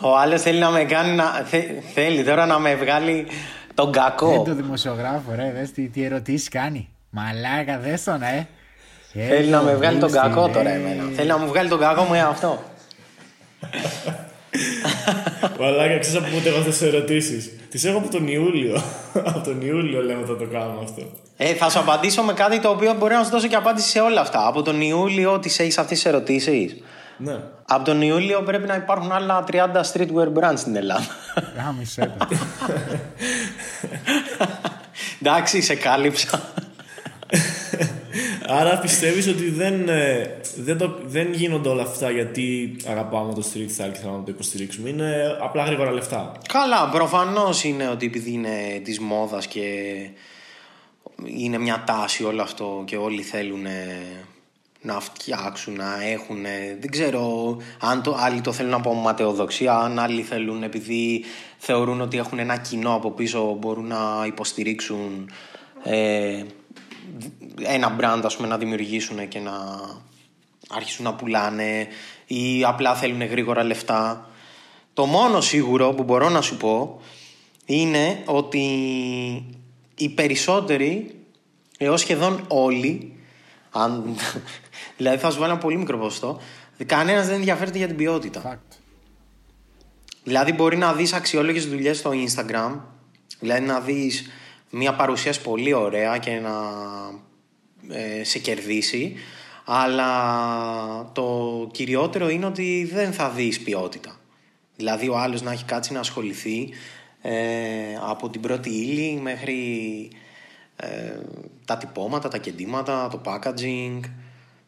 Ο 0.00 0.16
άλλος 0.18 0.42
θέλει 0.42 0.58
να 0.58 0.70
με 0.70 0.84
κάνει 0.84 1.14
να... 1.16 1.24
θε- 1.24 1.82
θέλει 1.94 2.24
τώρα 2.24 2.46
να 2.46 2.58
με 2.58 2.74
βγάλει 2.74 3.26
τον 3.74 3.92
κακό. 3.92 4.30
Δεν 4.30 4.44
το 4.44 4.54
δημοσιογράφο, 4.62 5.32
ρε. 5.34 5.52
Δες 5.56 5.72
τι, 5.72 5.88
τι 5.88 6.04
ερωτήσεις 6.04 6.48
κάνει. 6.48 6.88
Μαλάκα, 7.10 7.78
δες 7.78 8.04
τον, 8.04 8.22
ε. 8.22 8.48
Θέλει 9.28 9.48
να 9.48 9.62
με 9.62 9.74
βγάλει 9.74 9.98
τον 9.98 10.08
Έλα, 10.10 10.20
κακό 10.22 10.46
ρε. 10.46 10.52
τώρα 10.52 10.70
εμένα. 10.70 11.02
Θέλει 11.14 11.28
να 11.28 11.38
μου 11.38 11.46
βγάλει 11.46 11.68
τον 11.68 11.78
κακό 11.78 12.02
μου 12.02 12.14
αυτό. 12.16 12.62
Βαλάκια, 15.58 15.98
ξέρεις 15.98 16.18
από 16.18 16.28
πότε 16.36 16.48
έχω 16.48 16.58
αυτές 16.58 16.78
τις 16.78 16.86
ερωτήσεις. 16.88 17.50
Τις 17.70 17.84
έχω 17.84 17.98
από 17.98 18.10
τον 18.10 18.28
Ιούλιο. 18.28 18.82
από 19.28 19.40
τον 19.40 19.60
Ιούλιο 19.60 20.02
λέμε 20.02 20.26
θα 20.26 20.36
το 20.36 20.44
κάνουμε 20.52 20.80
αυτό. 20.82 21.02
Ε, 21.36 21.54
θα 21.54 21.70
σου 21.70 21.78
απαντήσω 21.78 22.22
με 22.22 22.32
κάτι 22.32 22.60
το 22.60 22.68
οποίο 22.68 22.94
μπορεί 22.94 23.14
να 23.14 23.24
σου 23.24 23.30
δώσω 23.30 23.46
και 23.48 23.56
απάντηση 23.56 23.88
σε 23.88 24.00
όλα 24.00 24.20
αυτά. 24.20 24.46
Από 24.46 24.62
τον 24.62 24.80
Ιούλιο 24.80 25.38
τις 25.38 25.58
έχεις 25.58 25.78
αυτές 25.78 25.96
τις 26.02 26.06
ερωτήσεις. 26.06 26.76
Ναι. 27.22 27.38
Από 27.66 27.84
τον 27.84 28.02
Ιούλιο 28.02 28.42
πρέπει 28.42 28.66
να 28.66 28.74
υπάρχουν 28.74 29.12
άλλα 29.12 29.44
30 29.50 29.56
streetwear 29.92 30.32
brands 30.38 30.56
στην 30.56 30.76
Ελλάδα. 30.76 31.06
Γάμισε 31.56 32.14
το. 32.18 32.26
Εντάξει, 35.20 35.60
σε 35.62 35.74
κάλυψα. 35.74 36.40
Άρα 38.46 38.78
πιστεύεις 38.78 39.26
ότι 39.26 39.50
δεν, 39.50 39.88
ε, 39.88 40.40
δεν, 40.56 40.78
το, 40.78 40.98
δεν 41.04 41.32
γίνονται 41.32 41.68
όλα 41.68 41.82
αυτά 41.82 42.10
γιατί 42.10 42.76
αγαπάμε 42.86 43.34
το 43.34 43.42
street 43.52 43.82
style 43.82 43.90
και 43.92 43.98
θέλουμε 43.98 44.18
να 44.18 44.24
το 44.24 44.30
υποστηρίξουμε. 44.30 44.88
Είναι 44.88 45.36
απλά 45.40 45.64
γρήγορα 45.64 45.90
λεφτά. 45.90 46.32
Καλά, 46.48 46.88
προφανώς 46.88 47.64
είναι 47.64 47.88
ότι 47.88 48.06
επειδή 48.06 48.32
είναι 48.32 48.80
της 48.84 49.00
μόδας 49.00 49.46
και 49.46 49.62
είναι 51.24 51.58
μια 51.58 51.82
τάση 51.86 52.24
όλο 52.24 52.42
αυτό 52.42 52.82
και 52.86 52.96
όλοι 52.96 53.22
θέλουν 53.22 53.66
να 54.80 55.00
φτιάξουν, 55.00 55.74
να 55.74 56.02
έχουν. 56.02 56.42
Δεν 56.80 56.90
ξέρω 56.90 57.56
αν 57.80 58.02
το, 58.02 58.16
άλλοι 58.18 58.40
το 58.40 58.52
θέλουν 58.52 58.74
από 58.74 58.94
ματαιοδοξία, 58.94 59.74
αν 59.74 59.98
άλλοι 59.98 60.22
θέλουν 60.22 60.62
επειδή 60.62 61.24
θεωρούν 61.58 62.00
ότι 62.00 62.18
έχουν 62.18 62.38
ένα 62.38 62.56
κοινό 62.56 62.94
από 62.94 63.10
πίσω, 63.10 63.56
μπορούν 63.60 63.86
να 63.86 64.24
υποστηρίξουν 64.26 65.30
ε, 65.82 66.42
ένα 67.62 67.96
brand 68.00 68.20
ας 68.24 68.36
πούμε, 68.36 68.48
να 68.48 68.58
δημιουργήσουν 68.58 69.28
και 69.28 69.38
να 69.38 69.52
αρχίσουν 70.68 71.04
να 71.04 71.14
πουλάνε 71.14 71.86
ή 72.26 72.64
απλά 72.64 72.94
θέλουν 72.94 73.22
γρήγορα 73.22 73.64
λεφτά. 73.64 74.30
Το 74.94 75.06
μόνο 75.06 75.40
σίγουρο 75.40 75.94
που 75.94 76.02
μπορώ 76.02 76.28
να 76.28 76.40
σου 76.40 76.56
πω 76.56 77.00
είναι 77.64 78.22
ότι 78.24 78.64
οι 79.96 80.08
περισσότεροι 80.08 81.14
έως 81.78 82.00
σχεδόν 82.00 82.44
όλοι 82.48 83.14
αν, 83.70 84.16
δηλαδή 85.00 85.18
θα 85.18 85.30
σου 85.30 85.38
βάλω 85.38 85.52
ένα 85.52 85.60
πολύ 85.60 85.76
μικρό 85.76 85.98
ποσοστό. 85.98 86.40
Κανένας 86.86 87.26
δεν 87.26 87.34
ενδιαφέρεται 87.34 87.78
για 87.78 87.86
την 87.86 87.96
ποιότητα. 87.96 88.42
Fact. 88.46 88.76
Δηλαδή 90.24 90.52
μπορεί 90.52 90.76
να 90.76 90.92
δεις 90.92 91.12
αξιόλογες 91.12 91.66
δουλειές 91.68 91.98
στο 91.98 92.10
Instagram. 92.10 92.78
Δηλαδή 93.40 93.66
να 93.66 93.80
δεις 93.80 94.30
μια 94.70 94.94
παρουσίαση 94.94 95.40
πολύ 95.42 95.72
ωραία 95.72 96.18
και 96.18 96.30
να 96.30 96.54
ε, 97.96 98.24
σε 98.24 98.38
κερδίσει. 98.38 99.14
Αλλά 99.64 101.12
το 101.12 101.68
κυριότερο 101.72 102.28
είναι 102.28 102.46
ότι 102.46 102.90
δεν 102.92 103.12
θα 103.12 103.28
δεις 103.28 103.60
ποιότητα. 103.60 104.16
Δηλαδή 104.76 105.08
ο 105.08 105.18
άλλος 105.18 105.42
να 105.42 105.52
έχει 105.52 105.64
κάτσει 105.64 105.92
να 105.92 106.00
ασχοληθεί 106.00 106.68
ε, 107.22 107.34
από 108.08 108.30
την 108.30 108.40
πρώτη 108.40 108.70
ύλη 108.70 109.20
μέχρι 109.22 110.10
ε, 110.76 111.18
τα 111.64 111.76
τυπώματα, 111.76 112.28
τα 112.28 112.38
κεντήματα, 112.38 113.08
το 113.10 113.20
packaging, 113.24 114.00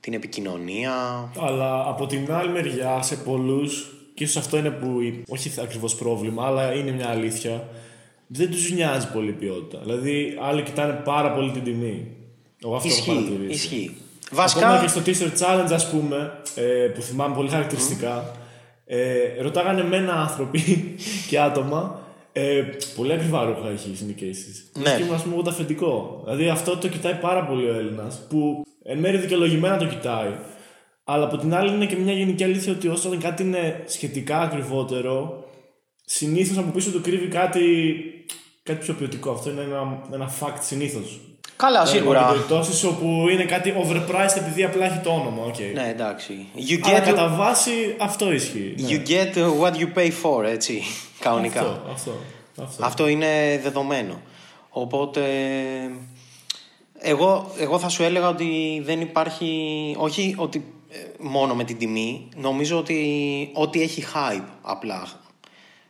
την 0.02 0.12
επικοινωνία 0.14 0.92
Αλλά 1.40 1.84
από 1.88 2.06
την 2.06 2.32
άλλη 2.32 2.48
μεριά, 2.50 3.02
σε 3.02 3.16
πολλούς, 3.16 3.92
και 4.14 4.24
ίσως 4.24 4.36
αυτό 4.36 4.56
είναι 4.56 4.70
που. 4.70 5.00
η- 5.00 5.22
Όχι 5.28 5.52
ακριβώς 5.60 5.94
πρόβλημα, 5.94 6.46
αλλά 6.46 6.72
είναι 6.74 6.90
μια 6.90 7.08
αλήθεια. 7.08 7.68
Δεν 8.26 8.50
τους 8.50 8.70
νοιάζει 8.70 9.12
πολύ 9.12 9.28
η 9.28 9.32
ποιότητα. 9.32 9.78
Δηλαδή, 9.84 10.38
άλλοι 10.42 10.62
κοιτάνε 10.62 10.92
πάρα 11.04 11.32
πολύ 11.32 11.50
την 11.50 11.62
τιμή. 11.64 12.06
Εγώ 12.64 12.74
αυτό 12.76 12.88
έχω 12.88 12.96
Ισχύει, 12.98 13.10
παρατηρήσει. 13.14 13.50
ισχύει. 13.52 13.96
Ακόμα 14.32 14.42
Βασικά, 14.42 14.78
και 14.80 14.88
στο 14.88 15.00
T-shirt 15.06 15.38
challenge, 15.42 15.72
ας 15.72 15.90
πούμε, 15.90 16.32
ε, 16.54 16.62
που 16.86 17.00
θυμάμαι 17.02 17.34
πολύ 17.34 17.48
χαρακτηριστικά, 17.48 18.32
ε, 18.86 19.42
ρωτάγανε 19.42 19.84
μένα 19.84 20.12
άνθρωποι 20.12 20.60
και 21.28 21.40
άτομα. 21.40 22.00
Ε, 22.32 22.62
πολύ 22.96 23.12
ακριβά 23.12 23.44
ρούχα 23.44 23.68
έχει 23.68 23.88
η 23.88 23.96
Syndications. 24.00 24.80
Ναι. 24.82 24.94
Και 24.96 25.02
ήμουν, 25.02 25.14
ας 25.14 25.22
πούμε, 25.22 25.34
εγώ 25.34 25.42
το 25.42 25.50
αφεντικό. 25.50 26.20
Δηλαδή, 26.24 26.48
αυτό 26.48 26.76
το 26.76 26.88
κοιτάει 26.88 27.14
πάρα 27.14 27.44
πολύ 27.46 27.70
ο 27.70 27.74
Έλληνας, 27.74 28.26
που 28.28 28.64
εν 28.84 28.98
μέρει 28.98 29.16
δικαιολογημένα 29.16 29.76
το 29.76 29.86
κοιτάει. 29.86 30.30
Αλλά 31.04 31.24
από 31.24 31.36
την 31.36 31.54
άλλη 31.54 31.74
είναι 31.74 31.86
και 31.86 31.96
μια 31.96 32.12
γενική 32.12 32.44
αλήθεια 32.44 32.72
ότι 32.72 32.88
όσο 32.88 33.18
κάτι 33.20 33.42
είναι 33.42 33.82
σχετικά 33.86 34.40
ακριβότερο, 34.40 35.44
συνήθως 36.04 36.58
από 36.58 36.70
πίσω 36.70 36.90
του 36.90 37.00
κρύβει 37.00 37.26
κάτι, 37.26 37.60
κάτι 38.62 38.84
πιο 38.84 38.94
ποιοτικό. 38.94 39.30
Αυτό 39.30 39.50
είναι 39.50 39.60
ένα, 39.60 40.02
ένα 40.12 40.32
fact 40.40 40.58
συνήθως. 40.60 41.20
καλά 41.56 41.86
σίγουρα. 41.86 42.26
περιπτώσεις 42.26 42.84
όπου 42.84 43.28
είναι 43.30 43.44
κάτι 43.44 43.74
overpriced 43.76 44.36
επειδή 44.36 44.64
απλά 44.64 44.84
έχει 44.84 44.98
το 44.98 45.10
όνομα. 45.10 45.50
Okay. 45.50 45.72
Ναι, 45.74 45.88
εντάξει. 45.88 46.46
You 46.56 46.78
Αλλά 46.82 46.98
get, 46.98 47.04
κατά 47.04 47.28
βάση 47.28 47.96
αυτό 47.98 48.32
ισχύει. 48.32 48.74
Ναι. 48.78 48.88
you 48.88 49.08
get 49.08 49.34
what 49.60 49.72
you 49.72 49.98
pay 49.98 50.10
for, 50.22 50.44
έτσι, 50.44 50.82
κανονικά. 51.18 51.60
Αυτό, 51.60 51.90
αυτό, 51.92 52.18
αυτό. 52.62 52.84
Αυτό 52.84 53.08
είναι 53.08 53.60
δεδομένο. 53.62 54.20
Οπότε, 54.74 55.20
Εγώ, 57.02 57.52
εγώ 57.58 57.78
θα 57.78 57.88
σου 57.88 58.02
έλεγα 58.02 58.28
ότι 58.28 58.80
δεν 58.84 59.00
υπάρχει. 59.00 59.94
Όχι 59.98 60.34
ότι 60.38 60.64
ε, 60.90 60.96
μόνο 61.18 61.54
με 61.54 61.64
την 61.64 61.78
τιμή. 61.78 62.28
Νομίζω 62.36 62.78
ότι 62.78 63.50
ό,τι 63.52 63.82
έχει 63.82 64.04
hype 64.14 64.48
απλά 64.62 65.08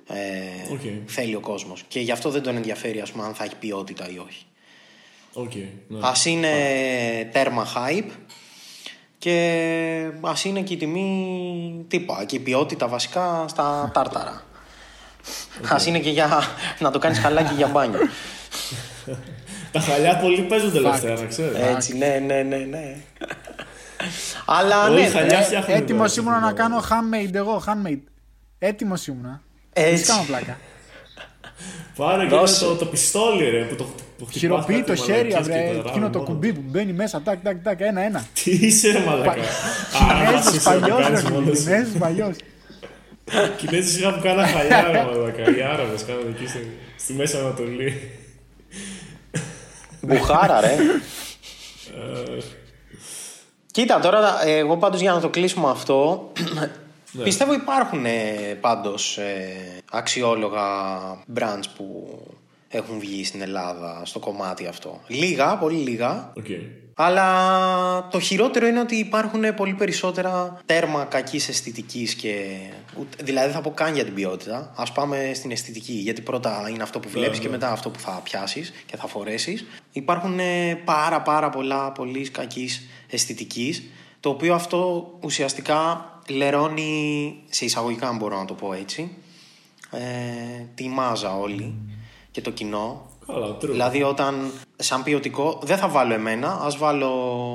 ε, 0.07 0.73
Οκ. 0.73 0.81
θέλει 1.07 1.35
ο 1.35 1.41
κόσμος. 1.41 1.85
Και 1.89 2.01
γι' 2.01 2.13
αυτό 2.13 2.31
δεν 2.31 2.43
τον 2.43 2.57
ενδιαφέρει 2.57 3.01
ας 3.01 3.11
πούμε, 3.11 3.25
αν 3.25 3.35
θα 3.35 3.45
έχει 3.45 3.57
ποιότητα 3.57 4.11
ή 4.11 4.19
όχι. 4.19 4.45
Οκ. 5.33 5.55
ναι. 5.89 5.99
Ας 6.01 6.25
είναι 6.25 6.51
τέρμα 7.33 7.67
hype 7.75 8.11
και 9.19 10.11
ας 10.21 10.45
είναι 10.45 10.61
και 10.61 10.73
η 10.73 10.77
τιμή 10.77 11.85
τύπα 11.89 12.25
και 12.25 12.37
η 12.37 12.41
ποιότητα 12.41 12.89
βασικά 12.89 13.45
στα 13.49 13.91
τάρταρα. 13.95 14.45
Ας 15.69 15.87
είναι 15.87 15.99
και 15.99 16.11
για 16.11 16.43
να 16.79 16.91
το 16.91 16.99
κάνεις 16.99 17.19
χαλάκι 17.19 17.55
για 17.55 17.67
μπάνιο. 17.67 18.01
Τα 19.73 19.81
χαλιά 19.81 20.17
πολύ 20.17 20.41
παίζουν 20.43 20.73
τελευταία, 20.73 21.15
να 21.15 21.25
ξέρεις. 21.27 21.53
Έτσι, 21.59 21.97
ναι, 21.97 22.23
ναι, 22.27 22.43
ναι, 22.43 22.57
ναι. 22.57 22.97
Αλλά 24.47 24.89
Όλοι 24.89 25.01
ναι, 25.01 25.09
χαλιά 25.09 25.39
ε, 25.39 25.43
φτιάχνουν 25.43 25.77
Έτοιμος 25.77 26.15
τώρα, 26.15 26.29
ήμουνα 26.29 26.41
να 26.41 26.47
στην 26.47 26.59
κάνω 26.59 26.79
handmade 26.79 27.35
εγώ, 27.35 27.63
handmade. 27.67 28.01
Έτοιμος 28.59 29.07
ήμουνα. 29.07 29.43
Δεν 29.73 29.85
έτσι. 29.85 30.05
κάνω 30.07 30.25
πλάκα. 30.27 30.59
Πάρε 31.97 32.23
και 32.27 32.35
Δώσε. 32.35 32.65
το, 32.65 32.75
το 32.75 32.85
πιστόλι, 32.87 33.51
ρε, 33.51 33.63
που 33.65 33.75
το, 33.75 33.85
που 34.19 34.25
χτυπάς 34.27 34.39
Χειροποιεί 34.39 34.77
κάτι 34.83 34.87
το 34.87 34.95
χέρι, 34.95 35.29
μαλακίες 35.33 35.47
και 35.47 35.53
βρε. 35.73 35.83
τα 35.83 35.89
Εκείνο 35.89 36.11
το 36.11 36.19
ράβει 36.19 36.31
κουμπί 36.31 36.47
μόνο. 36.49 36.61
που 36.61 36.65
μπαίνει 36.71 36.93
μέσα. 36.93 37.23
Τάκ, 37.23 37.43
τάκ, 37.43 37.57
τάκ, 37.63 37.81
ένα-ένα. 37.81 38.27
Τι 38.45 38.51
είσαι, 38.51 38.91
ρε, 38.91 38.99
μαλακά. 39.07 39.35
Κινέζος 39.99 40.63
παλιός, 40.63 41.07
ρε 41.09 41.17
φίλε. 41.17 41.31
παλιός. 41.31 41.59
Κινέζος 41.59 41.99
παλιός. 41.99 42.37
Κινέζοι 43.57 43.99
είχαν 43.99 44.15
που 44.15 44.21
κάναν 44.23 44.47
χαλιά, 44.47 44.83
ρε, 44.91 45.05
μαλακά. 45.05 45.57
Οι 45.57 45.63
Άραβες 45.63 46.05
κάναν 46.05 46.35
εκεί 46.37 46.47
στη, 46.49 46.71
στη 46.97 47.13
Μέση 47.13 47.37
Ανατολή. 47.37 48.11
Μπουχάρα, 50.19 50.61
ρε. 50.61 50.73
Ε, 50.73 52.39
Κοίτα, 53.73 54.01
τώρα 54.01 54.47
ε, 54.47 54.57
εγώ 54.57 54.77
πάντως 54.77 55.01
για 55.01 55.13
να 55.13 55.21
το 55.21 55.29
κλείσουμε 55.29 55.71
αυτό, 55.71 56.33
Ναι. 57.13 57.23
πιστεύω 57.23 57.53
υπάρχουν 57.53 58.05
ε, 58.07 58.11
πάντως 58.61 59.19
ε, 59.19 59.57
αξιόλογα 59.91 60.63
brands 61.39 61.65
που 61.77 62.19
έχουν 62.69 62.99
βγει 62.99 63.25
στην 63.25 63.43
Ελλάδα 63.43 64.03
στο 64.05 64.19
κομμάτι 64.19 64.67
αυτό. 64.67 65.01
Λίγα, 65.07 65.57
πολύ 65.57 65.77
λίγα. 65.77 66.33
Οκ. 66.37 66.47
Αλλά 66.97 68.09
το 68.11 68.21
χειρότερο 68.21 68.67
είναι 68.67 68.81
ότι 68.81 68.97
υπάρχουν 68.97 69.55
πολύ 69.55 69.75
περισσότερα 69.75 70.59
τέρμα 70.67 71.05
κακής 71.05 71.49
αισθητικής 71.49 72.15
και. 72.15 72.59
ούτε- 72.99 73.23
Δηλαδή 73.23 73.47
δεν 73.47 73.57
θα 73.57 73.61
πω 73.63 73.71
καν 73.71 73.95
για 73.95 74.05
την 74.05 74.15
ποιότητα. 74.15 74.73
Α 74.77 74.93
πάμε 74.93 75.31
στην 75.35 75.51
αισθητική. 75.51 75.93
Γιατί 75.93 76.21
πρώτα 76.21 76.67
είναι 76.71 76.83
αυτό 76.83 77.01
που 77.01 77.09
βλέπεις 77.09 77.39
και 77.39 77.49
μετά 77.49 77.71
αυτό 77.73 77.91
που 77.91 77.99
θα 77.99 78.21
πιάσεις 78.25 78.73
και 78.87 78.97
θα 78.97 79.07
φορέσεις. 79.07 79.65
Υπάρχουν 79.93 80.39
ε, 80.39 80.75
πάρα 80.85 81.23
πάρα 81.23 81.51
πολλά 81.51 81.93
πολύ 81.93 82.29
κακής 82.31 82.83
αισθητικής. 83.11 83.83
Το 84.21 84.29
οποίο 84.29 84.55
αυτό 84.55 85.11
ουσιαστικά 85.23 86.07
λερώνει 86.29 87.35
σε 87.51 87.65
εισαγωγικά, 87.65 88.09
αν 88.09 88.17
μπορώ 88.17 88.39
να 88.39 88.45
το 88.45 88.55
πω 88.55 88.73
έτσι. 88.73 89.11
Ε, 89.91 90.01
τη 90.75 90.89
μάζα 90.89 91.37
όλη 91.39 91.75
και 92.31 92.41
το 92.41 92.51
κοινό 92.51 93.11
Καλά, 93.33 93.57
true. 93.57 93.69
Δηλαδή, 93.71 94.03
όταν 94.03 94.51
σαν 94.77 95.03
ποιοτικό 95.03 95.61
δεν 95.63 95.77
θα 95.77 95.89
βάλω 95.89 96.15
εμένα, 96.15 96.61
ας 96.63 96.77
βάλω 96.77 97.13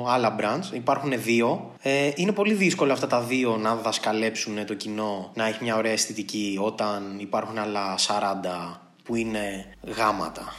άλλα 0.08 0.36
brands. 0.40 0.74
Υπάρχουν 0.74 1.12
δύο. 1.22 1.72
Ε, 1.82 2.10
είναι 2.14 2.32
πολύ 2.32 2.54
δύσκολο 2.54 2.92
αυτά 2.92 3.06
τα 3.06 3.20
δύο 3.20 3.56
να 3.56 3.74
δασκαλέψουν 3.74 4.66
το 4.66 4.74
κοινό 4.74 5.30
να 5.34 5.46
έχει 5.46 5.62
μια 5.62 5.76
ωραία 5.76 5.92
αισθητική 5.92 6.58
όταν 6.62 7.16
υπάρχουν 7.18 7.58
άλλα 7.58 7.94
40 7.96 8.80
που 9.04 9.14
είναι 9.14 9.74
γάματα. 9.96 10.52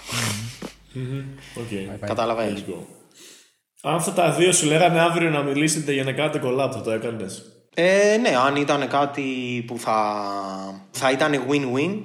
Μμμ, 0.94 1.24
Οκ. 1.56 2.08
Καταλαβαίνεις. 2.08 2.64
Let's 2.68 2.72
go. 2.72 2.78
Αν 3.82 3.96
αυτά 3.96 4.14
τα 4.14 4.32
δύο 4.32 4.52
σου 4.52 4.66
λέγανε 4.66 5.00
αύριο 5.00 5.30
να 5.30 5.42
μιλήσετε 5.42 5.94
για 5.94 6.04
να 6.04 6.12
κάνετε 6.12 6.42
collab, 6.44 6.70
θα 6.74 6.82
το 6.82 6.92
έκανες; 6.92 7.44
Ε, 7.74 8.18
ναι, 8.22 8.36
αν 8.46 8.56
ήταν 8.56 8.88
κάτι 8.88 9.24
που 9.68 9.78
θα, 9.78 10.24
θα 10.92 11.12
ήταν 11.12 11.44
win-win. 11.50 12.02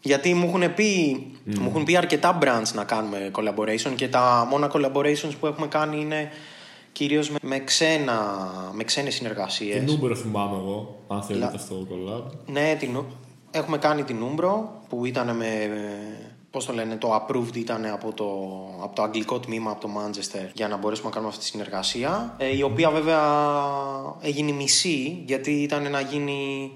Γιατί 0.00 0.34
μου 0.34 0.46
έχουν, 0.46 0.74
πει, 0.74 1.16
μου 1.46 1.68
έχουν 1.68 1.84
πει 1.84 1.96
αρκετά 1.96 2.38
brands 2.42 2.72
να 2.74 2.84
κάνουμε 2.84 3.30
collaboration 3.34 3.92
και 3.94 4.08
τα 4.08 4.46
μόνα 4.50 4.70
collaborations 4.74 5.32
που 5.40 5.46
έχουμε 5.46 5.66
κάνει 5.66 6.00
είναι 6.00 6.30
κυρίως 6.92 7.30
με, 7.30 7.38
με, 7.42 7.58
ξένα, 7.58 8.14
με 8.72 8.84
ξένες 8.84 9.14
συνεργασίες. 9.14 9.84
Την 9.84 9.94
νούμερο 9.94 10.14
θυμάμαι 10.14 10.56
εγώ, 10.56 11.04
αν 11.08 11.22
θέλετε 11.22 11.54
αυτό 11.54 11.74
το 11.74 11.86
collab. 11.90 12.32
Ναι, 12.46 12.76
την, 12.78 13.04
έχουμε 13.50 13.78
κάνει 13.78 14.02
την 14.02 14.16
Umbro 14.22 14.52
που 14.88 15.04
ήταν 15.04 15.36
με. 15.36 15.70
Πώς 16.50 16.66
το 16.66 16.72
λένε, 16.72 16.96
το 16.96 17.14
approved 17.14 17.56
ήταν 17.56 17.86
από 17.86 18.12
το, 18.12 18.24
από 18.82 18.94
το 18.94 19.02
αγγλικό 19.02 19.40
τμήμα, 19.40 19.70
από 19.70 19.80
το 19.80 19.88
Manchester, 19.96 20.50
για 20.54 20.68
να 20.68 20.76
μπορέσουμε 20.76 21.08
να 21.08 21.14
κάνουμε 21.14 21.32
αυτή 21.32 21.44
τη 21.44 21.50
συνεργασία. 21.50 22.34
Ε, 22.38 22.56
η 22.56 22.62
οποία 22.62 22.90
βέβαια 22.90 23.22
έγινε 24.20 24.52
μισή, 24.52 25.22
γιατί 25.26 25.50
ήταν 25.50 25.90
να 25.90 26.00
γίνει 26.00 26.70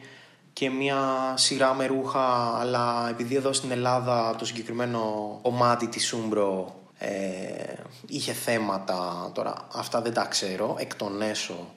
και 0.53 0.71
μια 0.71 0.99
σειρά 1.35 1.75
με 1.75 1.87
ρούχα, 1.87 2.59
αλλά 2.59 3.09
επειδή 3.11 3.35
εδώ 3.35 3.53
στην 3.53 3.71
Ελλάδα 3.71 4.35
το 4.39 4.45
συγκεκριμένο 4.45 5.39
κομμάτι 5.43 5.87
της 5.87 6.15
Umbro 6.15 6.65
ε, 6.99 7.09
είχε 8.07 8.33
θέματα, 8.33 9.31
τώρα 9.35 9.55
αυτά 9.75 10.01
δεν 10.01 10.13
τα 10.13 10.25
ξέρω, 10.25 10.77
εκ 10.79 10.95
των 10.95 11.23
έσω 11.23 11.69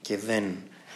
και 0.00 0.18
δεν 0.18 0.44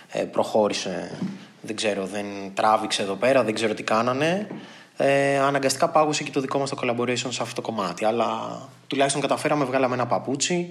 ε, 0.08 0.22
προχώρησε, 0.22 1.18
δεν 1.60 1.76
ξέρω, 1.76 2.06
δεν 2.06 2.26
τράβηξε 2.54 3.02
εδώ 3.02 3.14
πέρα, 3.14 3.44
δεν 3.44 3.54
ξέρω 3.54 3.74
τι 3.74 3.82
κάνανε. 3.82 4.48
Ε, 4.96 5.38
αναγκαστικά 5.38 5.88
πάγωσε 5.88 6.22
και 6.22 6.30
το 6.30 6.40
δικό 6.40 6.58
μας 6.58 6.70
το 6.70 6.76
collaboration 6.82 7.16
σε 7.16 7.42
αυτό 7.42 7.54
το 7.54 7.60
κομμάτι. 7.60 8.04
Αλλά 8.04 8.58
τουλάχιστον 8.86 9.22
καταφέραμε, 9.22 9.64
βγάλαμε 9.64 9.94
ένα 9.94 10.06
παπούτσι, 10.06 10.70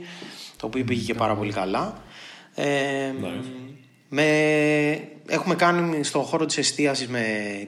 το 0.57 0.65
οποίο 0.65 0.83
πήγε 0.83 1.05
και 1.05 1.13
πάρα 1.13 1.35
πολύ 1.35 1.51
καλά. 1.51 1.93
Ε, 2.55 3.13
με, 4.15 4.99
έχουμε 5.27 5.55
κάνει 5.55 6.03
στον 6.03 6.21
χώρο 6.21 6.45
της 6.45 6.57
εστίασης 6.57 7.07
με 7.07 7.23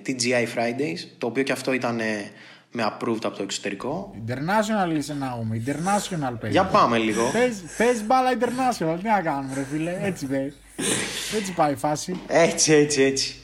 TGI 0.05 0.57
Fridays, 0.57 1.07
το 1.17 1.27
οποίο 1.27 1.43
και 1.43 1.51
αυτό 1.51 1.73
ήταν 1.73 1.99
ε, 1.99 2.31
με 2.71 2.83
approved 2.85 3.23
από 3.23 3.35
το 3.35 3.43
εξωτερικό. 3.43 4.15
International 4.27 4.97
είσαι 4.97 5.13
να 5.13 5.37
πούμε. 5.37 5.63
International 5.65 6.33
παίζει. 6.39 6.55
Για 6.55 6.65
πάμε 6.65 6.97
λίγο. 6.97 7.29
Πες, 7.31 7.63
πες 7.77 8.05
μπάλα 8.05 8.29
international. 8.33 8.97
Τι 9.01 9.07
να 9.07 9.21
κάνουμε, 9.21 9.53
ρε 9.53 9.65
φίλε. 9.71 9.97
Έτσι 10.01 10.25
παίζει. 10.25 10.53
Έτσι 11.37 11.53
πάει 11.53 11.71
η 11.71 11.75
φάση. 11.75 12.19
Έτσι, 12.27 12.73
έτσι, 12.73 13.01
έτσι. 13.01 13.35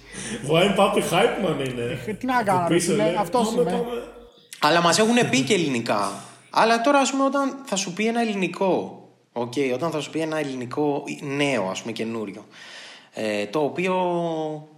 Wine 0.52 0.80
Papi 0.80 1.00
Hype 1.12 1.46
Man 1.46 1.70
είναι. 1.70 2.00
Ε, 2.06 2.14
τι 2.14 2.26
να 2.26 2.44
κάνω, 2.44 2.60
Από 2.60 2.68
ρε 2.68 2.76
πίσω, 2.76 2.92
φίλε, 2.92 3.04
λέει, 3.04 3.16
αυτός 3.16 3.48
πάμε, 3.50 3.62
είμαι. 3.62 3.72
πάμε. 3.72 3.90
Αλλά 4.60 4.82
μας 4.82 5.00
έχουν 5.00 5.30
πει 5.30 5.42
και 5.42 5.54
ελληνικά. 5.54 6.12
Αλλά 6.50 6.82
τώρα, 6.82 7.00
ας 7.00 7.12
πούμε, 7.12 7.24
όταν 7.24 7.56
θα 7.66 7.76
σου 7.76 7.94
πει 7.94 8.06
ένα 8.08 8.22
ελληνικό. 8.22 8.98
Οκ, 9.32 9.54
όταν 9.74 9.92
θα 9.92 10.00
σου 10.00 10.10
πει 10.10 10.20
ένα 10.20 10.38
ελληνικό 10.38 11.04
νέο, 11.22 11.68
ας 11.72 11.82
πούμε, 11.82 11.92
καινούριο. 11.92 12.46
Ε, 13.16 13.46
το 13.46 13.60
οποίο 13.60 13.96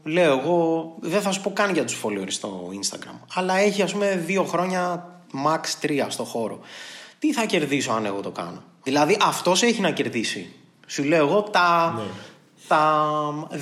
λέω 0.03 0.39
εγώ, 0.39 0.93
δεν 0.99 1.21
θα 1.21 1.31
σου 1.31 1.41
πω 1.41 1.51
καν 1.53 1.73
για 1.73 1.85
τους 1.85 2.01
followers 2.03 2.27
στο 2.31 2.69
Instagram. 2.81 3.19
Αλλά 3.33 3.57
έχει, 3.57 3.81
ας 3.81 3.91
πούμε, 3.91 4.15
δύο 4.25 4.43
χρόνια, 4.43 5.09
max 5.47 5.59
τρία 5.79 6.09
στο 6.09 6.23
χώρο. 6.23 6.59
Τι 7.19 7.33
θα 7.33 7.45
κερδίσω 7.45 7.91
αν 7.91 8.05
εγώ 8.05 8.21
το 8.21 8.31
κάνω; 8.31 8.63
Δηλαδή, 8.83 9.17
αυτός 9.21 9.63
έχει 9.63 9.81
να 9.81 9.91
κερδίσει. 9.91 10.53
Σου 10.87 11.03
λέω 11.03 11.27
εγώ 11.27 11.41
τα, 11.41 11.99
τα 12.67 13.03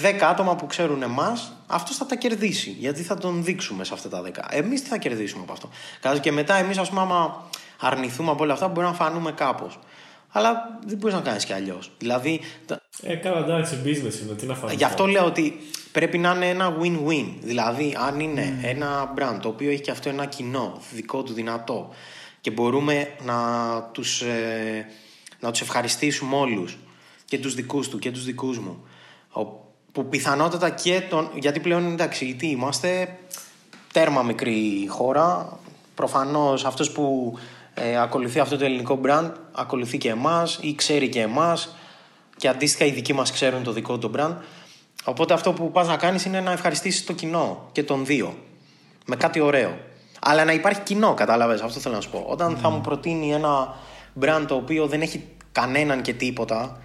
10 0.01 0.24
άτομα 0.30 0.55
που 0.55 0.65
ξέρουν 0.67 1.01
εμάς, 1.03 1.53
αυτός 1.67 1.97
θα 1.97 2.05
τα 2.05 2.15
κερδίσει. 2.15 2.69
Γιατί 2.69 3.01
θα 3.03 3.17
τον 3.17 3.43
δείξουμε 3.43 3.84
σε 3.84 3.93
αυτά 3.93 4.09
τα 4.09 4.21
10. 4.21 4.30
Εμείς 4.49 4.82
τι 4.82 4.88
θα 4.89 4.97
κερδίσουμε 4.97 5.41
από 5.43 5.51
αυτό; 5.51 5.69
Κάτω 5.99 6.19
και 6.19 6.32
μετά, 6.32 6.55
εμείς, 6.55 6.78
ας 6.78 6.89
πούμε, 6.89 7.01
άμα 7.01 7.49
αρνηθούμε 7.80 8.32
από 8.32 8.43
όλα 8.43 8.53
αυτά, 8.53 8.67
μπορεί 8.67 8.86
να 8.88 8.93
φανούμε 8.93 9.32
κάπως. 9.32 9.80
Αλλά 10.32 10.80
δεν 10.86 10.97
μπορείς 10.97 11.15
να 11.15 11.21
κάνεις 11.21 11.45
κι 11.45 11.53
αλλιώς. 11.53 11.91
Δηλαδή, 11.97 12.39
τα- 12.65 12.82
Ε, 13.02 13.16
καλά, 13.16 13.38
εντάξει, 13.38 13.76
business 13.84 14.22
είναι. 14.24 14.34
Τι 14.38 14.46
να 14.46 14.56
φάμε. 14.56 14.74
Γι' 14.74 14.84
αυτό 14.84 15.06
λέω 15.06 15.26
ότι 15.26 15.58
πρέπει 15.91 16.18
να 16.18 16.32
είναι 16.36 16.50
ένα 16.50 16.78
win-win. 16.82 17.26
Δηλαδή, 17.41 17.98
αν 18.08 18.20
είναι 18.20 18.60
ένα 18.64 19.14
brand 19.18 19.38
το 19.41 19.48
οποίο 19.48 19.70
έχει 19.72 19.82
και 19.82 19.91
αυτό 19.91 20.10
ένα 20.10 20.26
κοινό, 20.26 20.82
δικό 20.94 21.24
του 21.24 21.34
δυνατό 21.34 21.89
και 22.41 22.52
μπορούμε 22.52 23.08
να 23.26 23.36
τους, 23.91 24.22
ε, 24.22 24.86
να 25.39 25.52
τους 25.52 25.62
ευχαριστήσουμε 25.62 26.36
όλους 26.36 26.78
και 27.26 27.38
τους 27.39 27.56
δικούς 27.56 27.89
του 27.89 28.00
και 28.00 28.12
τους 28.12 28.26
δικούς 28.26 28.60
μου 28.60 28.84
ο- 29.32 29.62
που 29.91 30.06
πιθανότατα 30.10 30.70
και 30.70 31.02
τον... 31.10 31.30
γιατί 31.39 31.60
πλέον 31.60 31.91
εντάξει 31.91 32.36
τι 32.36 32.48
είμαστε 32.50 33.18
τέρμα 33.94 34.22
μικρή 34.24 34.86
χώρα 34.89 35.60
προφανώς 35.96 36.66
αυτός 36.66 36.91
που 36.91 37.34
ε, 37.74 37.98
ακολουθεί 38.00 38.39
αυτό 38.39 38.58
το 38.58 38.66
ελληνικό 38.66 39.00
brand 39.06 39.32
ακολουθεί 39.52 39.98
και 39.98 40.10
εμάς 40.10 40.60
ή 40.62 40.76
ξέρει 40.76 41.10
και 41.10 41.22
εμάς 41.22 41.76
και 42.44 42.50
αντίστοιχα 42.50 42.86
οι 42.86 42.91
δικοί 42.91 43.14
μας 43.14 43.32
ξέρουν 43.32 43.64
το 43.64 43.72
δικό 43.72 43.98
του 43.98 44.12
brand. 44.16 44.36
Οπότε 45.04 45.34
αυτό 45.34 45.54
που 45.54 45.72
πας 45.72 45.88
να 45.88 45.98
κάνεις 45.98 46.26
είναι 46.26 46.41
να 46.41 46.52
ευχαριστήσεις 46.52 47.06
το 47.06 47.14
κοινό 47.14 47.70
και 47.72 47.84
τον 47.84 48.06
δύο. 48.06 48.38
Με 49.06 49.16
κάτι 49.16 49.39
ωραίο. 49.39 49.78
Αλλά 50.22 50.46
να 50.46 50.54
υπάρχει 50.54 50.82
κοινό, 50.82 51.14
κατάλαβες, 51.14 51.62
αυτό 51.62 51.80
θέλω 51.80 51.96
να 51.96 52.02
σου 52.02 52.10
πω. 52.10 52.26
Όταν 52.28 52.58
θα 52.58 52.70
μου 52.70 52.82
προτείνει 52.82 53.34
ένα 53.34 53.76
brand 54.22 54.46
το 54.48 54.56
οποίο 54.56 54.88
δεν 54.88 55.02
έχει 55.02 55.24
κανέναν 55.52 56.02
και 56.02 56.14
τίποτα 56.14 56.82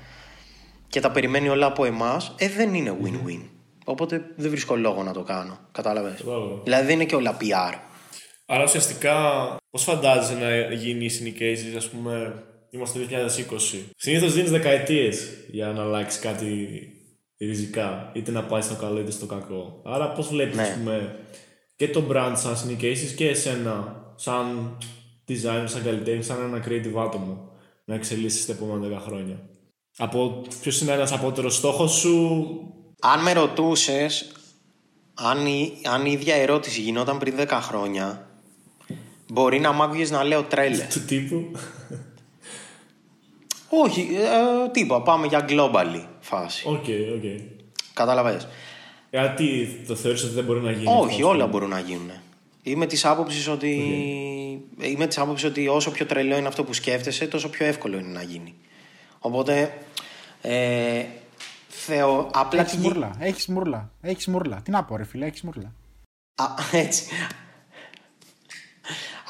και 0.89 1.01
τα 1.01 1.11
περιμένει 1.11 1.49
όλα 1.49 1.67
από 1.67 1.85
εμάς, 1.85 2.35
ε, 2.37 2.49
δεν 2.49 2.75
είναι 2.75 2.97
win-win. 3.05 3.43
Οπότε 3.85 4.25
δεν 4.37 4.51
βρίσκω 4.51 4.77
λόγο 4.77 5.03
να 5.03 5.13
το 5.13 5.23
κάνω. 5.23 5.59
Κατάλαβες. 5.73 6.19
Κατάλαβα. 6.19 6.61
Δηλαδή 6.65 6.85
δεν 6.87 6.95
είναι 6.95 7.05
και 7.05 7.15
όλα 7.15 7.37
PR. 7.41 7.75
Άρα 8.47 8.63
ουσιαστικά, 8.63 9.17
πώς 9.71 9.83
φαντάζεσαι 9.83 10.35
να 10.35 10.75
γίνει 10.75 11.05
η 11.05 11.11
syndication, 11.19 11.77
ας 11.77 11.89
πούμε, 11.89 12.43
Είμαστε 12.71 12.99
το 12.99 13.07
2020. 13.07 13.85
Συνήθως 13.97 14.33
δίνεις 14.35 14.51
δεκαετίες 14.51 15.29
για 15.51 15.67
να 15.67 15.83
αλλάξει 15.83 16.21
κάτι 16.21 16.79
ριζικά. 17.39 18.11
Είτε 18.15 18.31
να 18.31 18.43
πάει 18.45 18.61
στο 18.61 18.75
καλό 18.75 19.01
είτε 19.01 19.11
στο 19.11 19.27
κακό. 19.27 19.81
Άρα, 19.85 20.13
πώς 20.13 20.29
βλέπεις, 20.29 20.57
Ναι. 20.57 20.75
πούμε, 20.79 21.19
και 21.77 21.89
το 21.89 22.05
brand 22.13 22.33
σαν 22.37 22.57
συνικήσεις 22.57 23.13
και 23.13 23.29
εσένα 23.29 24.03
σαν 24.17 24.77
designer, 25.29 25.65
σαν 25.65 25.83
καλλιτέχνη, 25.85 26.23
σαν 26.23 26.43
ένα 26.43 26.65
creative 26.69 26.99
άτομο 27.07 27.51
να 27.85 27.95
εξελίσσει 27.95 28.47
τα 28.47 28.53
επόμενα 28.53 28.99
10 28.99 29.01
χρόνια. 29.01 29.41
Από 29.97 30.43
ποιος 30.61 30.81
είναι 30.81 30.93
ένας 30.93 31.13
απώτερος 31.13 31.57
στόχος 31.57 31.93
σου, 31.93 32.47
Αν 33.01 33.23
με 33.23 33.33
ρωτούσες, 33.33 34.33
αν, 35.15 35.47
η- 35.47 35.73
αν 35.85 36.07
η 36.07 36.11
ίδια 36.13 36.35
ερώτηση 36.35 36.81
γινόταν 36.81 37.19
πριν 37.19 37.35
10 37.37 37.61
χρόνια, 37.63 38.29
μπορεί 39.33 39.61
να 39.61 39.73
μ' 39.73 39.83
άκουγες 39.83 40.11
να 40.11 40.25
λέω 40.25 40.43
τρέλε. 40.43 40.87
του 40.95 41.01
τύπου. 41.01 41.51
Όχι, 43.69 44.09
ε, 44.13 44.69
τίποτα. 44.71 45.03
Πάμε 45.03 45.27
για 45.27 45.45
globally 45.49 46.05
φάση. 46.21 46.69
OK, 46.69 46.85
OK. 47.15 47.41
Κατάλαβες. 47.95 48.49
Γιατί 49.11 49.67
το 49.87 49.95
θεωρείς 49.95 50.25
ότι 50.25 50.35
δεν 50.35 50.45
μπορεί 50.45 50.61
να 50.61 50.71
γίνει. 50.71 50.87
Όχι, 51.01 51.15
αυτό, 51.15 51.29
όλα 51.29 51.47
μπορούν 51.47 51.69
να 51.69 51.79
γίνουν. 51.79 52.11
Είμαι 52.63 52.87
της 52.87 53.05
άποψης 53.05 53.49
ότι... 53.49 53.73
Είμαι 54.81 55.07
της 55.07 55.19
άποψης 55.19 55.49
ότι 55.49 55.69
όσο 55.69 55.91
πιο 55.91 56.07
τρελό 56.07 56.37
είναι 56.37 56.49
αυτό 56.49 56.65
που 56.65 56.73
σκέφτεσαι, 56.73 57.27
τόσο 57.27 57.49
πιο 57.49 57.67
εύκολο 57.67 57.99
είναι 57.99 58.09
να 58.13 58.23
γίνει. 58.23 58.55
Οπότε, 59.19 59.79
ε, 60.43 61.05
θεω... 61.69 62.31
απλά 62.33 62.61
Έχεις 62.61 62.73
τη 62.73 62.79
γι- 62.79 62.87
μουρλα. 62.87 63.11
Έχεις 63.19 63.47
μουρλα. 63.47 63.91
Έχεις 64.01 64.27
μουρλα. 64.27 64.61
Τι 64.65 64.71
να 64.71 64.85
πω, 64.85 64.97
ρε 64.97 65.05
φίλε, 65.05 65.27
έχεις 65.27 65.43
μουρλα. 65.43 65.73
Α, 66.35 66.45
έτσι. 66.85 67.05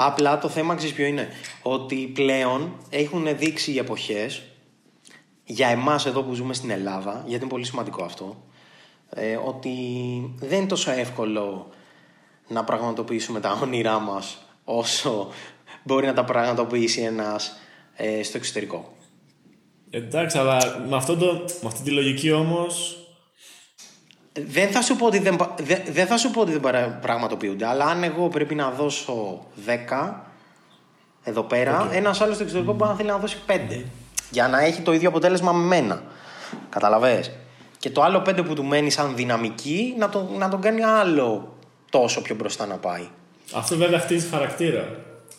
Απλά 0.01 0.39
το 0.39 0.49
θέμα 0.49 0.75
ξέρεις 0.75 0.95
ποιο 0.95 1.05
είναι; 1.07 1.29
Ότι 1.63 1.97
πλέον 1.97 2.77
έχουν 2.91 3.37
δείξει 3.37 3.73
οι 3.73 3.79
εποχές 3.79 4.43
για 5.45 5.69
εμάς 5.69 6.07
εδώ 6.07 6.23
που 6.23 6.35
ζούμε 6.35 6.55
στην 6.55 6.71
Ελλάδα, 6.71 7.23
γιατί 7.27 7.43
είναι 7.43 7.53
πολύ 7.53 7.65
σημαντικό 7.65 8.05
αυτό, 8.05 8.43
ε, 9.11 9.37
ότι 9.37 9.71
δεν 10.37 10.59
είναι 10.59 10.67
τόσο 10.67 10.91
εύκολο 10.91 11.69
να 12.49 12.65
πραγματοποιήσουμε 12.65 13.41
τα 13.41 13.59
όνειρά 13.63 13.99
μας 13.99 14.39
όσο 14.65 15.29
μπορεί 15.83 16.07
να 16.07 16.15
τα 16.15 16.25
πραγματοποιήσει 16.25 17.01
ένας 17.01 17.59
ε, 17.97 18.23
στο 18.23 18.37
εξωτερικό. 18.37 18.93
Εντάξει, 19.91 20.39
αλλά 20.39 20.85
με, 20.89 20.97
αυτό 20.97 21.17
το, 21.17 21.27
με 21.63 21.67
αυτή 21.67 21.83
τη 21.83 21.91
λογική 21.91 22.33
όμως. 22.33 22.98
Δεν 24.47 24.71
θα 24.71 24.83
σου 24.83 24.97
πω 24.97 25.07
ότι 25.07 25.19
δεν, 25.19 25.37
πα- 25.37 25.55
δεν, 25.63 25.81
δεν 25.91 26.07
θα 26.07 26.17
σου 26.17 26.31
πω 26.31 26.41
ότι 26.41 26.51
δεν 26.53 26.61
παρα- 26.61 26.99
πραγματοποιούνται, 27.03 27.67
αλλά 27.67 27.85
αν 27.85 28.03
εγώ 28.03 28.29
πρέπει 28.29 28.55
να 28.55 28.71
δώσω 28.71 29.47
10 29.67 30.13
εδώ 31.25 31.43
πέρα, 31.43 31.89
ένας 31.93 32.21
άλλος 32.21 32.35
στο 32.35 32.45
εξωτερικό 32.45 32.73
μπορεί 32.73 32.91
να 32.91 32.97
θέλει 32.97 33.09
να 33.09 33.17
δώσει 33.19 33.37
5 33.47 33.83
για 34.31 34.49
να 34.49 34.61
έχει 34.65 34.81
το 34.81 34.93
ίδιο 34.93 35.09
αποτέλεσμα 35.09 35.53
με 35.53 35.65
μένα. 35.67 36.03
Καταλαβες; 36.69 37.31
Και 37.79 37.91
το 37.91 38.03
άλλο 38.03 38.19
5 38.27 38.45
που 38.45 38.55
του 38.55 38.65
μένει 38.65 38.91
σαν 38.91 39.17
δυναμική 39.17 39.95
να, 39.99 40.09
το, 40.09 40.29
να 40.39 40.49
τον 40.49 40.61
κάνει 40.61 40.83
άλλο 40.85 41.57
τόσο 41.91 42.23
πιο 42.23 42.35
μπροστά 42.35 42.67
να 42.67 42.75
πάει. 42.77 43.09
Αυτό 43.55 43.77
βέβαια 43.77 43.99
χτίζει 43.99 44.29
χαρακτήρα 44.29 44.89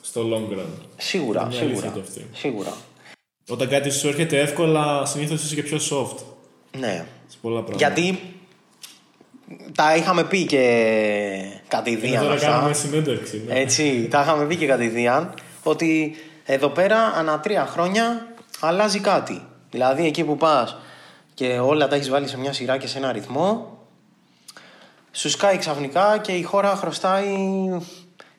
στο 0.02 0.22
long 0.34 0.54
run. 0.58 0.66
Σίγουρα, 0.98 1.42
Είναι 1.52 1.60
αλήθεια 1.60 1.76
σίγουρα. 1.76 1.92
το 1.92 2.00
αυτή. 2.00 2.26
Σίγουρα. 2.34 2.74
Όταν 3.50 3.68
κάτι 3.70 3.90
σου 3.90 4.08
έρχεται 4.08 4.40
εύκολα, 4.40 5.06
συνήθως 5.06 5.44
είσαι 5.44 5.56
και 5.56 5.64
πιο 5.64 5.78
soft 5.78 6.24
Ναι. 6.80 7.06
σε 7.28 7.38
πολλά 7.42 7.62
πράγματα. 7.64 7.88
Γιατί 7.92 8.20
τα 9.76 9.96
είχαμε 9.96 10.24
πει 10.24 10.46
και 10.46 10.58
Είναι 10.58 11.62
κατηδίαν 11.68 12.22
τώρα 12.24 12.34
αυτά. 12.34 12.48
κάνουμε 12.48 12.74
συνέντευξη. 12.74 13.44
Ναι. 13.48 13.60
Έτσι, 13.60 14.08
τα 14.10 14.22
είχαμε 14.22 14.46
πει 14.46 14.56
και 14.56 14.66
κατηδίαν 14.68 15.34
ότι 15.64 16.16
εδώ 16.46 16.70
πέρα 16.70 17.00
ανά 17.00 17.40
τρία 17.40 17.66
χρόνια 17.66 18.28
αλλάζει 18.60 19.00
κάτι. 19.00 19.42
Δηλαδή 19.72 20.06
εκεί 20.06 20.24
που 20.24 20.38
πας 20.38 20.78
και 21.34 21.60
όλα 21.60 21.88
τα 21.88 21.96
έχεις 21.96 22.10
βάλει 22.10 22.28
σε 22.28 22.38
μια 22.38 22.54
σειρά 22.54 22.78
και 22.78 22.88
σε 22.88 22.98
ένα 22.98 23.12
ρυθμό 23.12 23.78
σου 25.12 25.30
σκάει 25.30 25.58
ξαφνικά 25.58 26.18
και 26.18 26.32
η 26.32 26.44
χώρα 26.44 26.76
χρωστάει 26.76 27.36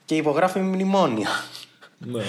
και 0.04 0.14
υπογράφει 0.16 0.58
μνημόνια. 0.58 1.28
ναι, 1.98 2.18
ναι. 2.18 2.24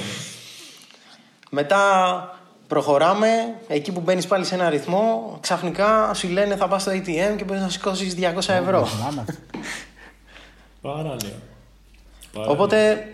Μετά 1.50 2.41
προχωράμε, 2.72 3.28
εκεί 3.68 3.92
που 3.92 4.00
μπαίνεις 4.00 4.28
πάλι 4.28 4.46
σε 4.46 4.56
ένα 4.56 4.70
ρυθμό, 4.70 5.38
ξαφνικά 5.42 6.14
σου 6.14 6.28
λένε 6.30 6.56
θα 6.56 6.68
πας 6.68 6.82
στο 6.82 6.92
ATM 6.92 7.36
και 7.36 7.44
μπορείς 7.44 7.62
να 7.62 7.70
σηκώσεις 7.70 8.16
200 8.20 8.36
ευρώ. 8.36 8.88
Μάμα. 9.04 9.26
Παράνοια. 10.82 11.16
Παράνοια. 12.34 12.52
Οπότε 12.52 13.08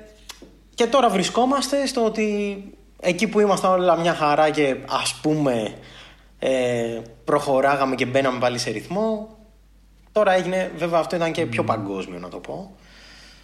και 0.75 0.87
τώρα 0.87 1.09
βρισκόμαστε 1.09 1.85
στο 1.85 2.05
ότι 2.05 2.63
εκεί 2.99 3.27
που 3.27 3.39
ήμασταν 3.39 3.71
όλα 3.71 3.97
μια 3.97 4.13
χαρά 4.13 4.49
και 4.49 4.75
ας 4.89 5.15
πούμε 5.21 5.73
ε, 6.39 7.01
προχωράγαμε 7.23 7.95
και 7.95 8.05
μπαίναμε 8.05 8.39
πάλι 8.39 8.57
σε 8.57 8.69
ρυθμό 8.69 9.37
τώρα 10.11 10.33
έγινε, 10.33 10.71
βέβαια 10.77 10.99
αυτό 10.99 11.15
ήταν 11.15 11.31
και 11.31 11.45
πιο 11.45 11.63
παγκόσμιο 11.63 12.19
να 12.19 12.29
το 12.29 12.37
πω 12.37 12.75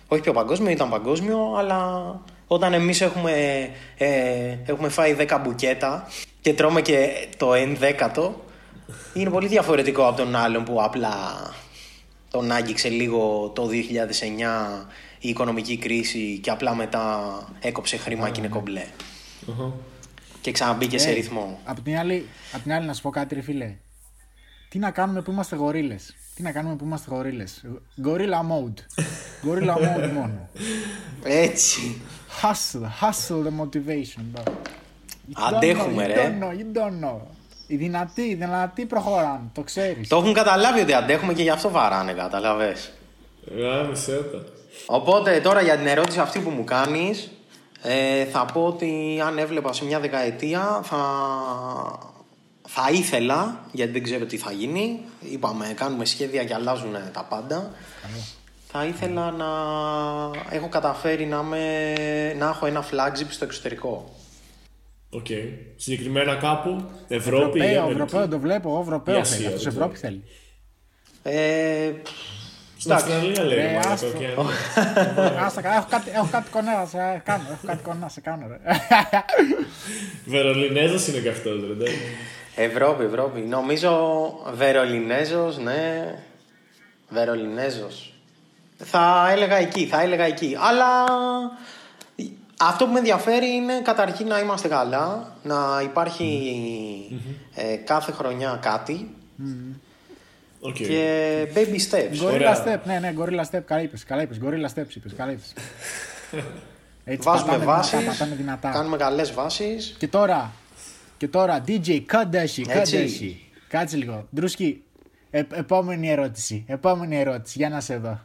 όχι 0.08 0.22
πιο 0.22 0.34
παγκόσμιο, 0.34 0.72
ήταν 0.72 0.90
παγκόσμιο 0.90 1.56
αλλά 1.58 2.02
όταν 2.54 2.74
εμείς 2.74 3.02
έχουμε, 3.02 3.70
ε, 3.98 4.58
έχουμε 4.66 4.90
φάει 4.90 5.16
10 5.20 5.40
μπουκέτα 5.44 6.08
και 6.42 6.54
τρώμε 6.54 6.82
και 6.82 7.28
το 7.38 7.54
1 7.54 7.76
δέκατο 7.80 8.44
είναι 9.14 9.30
πολύ 9.30 9.48
διαφορετικό 9.48 10.08
από 10.08 10.18
τον 10.18 10.36
άλλον 10.36 10.64
που 10.64 10.84
απλά 10.84 11.14
τον 12.30 12.52
άγγιξε 12.52 12.90
λίγο 12.90 13.52
το 13.56 13.70
2009 13.72 14.86
η 15.20 15.30
οικονομική 15.30 15.78
κρίση 15.78 16.40
και 16.44 16.50
απλά 16.50 16.76
μετά 16.76 17.20
έκοψε 17.60 17.98
χρήμα 17.98 18.30
και 18.30 18.40
είναι 18.40 18.50
κομπλέ. 18.50 18.86
Αχα. 19.50 19.74
Και 20.42 20.52
ξαναμπήκε 20.52 20.98
σε 20.98 21.10
Ε, 21.10 21.14
ρυθμό. 21.14 21.60
Απ' 21.64 21.80
την, 21.80 21.98
άλλη, 21.98 22.26
απ' 22.54 22.62
την 22.62 22.72
άλλη 22.74 22.86
να 22.86 22.94
σου 22.94 23.02
πω 23.02 23.10
κάτι 23.10 23.36
ρε 23.36 23.42
φίλε. 23.42 23.76
Τι 24.70 24.80
να 24.80 24.92
κάνουμε 24.92 25.22
που 25.22 25.32
είμαστε 25.32 25.56
γορίλες; 25.56 26.16
Τι 26.36 26.42
να 26.42 26.52
κάνουμε 26.52 26.76
που 26.76 26.86
είμαστε 26.86 27.12
γορίλες; 27.12 27.66
Gorilla 28.06 28.42
mode. 28.52 29.04
Gorilla 29.50 29.76
mode 29.76 30.12
μόνο. 30.14 30.50
Έτσι. 31.24 32.02
Hustle, 32.42 32.88
hustle 33.02 33.44
the 33.44 33.52
motivation. 33.52 34.24
bro. 34.34 34.44
You 35.30 35.36
don't 35.36 35.54
Αντέχουμε, 35.56 36.06
know, 36.06 36.10
you 36.10 36.14
ρε. 36.16 36.38
don't 36.40 36.44
know, 36.44 36.52
you 36.60 36.78
don't 36.78 37.06
know. 37.06 37.20
Οι 37.68 37.76
δυνατοί, 37.76 38.22
οι 38.22 38.36
δυνατοί 38.36 38.86
προχωράνε, 38.86 39.50
το 39.54 39.62
ξέρεις. 39.62 40.08
Το 40.08 40.16
έχουν 40.18 40.34
καταλάβει 40.34 40.80
ότι 40.82 40.94
αντέχουμε 40.94 41.34
και 41.34 41.42
γι' 41.42 41.50
αυτό 41.50 41.70
βαράνε, 41.70 42.14
καταλαβες. 42.14 42.92
Γάμισε 43.58 44.12
τα. 44.32 44.44
Οπότε 44.86 45.40
τώρα 45.40 45.62
για 45.62 45.78
την 45.78 45.88
ερώτηση 45.88 46.20
αυτή 46.20 46.40
που 46.40 46.50
μου 46.50 46.64
κάνεις 46.64 47.32
ε, 47.82 48.26
θα 48.26 48.46
πω 48.54 48.66
ότι 48.66 49.22
αν 49.26 49.38
έβλεπα 49.38 49.74
σε 49.74 49.86
μια 49.86 50.00
δεκαετία 50.00 50.80
θα, 50.84 50.98
θα 52.68 52.90
ήθελα, 52.92 53.60
γιατί 53.72 53.92
δεν 53.92 54.04
ξέρω 54.04 54.26
τι 54.26 54.38
θα 54.38 54.52
γίνει, 54.52 55.00
είπαμε 55.20 55.74
κάνουμε 55.76 56.06
σχέδια 56.06 56.44
και 56.44 56.54
αλλάζουν 56.54 56.96
τα 57.14 57.24
πάντα, 57.30 57.72
θα 58.76 58.86
ήθελα 58.86 59.32
να 59.32 59.46
έχω 60.50 60.70
καταφέρει 60.70 61.26
να, 61.26 61.44
με, 61.44 61.94
να 62.38 62.48
έχω 62.50 62.66
ένα 62.66 62.84
flagship 62.84 63.26
στο 63.30 63.46
εξωτερικό. 63.46 64.16
Οκ. 65.10 65.26
Συγκεκριμένα 65.76 66.36
κάπου, 66.36 66.90
Ευρώπη 67.08 67.60
ή 67.60 67.62
Ευρωπαίο, 67.62 67.82
Αμερική; 67.82 68.02
Ευρωπαίο 68.02 68.28
το 68.28 68.40
βλέπω, 68.40 68.70
εγώ 68.70 68.80
Η 68.80 68.82
Ευρωπαίος 68.82 69.20
Ασία, 69.22 69.36
θέλει. 69.36 69.48
Αυτός 69.48 69.64
δεν 69.64 69.74
Ευρώπη 69.74 69.98
θέλει. 69.98 70.24
Ε, 71.24 71.92
Στην 72.78 72.92
εντάξει. 72.92 73.12
Αυστραλία 73.12 73.44
λέει. 73.44 73.58
Ε, 73.60 73.66
μαλάκα, 73.68 73.90
άστο. 73.90 74.08
ωκεανό. 74.08 74.46
Άστα 75.46 75.62
καλά, 75.62 75.76
έχω 75.76 75.88
κάτι, 75.90 76.10
έχω 76.14 76.28
κάτι 76.32 76.50
κονέ 76.50 76.72
να 76.72 76.86
σε 76.86 77.22
κάνω. 77.26 77.44
Έχω 77.52 77.66
κάτι 77.66 77.84
κονέ 77.84 78.00
να 78.00 78.10
σε 78.10 78.22
κάνω, 78.22 78.48
ρε. 78.48 78.58
Βερολινέζος 80.34 81.08
είναι 81.08 81.20
και 81.20 81.30
αυτός, 81.30 81.62
ρε. 81.68 81.72
εντάξει. 81.72 81.98
Ευρώπη, 82.56 83.04
Ευρώπη. 83.04 83.40
Νομίζω 83.40 83.92
Βερολινέζος, 84.54 85.58
ναι. 85.58 86.14
Βερολινέζος. 87.10 88.13
Θα 88.84 89.28
έλεγα 89.32 89.56
εκεί, 89.56 89.86
θα 89.86 90.02
έλεγα 90.02 90.24
εκεί. 90.24 90.58
Αλλά 90.60 91.06
αυτό 92.60 92.86
που 92.86 92.92
με 92.92 92.98
ενδιαφέρει 92.98 93.48
είναι 93.48 93.82
καταρχήν 93.84 94.28
να 94.28 94.40
είμαστε 94.40 94.68
καλά, 94.68 95.36
να 95.44 95.82
υπάρχει 95.84 97.22
ε, 97.56 97.76
κάθε 97.76 98.12
χρονιά 98.12 98.60
κάτι 98.62 99.16
Οκ. 100.60 100.74
και 100.74 101.48
baby 101.56 101.92
steps. 101.92 102.24
Gorilla 102.24 102.34
Ωραία. 102.34 102.64
Step, 102.66 102.80
ναι, 102.86 103.00
ναι, 103.00 103.14
Gorilla 103.20 103.44
Step, 103.52 103.62
καλά 103.66 103.82
είπες, 103.82 104.04
καλά 104.04 104.22
είπες. 104.22 104.40
Gorilla 104.44 104.76
Steps 104.76 104.96
είπες, 104.96 105.14
καλά 105.18 105.32
είπες. 105.32 105.54
Έτσι 107.06 107.28
Βάζουμε 107.28 107.52
πατάμε 107.52 107.66
βάσεις, 107.66 107.92
δυνατά, 108.00 108.12
πατάμε 108.12 108.36
δυνατά. 108.36 108.70
κάνουμε 108.70 108.98
καλές 108.98 109.34
βάσεις. 109.34 109.96
Και 110.00 110.08
τώρα, 110.08 110.52
και 111.18 111.28
τώρα, 111.28 111.64
DJ, 111.68 112.00
καντέσι, 112.06 112.66
Έτσι. 112.68 112.96
καντέσι. 112.96 113.42
Κάτσε 113.68 113.98
λίγο. 113.98 114.28
Ντρούσκι, 114.36 114.84
ε, 115.32 115.44
επόμενη 115.54 116.10
ερώτηση, 116.10 116.64
επόμενη 116.68 117.20
ερώτηση, 117.20 117.58
για 117.58 117.70
να 117.70 117.80
σε 117.80 117.98
δω. 117.98 118.20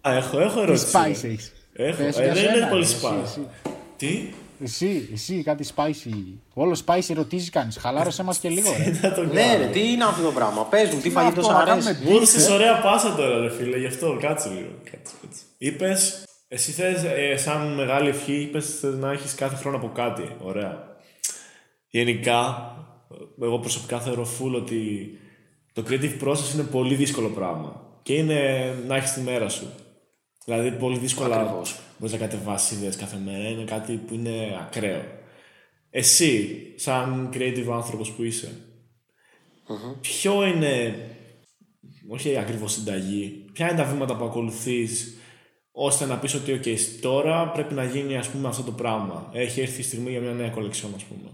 Α, 0.00 0.14
έχω, 0.16 0.40
έχω 0.40 0.54
Τι 0.54 0.60
ερώτηση. 0.60 0.86
spice 0.92 1.18
ρε. 1.22 1.28
έχεις. 1.28 1.52
Έχω. 1.72 2.02
Πες 2.02 2.18
Ε, 2.18 2.24
για 2.24 2.32
δεν 2.32 2.42
σένα, 2.42 2.56
είναι 2.56 2.66
πολύ 2.70 2.82
εσύ, 2.82 2.96
spice. 3.02 3.22
εσύ. 3.24 3.46
Τι; 3.96 4.32
Εσύ, 4.62 5.08
εσύ, 5.12 5.42
κάτι 5.42 5.64
spicy. 5.76 6.12
Όλο 6.54 6.76
spicy 6.86 7.10
ερωτήσεις 7.10 7.50
κάνεις. 7.50 7.76
Χαλάρωσέ 7.76 8.22
μας 8.22 8.38
και 8.38 8.48
λίγο, 8.48 8.70
ρε. 8.84 8.92
Θα 8.92 9.12
το 9.14 9.22
Ναι, 9.24 9.40
κάνω. 9.42 9.58
ρε, 9.64 9.70
τι 9.70 9.90
είναι 9.92 10.04
αυτό 10.04 10.22
το 10.22 10.30
πράγμα; 10.32 10.64
Πες 10.64 10.88
μου, 10.94 11.00
τι 11.00 11.08
είναι 11.08 11.20
φαγητός 11.20 11.48
αυτό, 11.48 11.58
σου 11.60 11.66
να 11.66 11.72
αρέσει; 11.72 11.86
κάνουμε 11.86 12.10
Μου 12.10 12.16
έδωσες 12.16 12.48
ε. 12.48 12.52
ωραία 12.52 12.80
πάσα 12.80 13.14
τώρα, 13.14 13.38
ρε 13.38 13.50
φίλε, 13.50 13.78
γι' 13.78 13.86
αυτό. 13.86 14.16
Κάτσε 14.20 14.48
λίγο. 14.48 14.68
Κάτσε, 14.90 15.12
κάτσε. 15.22 15.40
Είπες, 15.58 16.22
εσύ 16.48 16.70
θες, 16.72 17.02
ε, 17.04 17.36
σαν 17.36 17.66
μεγάλη 17.74 18.08
ευχή, 18.08 18.32
είπες 18.34 18.78
θες 18.80 18.94
να 18.94 19.12
έχεις 19.12 19.34
κάθε 19.34 19.56
χρόνο 19.56 19.76
από 19.76 19.90
κάτι. 19.94 20.36
Ωραία. 20.42 20.86
γενικά, 21.90 22.72
εγώ 23.42 23.58
προσωπικά 23.58 24.00
θεωρώ 24.00 24.26
full 24.38 24.52
ότι 24.54 25.10
το 25.72 25.84
creative 25.88 26.28
process 26.28 26.54
είναι 26.54 26.62
πολύ 26.62 26.94
δύσκολο 26.94 27.28
πράγμα. 27.28 27.82
Και 28.02 28.14
είναι 28.14 28.72
να 28.86 28.96
έχεις 28.96 29.12
τη 29.12 29.20
μέρα 29.20 29.48
σου. 29.48 29.66
Δηλαδή, 30.48 30.70
πολύ 30.70 30.98
δύσκολα 30.98 31.40
Ακριβώς. 31.40 31.80
μπορείς 31.98 32.14
να 32.14 32.26
κατεβάσεις 32.26 32.78
ιδέε 32.78 32.90
κάθε 32.98 33.16
μέρα. 33.24 33.48
Είναι 33.48 33.64
κάτι 33.64 33.92
που 33.92 34.14
είναι 34.14 34.58
ακραίο. 34.60 35.02
Εσύ, 35.90 36.58
σαν 36.76 37.30
creative 37.34 37.68
άνθρωπος 37.72 38.10
που 38.10 38.22
είσαι, 38.22 38.52
ποιο 40.00 40.46
είναι, 40.46 40.94
όχι 42.08 42.36
ακριβώς 42.36 42.72
συνταγή, 42.72 43.44
ποια 43.52 43.68
είναι 43.68 43.76
τα 43.76 43.84
βήματα 43.84 44.16
που 44.16 44.24
ακολουθείς 44.24 45.16
ώστε 45.72 46.06
να 46.06 46.18
πεις 46.18 46.34
ότι 46.34 46.60
okay, 46.64 46.76
τώρα 47.00 47.50
πρέπει 47.50 47.74
να 47.74 47.84
γίνει 47.84 48.16
ας 48.16 48.28
πούμε 48.28 48.48
αυτό 48.48 48.62
το 48.62 48.72
πράγμα. 48.72 49.30
Έχει 49.32 49.60
έρθει 49.60 49.80
η 49.80 49.84
στιγμή 49.84 50.10
για 50.10 50.20
μια 50.20 50.32
νέα 50.32 50.48
κολεξιόν 50.48 50.92
ας 50.96 51.04
πούμε. 51.04 51.30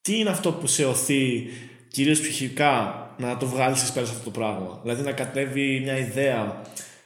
Τι 0.00 0.18
είναι 0.18 0.30
αυτό 0.30 0.52
που 0.52 0.66
σε 0.66 0.84
οθεί 0.84 1.46
κυρίως 1.88 2.20
ψυχικά 2.20 3.10
να 3.18 3.36
το 3.36 3.46
βγάλεις 3.46 3.82
εις 3.82 3.92
πέρα 3.92 4.06
σε 4.06 4.12
αυτό 4.12 4.24
το 4.24 4.30
πράγμα; 4.30 4.78
Δηλαδή 4.82 5.02
να 5.02 5.12
κατέβει 5.12 5.80
μια 5.80 5.98
ιδέα 5.98 6.62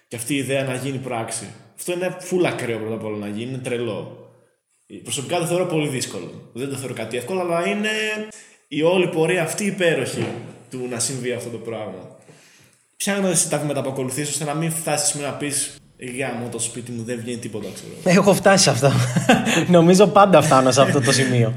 και 0.08 0.16
αυτή 0.16 0.34
η 0.34 0.36
ιδέα 0.36 0.64
να 0.64 0.74
γίνει 0.74 0.98
πράξη. 0.98 1.46
Αυτό 1.76 1.92
είναι 1.92 2.16
full 2.30 2.44
ακραίο 2.46 2.78
πρώτα 2.78 2.94
απ' 2.94 3.04
όλα 3.04 3.16
να 3.16 3.28
γίνει, 3.28 3.50
είναι 3.50 3.58
τρελό. 3.58 4.30
Προσωπικά 5.02 5.38
το 5.38 5.46
θεωρώ 5.46 5.64
πολύ 5.66 5.88
δύσκολο. 5.88 6.50
Δεν 6.52 6.68
το 6.70 6.76
θεωρώ 6.76 6.94
κάτι 6.94 7.16
εύκολο, 7.16 7.40
αλλά 7.40 7.68
είναι 7.68 7.88
η 8.68 8.82
όλη 8.82 9.08
πορεία 9.08 9.42
αυτή 9.42 9.64
υπέροχη 9.64 10.26
του 10.70 10.86
να 10.90 10.98
συμβεί 10.98 11.32
αυτό 11.32 11.50
το 11.50 11.58
πράγμα. 11.58 12.16
Ποια 12.96 13.16
είναι 13.16 13.28
εσύ 13.28 13.50
τα 13.50 13.58
βήματα 13.58 13.82
που 13.82 13.88
ακολουθείς 13.88 14.28
ώστε 14.28 14.44
να 14.44 14.54
μην 14.54 14.70
φτάσεις 14.70 15.14
με 15.14 15.22
να 15.22 15.32
πεις 15.32 15.76
Για 15.96 16.38
μου 16.42 16.48
το 16.48 16.58
σπίτι 16.58 16.92
μου 16.92 17.02
δεν 17.04 17.20
βγαίνει 17.20 17.38
τίποτα, 17.38 17.68
ξέρω. 17.74 18.18
Έχω 18.18 18.34
φτάσει 18.34 18.62
σε 18.62 18.70
αυτό. 18.70 18.92
Νομίζω 19.76 20.06
πάντα 20.06 20.42
φτάνω 20.42 20.70
σε 20.70 20.82
αυτό 20.82 21.00
το 21.00 21.12
σημείο. 21.12 21.54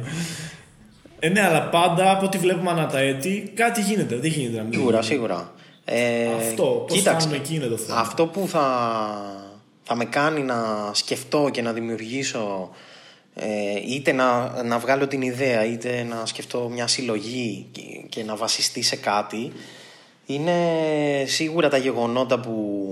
Ε, 1.20 1.30
ναι, 1.30 1.42
αλλά 1.42 1.70
πάντα 1.70 2.12
από 2.12 2.26
ό,τι 2.26 2.38
βλέπουμε 2.38 2.70
ανά 2.70 2.88
τα 2.88 3.00
έτη 3.00 3.52
κάτι 3.56 3.82
γίνεται. 3.82 4.16
Δεν 4.16 4.30
γίνεται 4.30 4.58
να 4.58 4.64
μην 4.64 4.74
Σίγουρα, 4.74 5.00
γίνει. 5.00 5.14
σίγουρα. 5.14 5.54
Ε, 5.86 6.34
Αυτό, 6.34 6.64
πώς 6.64 6.98
κοίταξε, 6.98 7.20
φτάνουμε 7.20 7.44
εκεί 7.44 7.56
είναι 7.56 7.66
το 7.66 7.78
θέμα. 7.78 8.00
Αυτό 8.00 8.28
που 8.28 8.48
θα, 8.48 8.66
θα 9.84 9.96
με 9.96 10.06
κάνει 10.06 10.42
να 10.42 10.92
σκεφτώ 10.94 11.50
και 11.52 11.62
να 11.62 11.74
δημιουργήσω 11.74 12.70
ε, 13.34 13.48
είτε 13.88 14.12
να, 14.12 14.64
να 14.64 14.80
βγάλω 14.80 15.08
την 15.08 15.22
ιδέα 15.22 15.66
είτε 15.66 16.04
να 16.04 16.26
σκεφτώ 16.26 16.70
μια 16.70 16.88
συλλογή 16.88 17.68
και, 17.72 17.82
και 18.10 18.24
να 18.24 18.36
βασιστεί 18.36 18.82
σε 18.82 18.96
κάτι 18.96 19.52
είναι 20.26 20.54
σίγουρα 21.28 21.70
τα 21.70 21.78
γεγονότα 21.78 22.40
που 22.40 22.90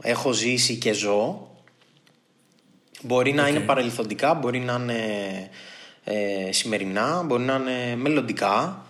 έχω 0.00 0.32
ζήσει 0.32 0.76
και 0.76 0.92
ζω 0.92 1.48
Μπορεί 3.02 3.32
να 3.32 3.48
είναι 3.48 3.60
παρελθοντικά, 3.60 4.34
μπορεί 4.34 4.58
να 4.58 4.78
είναι 4.82 5.02
ε, 6.04 6.52
σημερινά, 6.52 7.22
μπορεί 7.26 7.42
να 7.42 7.54
είναι 7.54 7.96
μελλοντικά. 7.96 8.82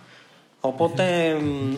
Οπότε 0.59 1.33
μ, 1.33 1.75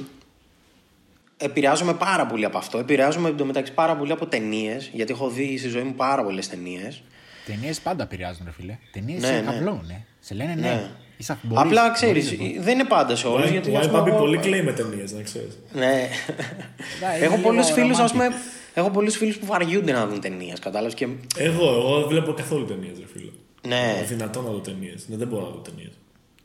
επηρεάζομαι 1.41 1.93
πάρα 1.93 2.25
πολύ 2.25 2.45
από 2.45 2.57
αυτό. 2.57 2.77
Επηρεάζομαι 2.77 3.29
εντωμεταξύ 3.29 3.73
πάρα 3.73 3.95
πολύ 3.95 4.11
από 4.11 4.25
ταινίες, 4.25 4.89
γιατί 4.93 5.11
έχω 5.11 5.29
δει 5.29 5.57
στη 5.57 5.67
ζωή 5.69 5.81
μου 5.83 5.93
πάρα 5.93 6.23
πολλές 6.23 6.49
ταινίες. 6.49 7.01
Ταινίες 7.45 7.79
πάντα 7.79 8.03
επηρεάζουν, 8.03 8.41
ρε 8.45 8.51
φίλε. 8.51 8.77
Ταινίες 8.91 9.21
Ναι, 9.21 9.27
σε 9.27 9.33
ναι. 9.33 9.41
καβλώνουν. 9.41 9.89
ε. 9.89 10.05
Σε 10.19 10.33
λένε 10.33 10.53
ναι. 10.55 10.61
Ναι. 10.61 10.89
Είσαι, 11.17 11.37
μπορείς, 11.41 11.63
Απλά 11.63 11.91
ξέρεις, 11.91 12.37
μπορείς 12.37 12.51
εδώ. 12.53 12.63
δεν 12.63 12.73
είναι 12.73 12.87
πάντα 12.87 13.15
σε 13.15 13.27
όλου. 13.27 13.47
Γιατί 13.47 13.71
Ο 13.71 13.77
ας 13.77 13.85
πούμε, 13.85 13.97
Άιπαμπι 13.97 14.09
εγώ- 14.09 14.19
πολύ 14.19 14.37
κλαίει 14.37 14.61
με 14.61 14.71
ταινίες, 14.73 15.11
να 15.11 15.21
ξέρεις. 15.21 15.59
Ναι. 15.73 15.85
είναι 15.85 17.25
έχω 17.25 17.35
λίγο 17.35 17.47
πολλούς 17.47 17.71
φίλους, 17.71 17.97
ας 17.99 18.09
romantic. 18.11 18.13
πούμε. 18.13 18.27
Έχω 18.73 18.89
πολλούς 18.89 19.15
φίλους 19.17 19.37
που 19.37 19.45
βαριούνται 19.45 19.91
να 19.91 20.07
δουν 20.07 20.21
ταινίες, 20.21 20.59
κατάλαβες. 20.59 20.93
Και... 20.93 21.07
Εγώ, 21.37 21.67
εγώ 21.69 21.99
δεν 21.99 22.07
βλέπω 22.07 22.33
καθόλου 22.33 22.65
ταινίες, 22.65 22.97
ρε 22.99 23.05
φίλε. 23.13 23.31
Ναι. 23.67 23.93
Είναι 23.97 24.05
δυνατόν 24.05 24.43
να 24.43 24.49
δω 24.49 24.59
ταινίες. 24.59 25.05
Ναι, 25.07 25.15
δεν 25.15 25.27
μπορώ 25.27 25.41
να 25.43 25.49
δω 25.49 25.57
ταινίες. 25.57 25.91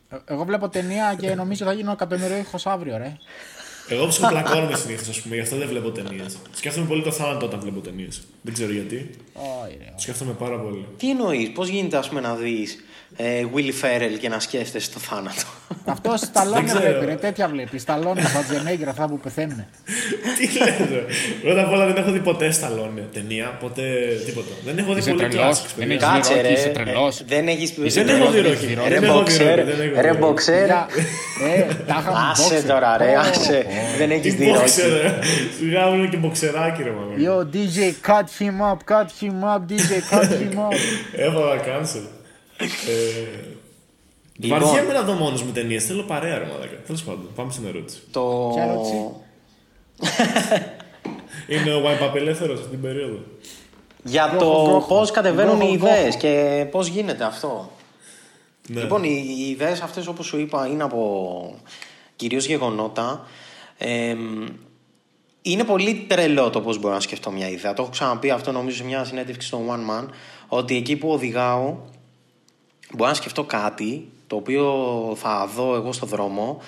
Ε, 0.09 0.17
Εγώ 0.27 0.45
βλέπω 0.45 0.69
ταινία 0.69 1.17
και 1.21 1.35
νομίζω 1.35 1.65
θα 1.65 1.73
γίνω 1.73 1.93
εκατομμυρίουχο 1.93 2.59
αύριο, 2.65 2.97
ρε. 2.97 3.17
Εγώ 3.89 4.07
ψυχοπλακώνομαι 4.07 4.77
συνήθως, 4.77 5.09
ας 5.09 5.21
πούμε, 5.21 5.35
γι' 5.35 5.41
αυτό 5.41 5.57
δεν 5.57 5.69
βλέπω 5.69 5.91
ταινίες. 5.91 6.37
Σκέφτομαι 6.53 6.87
πολύ 6.87 7.03
το 7.03 7.13
θάνατο 7.13 7.47
όταν 7.47 7.61
βλέπω 7.61 7.81
ταινίες. 7.81 8.23
Δεν 8.43 8.55
ξέρω 8.55 8.73
γιατί. 8.73 9.11
Όχι, 9.33 9.77
ρε. 9.79 9.93
Το 9.95 10.03
σκέφτομαι 10.03 10.33
πάρα 10.33 10.59
πολύ. 10.61 10.87
Τι 10.97 11.11
εννοείς, 11.11 11.53
πώς 11.53 11.69
γίνεται 11.69 11.97
ας 11.97 12.09
πούμε, 12.09 12.21
να 12.21 12.35
δεις 12.35 12.85
ε, 13.17 13.45
Willy 13.55 13.85
Ferrell 13.85 14.19
και 14.21 14.29
να 14.29 14.41
σκέφτεσαι 14.41 14.91
το 14.91 14.99
θάνατο. 14.99 15.43
Αυτό 15.85 16.17
Σταλόνε 16.17 16.63
ξέρω. 16.65 16.81
βλέπει, 16.81 17.05
ρε. 17.05 17.15
Τέτοια 17.15 17.49
βλέπεις. 17.49 17.83
Σταλόνε, 17.83 18.23
Βατζενέγκρα, 18.35 18.91
αυτά 18.91 19.07
που 19.09 19.19
πεθαίνουν. 19.19 19.65
Τι 20.39 20.59
λες, 20.59 20.75
ρε. 20.91 21.05
Πρώτα 21.43 21.63
απ' 21.63 21.73
όλα 21.73 21.87
δεν 21.87 21.97
έχω 21.97 22.11
δει 22.11 22.19
ποτέ 22.19 22.51
Σταλόνε 22.51 23.01
ταινία, 23.13 23.47
ποτέ 23.61 23.83
τίποτα. 24.27 24.49
Δεν 24.65 24.79
έχω 24.79 24.93
δει 24.93 24.99
Είσαι 24.99 25.11
πολύ 25.11 25.23
τρελός, 25.23 25.43
κλάσικες, 25.45 25.73
δεν 25.77 25.89
παιδιά. 25.89 26.09
έχεις- 26.15 26.29
Κάτσε 26.29 26.35
Ρόκι, 26.35 26.47
ρε. 26.49 26.53
είσαι 26.53 26.69
τρελός. 26.69 27.21
Ε, 27.21 27.25
Δεν 27.27 27.49
έχεις 27.49 27.73
πει. 27.73 27.89
Δεν 27.89 28.09
έχω 28.09 28.31
δει 28.31 28.41
Ρόκι. 28.41 28.67
Ρε 28.67 28.75
Δεν 28.89 29.05
έχω 29.05 29.13
δει 29.13 29.19
μποξέρ. 29.19 29.57
Ρόκι, 29.59 29.71
δεν 29.71 29.91
έχω 29.93 30.01
Ρε 30.01 30.11
δει. 30.13 30.17
μποξέρ. 30.19 30.65
Για- 30.65 30.87
Ε, 31.57 31.75
τα 31.87 31.97
είχαμε 32.01 32.19
Άσε 32.31 32.59
boxer. 32.59 32.65
τώρα, 32.69 32.97
ρε, 32.97 33.17
Ω, 33.17 33.19
άσε. 33.21 33.67
ω. 33.69 33.97
Δεν 33.99 34.11
έχεις 34.11 34.23
Τι 34.23 34.45
δει 34.45 34.51
μπόξερ, 34.51 34.89
Ρόκι. 34.91 35.03
ρε. 35.03 35.19
Σιγά 35.59 35.87
μου 35.87 35.95
είναι 35.99 36.07
και 36.09 36.17
μποξεράκι, 36.17 36.83
ρε 36.83 36.91
μάλλον. 36.91 37.15
Yo, 37.27 37.55
DJ, 37.55 37.79
cut 38.09 38.29
him 38.39 38.57
up, 38.71 38.79
cut 38.95 39.09
him 39.21 39.39
up, 39.55 39.61
DJ, 39.71 39.91
cut 40.11 40.23
him 40.41 40.55
up. 40.67 40.75
Έβαλα 41.17 41.61
cancel. 41.65 42.05
Ε, 42.59 42.67
Λοιπόν. 44.39 44.61
Βαριέμαι 44.61 44.93
να 44.93 45.03
δω 45.03 45.13
μόνος 45.13 45.45
με 45.45 45.53
ταινίες. 45.53 45.85
Θέλω 45.85 46.03
παρέα, 46.03 46.39
ρε 46.39 46.45
μαλάκα. 46.45 46.77
Τέλος 46.87 47.03
πάντων, 47.03 47.29
πάμε 47.35 47.53
στην 47.53 47.67
ερώτηση. 47.67 48.03
Το. 48.11 48.51
Ποια 48.55 48.63
ερώτηση; 48.65 49.11
Είναι 51.55 51.75
ο 51.75 51.83
Wipe 51.85 52.11
Up 52.11 52.15
ελεύθερος 52.15 52.59
αυτή 52.59 52.71
την 52.71 52.81
περίοδο. 52.81 53.19
Για 54.03 54.33
Γκόχο, 54.35 54.65
το 54.65 54.71
γκόχο. 54.71 54.95
πώς 54.95 55.11
κατεβαίνουν 55.11 55.61
οι 55.61 55.65
Γκόχο, 55.77 55.93
ιδέες 55.95 56.17
και 56.17 56.67
πώς 56.71 56.87
γίνεται 56.87 57.25
αυτό. 57.25 57.71
Ναι. 58.69 58.81
Λοιπόν, 58.81 59.05
οι, 59.05 59.25
οι 59.39 59.51
ιδέες 59.51 59.81
αυτές, 59.81 60.07
όπως 60.07 60.27
σου 60.27 60.39
είπα, 60.39 60.67
είναι 60.67 60.83
από 60.83 61.61
κυρίως 62.17 62.47
γεγονότα. 62.47 63.27
Εμ, 63.79 64.47
είναι 65.43 65.65
πολύ 65.65 66.05
τρελό 66.09 66.51
το 66.51 66.61
πώς 66.61 66.79
μπορώ 66.79 66.95
να 66.95 67.01
σκεφτώ 67.01 67.31
μια 67.31 67.49
ιδέα. 67.49 67.75
Το 67.75 67.83
έχω 67.83 67.91
ξαναπεί 67.91 68.31
αυτό 68.31 68.53
νομίζω 68.53 68.77
σε 68.77 68.85
μια 68.85 69.05
συνέντευξη 69.05 69.47
στο 69.47 69.61
One 69.69 69.91
Man. 70.03 70.09
Ότι 70.49 70.77
εκεί 70.77 70.97
που 70.97 71.09
οδηγάω, 71.11 71.77
μπορώ 72.95 73.09
να 73.09 73.17
σκεφτώ 73.17 73.45
κάτι 73.45 74.09
το 74.27 74.37
οποίο 74.37 74.73
θα 75.17 75.49
δω 75.57 75.75
εγώ 75.75 75.93
στο 75.93 76.07
δρόμο. 76.07 76.61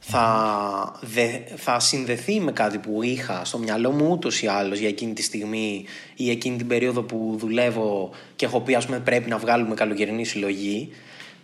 Θα, 0.00 0.98
δε, 1.00 1.26
θα 1.56 1.80
συνδεθεί 1.80 2.40
με 2.40 2.52
κάτι 2.52 2.78
που 2.78 3.02
είχα 3.02 3.44
στο 3.44 3.58
μυαλό 3.58 3.90
μου 3.90 4.08
ούτως 4.10 4.42
ή 4.42 4.46
άλλως 4.46 4.78
για 4.78 4.88
εκείνη 4.88 5.12
τη 5.12 5.22
στιγμή 5.22 5.84
ή 6.16 6.30
εκείνη 6.30 6.56
την 6.56 6.66
περίοδο 6.66 7.02
που 7.02 7.34
δουλεύω 7.38 8.10
και 8.36 8.44
έχω 8.44 8.60
πει 8.60 8.74
ας 8.74 8.86
πούμε 8.86 8.98
πρέπει 8.98 9.28
να 9.28 9.38
βγάλουμε 9.38 9.74
καλοκαιρινή 9.74 10.24
συλλογή 10.24 10.90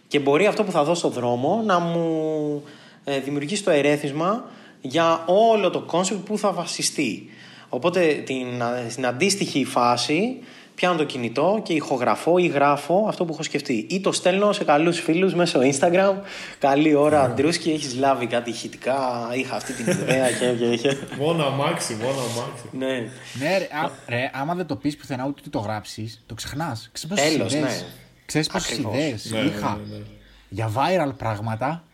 και 0.08 0.18
μπορεί 0.18 0.46
αυτό 0.46 0.64
που 0.64 0.70
θα 0.70 0.84
δω 0.84 0.94
στο 0.94 1.08
δρόμο 1.08 1.62
να 1.66 1.78
μου 1.78 2.62
ε, 3.04 3.20
δημιουργήσει 3.20 3.64
το 3.64 3.70
ερέθισμα 3.70 4.44
για 4.80 5.24
όλο 5.26 5.70
το 5.70 5.80
concept 5.80 6.26
που 6.26 6.38
θα 6.38 6.52
βασιστεί. 6.52 7.28
Οπότε 7.68 8.22
την, 8.26 8.62
α, 8.62 8.86
στην 8.88 9.06
αντίστοιχη 9.06 9.64
φάση 9.64 10.38
πιάνω 10.74 10.96
το 10.96 11.04
κινητό 11.04 11.60
και 11.64 11.72
ηχογραφώ 11.72 12.38
ή 12.38 12.46
γράφω 12.46 13.04
αυτό 13.08 13.24
που 13.24 13.32
έχω 13.32 13.42
σκεφτεί. 13.42 13.86
Ή 13.90 14.00
το 14.00 14.12
στέλνω 14.12 14.52
σε 14.52 14.64
καλούς 14.64 15.00
φίλους 15.00 15.34
μέσω 15.34 15.60
Instagram. 15.60 16.14
Καλή 16.58 16.94
ώρα, 16.94 17.22
Αντρούσκη, 17.22 17.70
έχεις 17.70 17.94
λάβει 17.94 18.26
κάτι 18.26 18.50
ηχητικά, 18.50 19.28
είχα 19.34 19.56
αυτή 19.56 19.72
την 19.72 19.86
ιδέα 19.86 20.30
και... 20.32 20.46
και, 20.52 20.76
και. 20.76 20.96
Μόνο 21.18 21.44
αμάξι, 21.44 21.94
μόνο 21.94 22.18
αμάξι. 22.20 22.64
ναι. 22.72 23.10
Ναι, 23.46 23.58
ρε, 23.58 23.64
α, 23.64 23.90
ρε, 24.08 24.30
άμα 24.34 24.54
δεν 24.54 24.66
το 24.66 24.76
πεις 24.76 24.96
πουθενά 24.96 25.26
ούτε 25.26 25.40
το 25.50 25.58
γράψεις, 25.58 26.22
το 26.26 26.34
ξεχνάς. 26.34 26.90
Ξέρεις 26.92 27.16
πόσες 27.16 27.32
Τέλος, 27.32 27.52
ιδέες. 27.52 27.80
ναι. 27.80 27.86
Ξέρεις 28.26 28.48
πόσες 28.48 28.70
Ακριβώς. 28.72 28.94
ιδέες 28.94 29.30
Ναι, 29.30 29.38
είχα 29.38 29.80
ναι, 29.90 29.96
ναι. 29.96 30.02
για 30.48 30.70
viral 30.76 31.12
πράγματα 31.16 31.84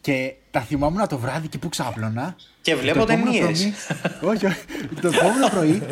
και 0.00 0.34
τα 0.50 0.60
θυμόμουν 0.60 1.08
το 1.08 1.18
βράδυ 1.18 1.48
και 1.48 1.58
που 1.58 1.68
ξάπλωνα. 1.68 2.36
Και 2.62 2.74
βλέπω 2.74 3.04
το 3.06 3.12
επόμενο 3.12 3.30
ταινίες. 3.46 3.84
πρωί- 4.20 4.34
όχι, 4.36 4.46
όχι. 4.46 4.56
Το 5.00 5.08
επόμενο 5.08 5.48
πρωί 5.50 5.82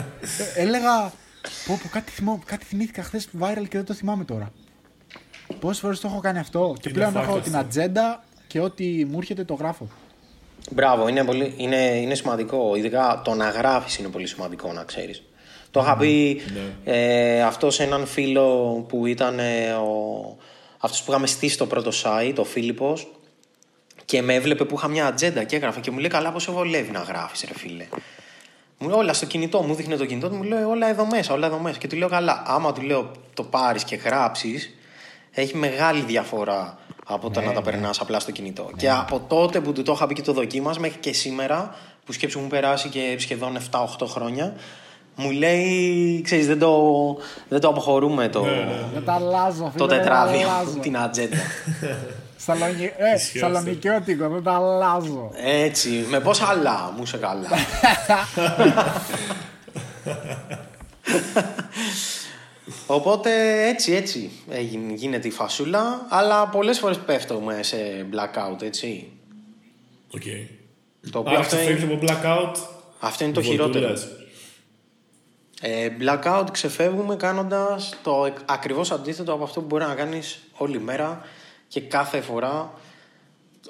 ε, 0.56 0.60
έλεγα. 0.62 1.12
Πω, 1.66 1.78
πω, 1.82 1.88
κάτι, 1.88 2.10
θυμώ, 2.10 2.40
κάτι 2.44 2.64
θυμήθηκα 2.64 3.02
χθες 3.02 3.28
viral 3.40 3.62
και 3.68 3.76
δεν 3.76 3.84
το 3.84 3.94
θυμάμαι 3.94 4.24
τώρα. 4.24 4.52
Πόσες 5.60 5.80
φορές 5.80 6.00
το 6.00 6.08
έχω 6.08 6.20
κάνει 6.20 6.38
αυτό. 6.38 6.74
Και 6.80 6.88
Είναι 6.88 6.98
πλέον 6.98 7.12
fact 7.12 7.22
έχω 7.22 7.30
αυτό. 7.30 7.42
την 7.42 7.56
ατζέντα 7.56 8.24
και 8.46 8.60
ό,τι 8.60 9.04
μου 9.04 9.18
έρχεται 9.18 9.44
το 9.44 9.54
γράφω. 9.54 9.88
Μπράβο, 10.70 11.08
είναι, 11.08 11.24
πολύ, 11.24 11.54
είναι, 11.56 11.76
είναι 11.76 12.14
σημαντικό. 12.14 12.76
Ειδικά 12.76 13.20
το 13.24 13.34
να 13.34 13.50
γράφεις 13.50 13.98
είναι 13.98 14.08
πολύ 14.08 14.26
σημαντικό 14.26 14.72
να 14.72 14.84
ξέρεις. 14.84 15.22
Το 15.70 15.80
είχα 15.80 15.96
πει 15.96 16.40
ε, 16.84 17.42
αυτό 17.42 17.70
σε 17.70 17.82
έναν 17.82 18.06
φίλο 18.06 18.46
που 18.88 19.06
ήταν 19.06 19.38
ε, 19.38 19.72
ο, 19.72 20.36
αυτός 20.78 21.02
που 21.02 21.10
είχαμε 21.10 21.26
στήσει 21.26 21.58
το 21.58 21.66
πρώτο 21.66 21.90
site, 22.04 22.34
ο 22.36 22.44
Φίλιππος 22.44 23.08
και 24.04 24.22
με 24.22 24.34
έβλεπε 24.34 24.64
που 24.64 24.74
είχα 24.76 24.88
μια 24.88 25.06
ατζέντα 25.06 25.44
και 25.44 25.56
έγραφα 25.56 25.80
και 25.80 25.90
μου 25.90 25.98
λέει 25.98 26.08
καλά 26.08 26.32
πως 26.32 26.42
σε 26.42 26.52
βολεύει 26.52 26.90
να 26.90 27.00
γράφεις 27.00 27.44
ρε 27.48 27.54
φίλε. 27.58 27.86
Μου 28.78 28.88
λέει 28.88 28.98
όλα 28.98 29.12
στο 29.12 29.26
κινητό, 29.26 29.62
μου 29.62 29.74
δείχνει 29.74 29.96
το 29.96 30.06
κινητό 30.06 30.28
του, 30.28 30.34
μου 30.34 30.42
λέει 30.42 30.62
όλα 30.62 30.88
εδώ 30.88 31.06
μέσα, 31.06 31.34
όλα 31.34 31.46
εδώ 31.46 31.58
μέσα. 31.58 31.78
Και 31.78 31.86
του 31.86 31.96
λέω 31.96 32.08
καλά, 32.08 32.42
άμα 32.46 32.72
του 32.72 32.82
λέω 32.82 33.10
το 33.34 33.42
πάρεις 33.42 33.84
και 33.84 33.96
γράψεις, 33.96 34.74
έχει 35.32 35.56
μεγάλη 35.56 36.00
διαφορά 36.00 36.78
από 37.06 37.30
το 37.30 37.40
να 37.40 37.52
τα 37.52 37.62
περνάς 37.62 38.00
απλά 38.00 38.20
στο 38.20 38.30
κινητό. 38.30 38.70
Και 38.76 38.90
από 38.90 39.20
τότε 39.28 39.60
που 39.60 39.72
του 39.72 39.82
το 39.82 39.92
είχα 39.92 40.06
πει 40.06 40.14
και 40.14 40.22
το 40.22 40.32
δοκίμας, 40.32 40.78
μέχρι 40.78 40.98
και 40.98 41.12
σήμερα, 41.12 41.74
που 42.04 42.12
σκέψου 42.12 42.40
μου 42.40 42.46
περάσει 42.46 42.88
και 42.88 43.16
σχεδόν 43.18 43.58
7-8 43.70 44.06
χρόνια, 44.06 44.54
Μου 45.20 45.30
λέει, 45.30 46.20
ξέρεις, 46.24 46.46
δεν 46.46 46.58
το, 46.58 46.82
δεν 47.48 47.60
το 47.60 47.68
αποχωρούμε 47.68 48.28
το, 48.28 48.42
Δεν 48.92 49.04
τα 49.04 49.12
αλλάζω, 49.12 49.64
το 49.64 49.70
φίλε, 49.70 49.86
δεν 49.86 49.88
τα 49.88 49.96
τετράδιο, 49.96 50.48
αλλάζω. 50.48 50.78
την 50.78 50.98
ατζέντα. 50.98 51.36
Σαλονι... 52.40 52.92
Ε, 52.96 53.14
Ισχύει 53.14 53.38
Σαλονικιώτικο, 53.38 54.28
δεν 54.28 54.42
τα 54.42 54.52
αλλάζω. 54.54 55.30
Έτσι, 55.36 56.06
με 56.10 56.20
πόσα 56.20 56.46
άλλα 56.46 56.92
μου 56.96 57.02
είσαι 57.02 57.16
καλά. 57.16 57.48
Οπότε 62.86 63.30
έτσι 63.68 63.92
έτσι 63.92 64.30
έγινε- 64.48 64.94
γίνεται 64.94 65.28
η 65.28 65.30
φασούλα, 65.30 66.06
αλλά 66.08 66.46
πολλές 66.48 66.78
φορές 66.78 66.98
πέφτουμε 66.98 67.62
σε 67.62 67.76
blackout, 68.12 68.62
έτσι. 68.62 69.12
Οκ. 70.14 70.22
Το 71.10 71.18
οποίο 71.18 71.30
Άρα 71.30 71.40
αυτό 71.40 71.56
ξεφεύγεις 71.56 71.82
είναι, 71.82 71.92
από 71.94 72.04
blackout. 72.06 72.56
αυτό 73.00 73.24
είναι 73.24 73.32
το 73.32 73.42
χειρότερο. 73.42 73.86
βολτούλες. 73.86 74.08
Ε, 75.60 75.88
blackout 76.00 76.44
ξεφεύγουμε 76.52 77.16
κάνοντας 77.16 77.94
το 78.02 78.24
εκ- 78.26 78.38
ακριβώς 78.44 78.90
αντίθετο 78.90 79.32
από 79.32 79.44
αυτό 79.44 79.60
που 79.60 79.66
μπορεί 79.66 79.84
να 79.84 79.94
κάνεις 79.94 80.38
όλη 80.56 80.80
μέρα 80.80 81.20
και 81.68 81.80
κάθε 81.80 82.20
φορά 82.20 82.72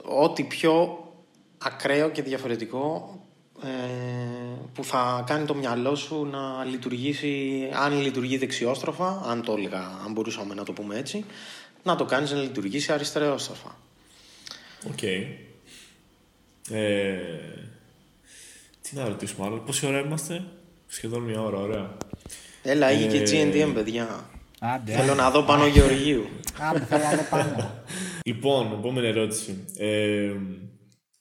ό,τι 0.03 0.42
πιο 0.42 1.03
ακραίο 1.59 2.11
και 2.11 2.22
διαφορετικό 2.22 3.12
ε, 3.62 3.68
που 4.74 4.84
θα 4.84 5.24
κάνει 5.26 5.46
το 5.46 5.55
μυαλό 5.55 5.94
σου 5.94 6.24
να 6.24 6.64
λειτουργήσει, 6.64 7.68
αν 7.72 8.01
λειτουργεί 8.01 8.38
δεξιόστροφα, 8.38 9.22
αν 9.26 9.42
το 9.42 9.53
έλεγα, 9.53 9.80
αν 10.05 10.12
μπορούσαμε 10.12 10.55
να 10.55 10.64
το 10.64 10.72
πούμε 10.72 10.96
έτσι, 10.99 11.24
να 11.82 11.96
το 11.96 12.05
κάνεις 12.05 12.30
να 12.30 12.40
λειτουργήσει 12.40 12.92
αριστερόστροφα. 12.92 13.76
Οκ. 14.90 15.03
Ε, 16.70 17.18
τι 18.82 18.96
να 18.96 19.09
ρωτήσουμε 19.09 19.46
άλλο. 19.46 19.57
Πόση 19.57 19.86
ώρα 19.86 20.01
είμαστε; 20.01 20.44
Σχεδόν 20.86 21.22
μια 21.22 21.42
ώρα, 21.42 21.59
ωραία. 21.59 21.96
Έλα, 22.62 22.86
έγινε 22.86 23.16
Ε, 23.16 23.22
και 23.22 23.51
GNTM, 23.66 23.74
παιδιά. 23.74 24.30
Άντε, 24.61 24.92
Θέλω 24.92 25.14
να 25.14 25.30
δω 25.30 25.42
πάνω 25.42 25.66
Γεωργίου. 25.66 26.26
άντε, 26.61 26.84
θέλω 26.84 27.02
να 27.02 27.16
δω 27.16 27.22
πάνω. 27.30 27.70
Λοιπόν, 28.24 28.72
επόμενη 28.72 29.06
ερώτηση. 29.06 29.64
Ε, 29.76 30.32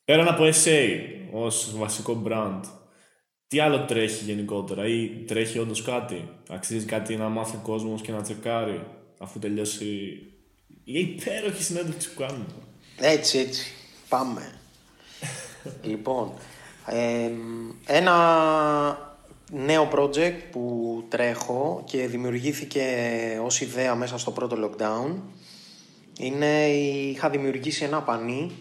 πέραν 0.05 0.27
από 0.27 0.43
SA 0.63 0.99
ως 1.31 1.77
βασικό 1.77 2.21
brand, 2.27 2.61
τι 3.47 3.59
άλλο 3.59 3.85
τρέχει 3.85 4.23
γενικότερα 4.23 4.87
ή 4.87 5.07
τρέχει 5.07 5.59
όντως 5.59 5.81
κάτι; 5.81 6.29
Αξίζει 6.49 6.85
κάτι 6.85 7.15
να 7.15 7.29
μάθει 7.29 7.55
ο 7.55 7.59
κόσμος 7.63 8.01
και 8.01 8.11
να 8.11 8.21
τσεκάρει 8.21 8.87
αφού 9.19 9.39
τελειώσει 9.39 9.85
η 10.83 10.99
υπέροχη 10.99 11.63
συνέντευξη 11.63 12.13
που 12.13 12.19
κάνουμε. 12.19 12.45
Έτσι, 12.99 13.37
έτσι. 13.37 13.71
Πάμε. 14.09 14.51
λοιπόν, 15.89 16.31
ε, 16.85 17.29
ένα 17.85 19.06
νέο 19.51 19.89
project 19.93 20.37
που 20.51 21.03
τρέχω 21.09 21.81
και 21.85 22.07
δημιουργήθηκε 22.07 22.85
ως 23.43 23.61
ιδέα 23.61 23.95
μέσα 23.95 24.17
στο 24.17 24.31
πρώτο 24.31 24.57
lockdown. 24.63 25.15
Είναι 26.19 26.67
είχα 26.67 27.29
δημιουργήσει 27.29 27.83
ένα 27.83 28.01
πανί. 28.01 28.51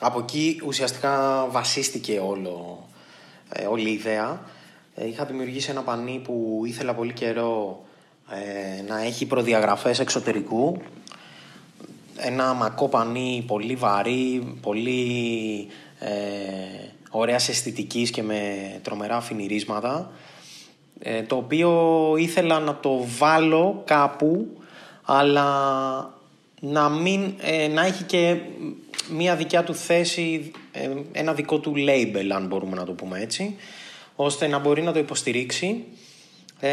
Από 0.00 0.18
εκεί 0.18 0.60
ουσιαστικά 0.66 1.46
βασίστηκε 1.50 2.18
όλο, 2.18 2.86
ε, 3.48 3.66
όλη 3.66 3.88
η 3.88 3.92
ιδέα. 3.92 4.40
Ε, 4.94 5.06
είχα 5.06 5.24
δημιουργήσει 5.24 5.70
ένα 5.70 5.82
πανί 5.82 6.20
που 6.24 6.62
ήθελα 6.66 6.94
πολύ 6.94 7.12
καιρό 7.12 7.84
ε, 8.30 8.82
να 8.82 9.02
έχει 9.02 9.26
προδιαγραφές 9.26 9.98
εξωτερικού. 9.98 10.82
Ένα 12.16 12.52
μακό 12.52 12.88
πανί 12.88 13.44
πολύ 13.46 13.74
βαρύ, 13.74 14.56
πολύ 14.60 15.68
ε, 16.06 16.12
ωραίας 17.10 17.48
αισθητικής 17.48 18.10
και 18.10 18.22
με 18.22 18.70
τρομερά 18.82 19.20
φινιρίσματα 19.20 20.10
ε, 20.98 21.22
το 21.22 21.36
οποίο 21.36 22.14
ήθελα 22.18 22.58
να 22.58 22.76
το 22.76 23.04
βάλω 23.18 23.82
κάπου 23.86 24.46
αλλά 25.02 25.50
να, 26.60 26.88
μην, 26.88 27.34
ε, 27.40 27.68
να 27.68 27.84
έχει 27.86 28.02
και 28.02 28.36
μία 29.10 29.36
δικιά 29.36 29.64
του 29.64 29.74
θέση, 29.74 30.50
ε, 30.72 30.90
ένα 31.12 31.34
δικό 31.34 31.58
του 31.58 31.74
label 31.76 32.28
αν 32.34 32.46
μπορούμε 32.46 32.76
να 32.76 32.84
το 32.84 32.92
πούμε 32.92 33.20
έτσι 33.20 33.56
ώστε 34.16 34.46
να 34.46 34.58
μπορεί 34.58 34.82
να 34.82 34.92
το 34.92 34.98
υποστηρίξει. 34.98 35.84
Ε, 36.60 36.68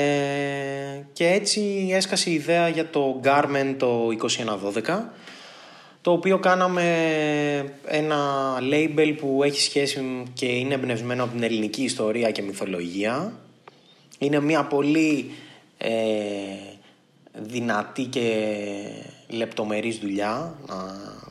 και 1.14 1.28
έτσι 1.28 1.90
έσκασε 1.92 2.30
η 2.30 2.34
ιδέα 2.34 2.68
για 2.68 2.90
το 2.90 3.22
Garment 3.24 3.76
το 3.78 4.08
2112 4.86 5.00
το 6.04 6.12
οποίο 6.12 6.40
κάναμε 6.40 6.86
ένα 7.86 8.18
label 8.72 9.14
που 9.18 9.44
έχει 9.44 9.62
σχέση 9.62 10.24
και 10.34 10.46
είναι 10.46 10.74
εμπνευσμένο 10.74 11.24
από 11.24 11.34
την 11.34 11.44
ελληνική 11.44 11.84
ιστορία 11.84 12.32
και 12.32 12.42
μυθολογία. 12.42 13.34
Είναι 14.18 14.40
μια 14.40 14.64
πολύ 14.64 15.32
ε, 15.78 15.92
δυνατή 17.34 18.04
και 18.04 18.48
λεπτομερής 19.28 19.98
δουλειά 19.98 20.30
α, 20.68 20.76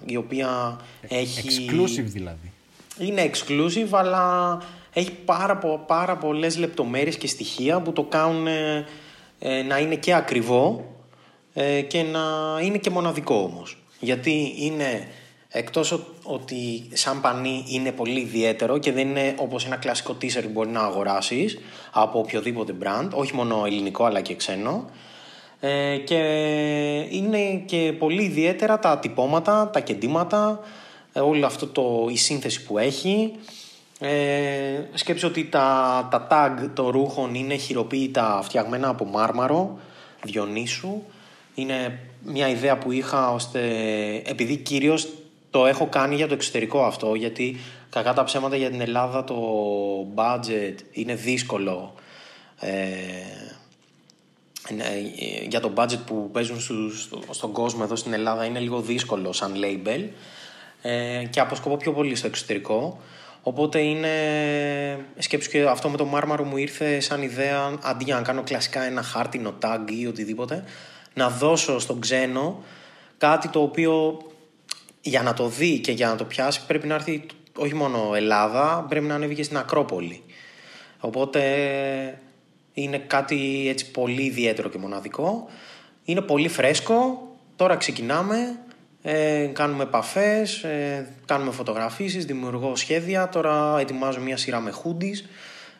η 0.06 0.16
οποία 0.16 0.80
έχει... 1.08 1.66
Exclusive 1.68 2.04
δηλαδή. 2.04 2.52
Είναι 2.98 3.30
exclusive, 3.32 3.88
αλλά 3.90 4.58
έχει 4.92 5.10
πάρα, 5.10 5.56
πο- 5.56 5.84
πάρα 5.86 6.16
πολλές 6.16 6.58
λεπτομέρειες 6.58 7.16
και 7.16 7.26
στοιχεία 7.26 7.80
που 7.80 7.92
το 7.92 8.02
κάνουν 8.02 8.46
ε, 8.46 8.86
ε, 9.38 9.62
να 9.62 9.78
είναι 9.78 9.94
και 9.94 10.14
ακριβό 10.14 10.94
ε, 11.54 11.80
και 11.80 12.02
να 12.02 12.20
είναι 12.62 12.78
και 12.78 12.90
μοναδικό 12.90 13.34
όμως. 13.34 13.76
Γιατί 14.04 14.54
είναι, 14.58 15.08
εκτός 15.48 15.92
ο- 15.92 16.06
ότι 16.22 16.88
σαν 16.92 17.20
πανί 17.20 17.64
είναι 17.68 17.92
πολύ 17.92 18.20
ιδιαίτερο 18.20 18.78
και 18.78 18.92
δεν 18.92 19.08
είναι 19.08 19.34
όπως 19.38 19.66
ένα 19.66 19.76
κλασικό 19.76 20.16
t-shirt 20.22 20.42
που 20.42 20.50
μπορεί 20.52 20.68
να 20.68 20.80
αγοράσεις 20.80 21.58
από 21.92 22.18
οποιοδήποτε 22.18 22.74
brand, 22.82 23.08
όχι 23.12 23.34
μόνο 23.34 23.62
ελληνικό 23.66 24.04
αλλά 24.04 24.20
και 24.20 24.34
ξένο, 24.34 24.90
ε, 25.60 25.96
και 25.96 26.16
είναι 27.10 27.62
και 27.66 27.94
πολύ 27.98 28.22
ιδιαίτερα 28.22 28.78
τα 28.78 28.98
τυπώματα, 28.98 29.70
τα 29.72 29.80
κεντήματα, 29.80 30.60
ε, 31.12 31.20
όλο 31.20 31.46
αυτό 31.46 31.66
το, 31.66 32.08
η 32.10 32.16
σύνθεση 32.16 32.64
που 32.64 32.78
έχει. 32.78 33.32
Ε, 34.00 34.80
σκέψου 34.94 35.28
ότι 35.28 35.44
τα, 35.44 36.08
τα 36.10 36.26
tag 36.30 36.68
των 36.74 36.88
ρούχων 36.88 37.34
είναι 37.34 37.56
χειροποίητα 37.56 38.40
φτιαγμένα 38.42 38.88
από 38.88 39.04
μάρμαρο, 39.04 39.78
Διονύσου. 40.24 41.02
Είναι 41.54 41.98
μια 42.24 42.48
ιδέα 42.48 42.78
που 42.78 42.92
είχα 42.92 43.32
ώστε, 43.32 43.60
επειδή 44.26 44.56
κυρίως 44.56 45.08
το 45.50 45.66
έχω 45.66 45.86
κάνει 45.86 46.14
για 46.14 46.26
το 46.28 46.34
εξωτερικό 46.34 46.84
αυτό, 46.84 47.14
γιατί 47.14 47.56
κακά 47.90 48.12
τα 48.12 48.24
ψέματα 48.24 48.56
για 48.56 48.70
την 48.70 48.80
Ελλάδα 48.80 49.24
το 49.24 49.36
budget 50.14 50.74
είναι 50.92 51.14
δύσκολο. 51.14 51.94
Ε, 52.60 52.72
είναι, 54.70 54.84
ε, 54.84 55.44
για 55.48 55.60
το 55.60 55.72
budget 55.76 55.98
που 56.06 56.28
παίζουν 56.32 56.60
στους, 56.60 57.02
στο- 57.02 57.22
στον 57.30 57.52
κόσμο 57.52 57.80
εδώ 57.84 57.96
στην 57.96 58.12
Ελλάδα 58.12 58.44
είναι 58.44 58.58
λίγο 58.58 58.80
δύσκολο 58.80 59.32
σαν 59.32 59.54
label 59.56 60.04
ε, 60.82 61.24
και 61.30 61.40
αποσκοπώ 61.40 61.76
πιο 61.76 61.92
πολύ 61.92 62.14
στο 62.14 62.26
εξωτερικό. 62.26 63.00
Οπότε 63.42 63.80
είναι, 63.80 64.08
σκέψου 65.18 65.50
και 65.50 65.62
αυτό 65.62 65.88
με 65.88 65.96
το 65.96 66.04
μάρμαρο 66.04 66.44
μου 66.44 66.56
ήρθε 66.56 67.00
σαν 67.00 67.22
ιδέα 67.22 67.78
αντί 67.82 68.04
για 68.04 68.14
να 68.14 68.22
κάνω 68.22 68.42
κλασικά 68.42 68.82
ένα 68.82 69.02
χάρτινο 69.02 69.54
tag 69.62 69.78
ή 70.00 70.06
οτιδήποτε 70.06 70.64
να 71.14 71.28
δώσω 71.28 71.78
στον 71.78 72.00
ξένο 72.00 72.62
κάτι 73.18 73.48
το 73.48 73.62
οποίο 73.62 74.22
για 75.00 75.22
να 75.22 75.34
το 75.34 75.48
δει 75.48 75.78
και 75.78 75.92
για 75.92 76.08
να 76.08 76.16
το 76.16 76.24
πιάσει 76.24 76.66
πρέπει 76.66 76.86
να 76.86 76.94
έρθει 76.94 77.26
όχι 77.56 77.74
μόνο 77.74 78.14
Ελλάδα, 78.14 78.86
πρέπει 78.88 79.06
να 79.06 79.14
ανέβει 79.14 79.34
και 79.34 79.42
στην 79.42 79.56
Ακρόπολη. 79.56 80.22
Οπότε 80.98 81.40
είναι 82.72 82.98
κάτι 82.98 83.68
έτσι 83.68 83.90
πολύ 83.90 84.22
ιδιαίτερο 84.22 84.68
και 84.68 84.78
μοναδικό. 84.78 85.48
Είναι 86.04 86.20
πολύ 86.20 86.48
φρέσκο. 86.48 87.28
Τώρα 87.56 87.76
ξεκινάμε. 87.76 88.58
Ε, 89.02 89.50
κάνουμε 89.52 89.82
επαφές, 89.82 90.62
ε, 90.62 91.08
κάνουμε 91.26 91.50
φωτογραφίσεις, 91.50 92.24
δημιουργώ 92.24 92.76
σχέδια. 92.76 93.28
Τώρα 93.28 93.78
ετοιμάζω 93.78 94.20
μια 94.20 94.36
σειρά 94.36 94.60
με 94.60 94.72
hoodies. 94.82 95.28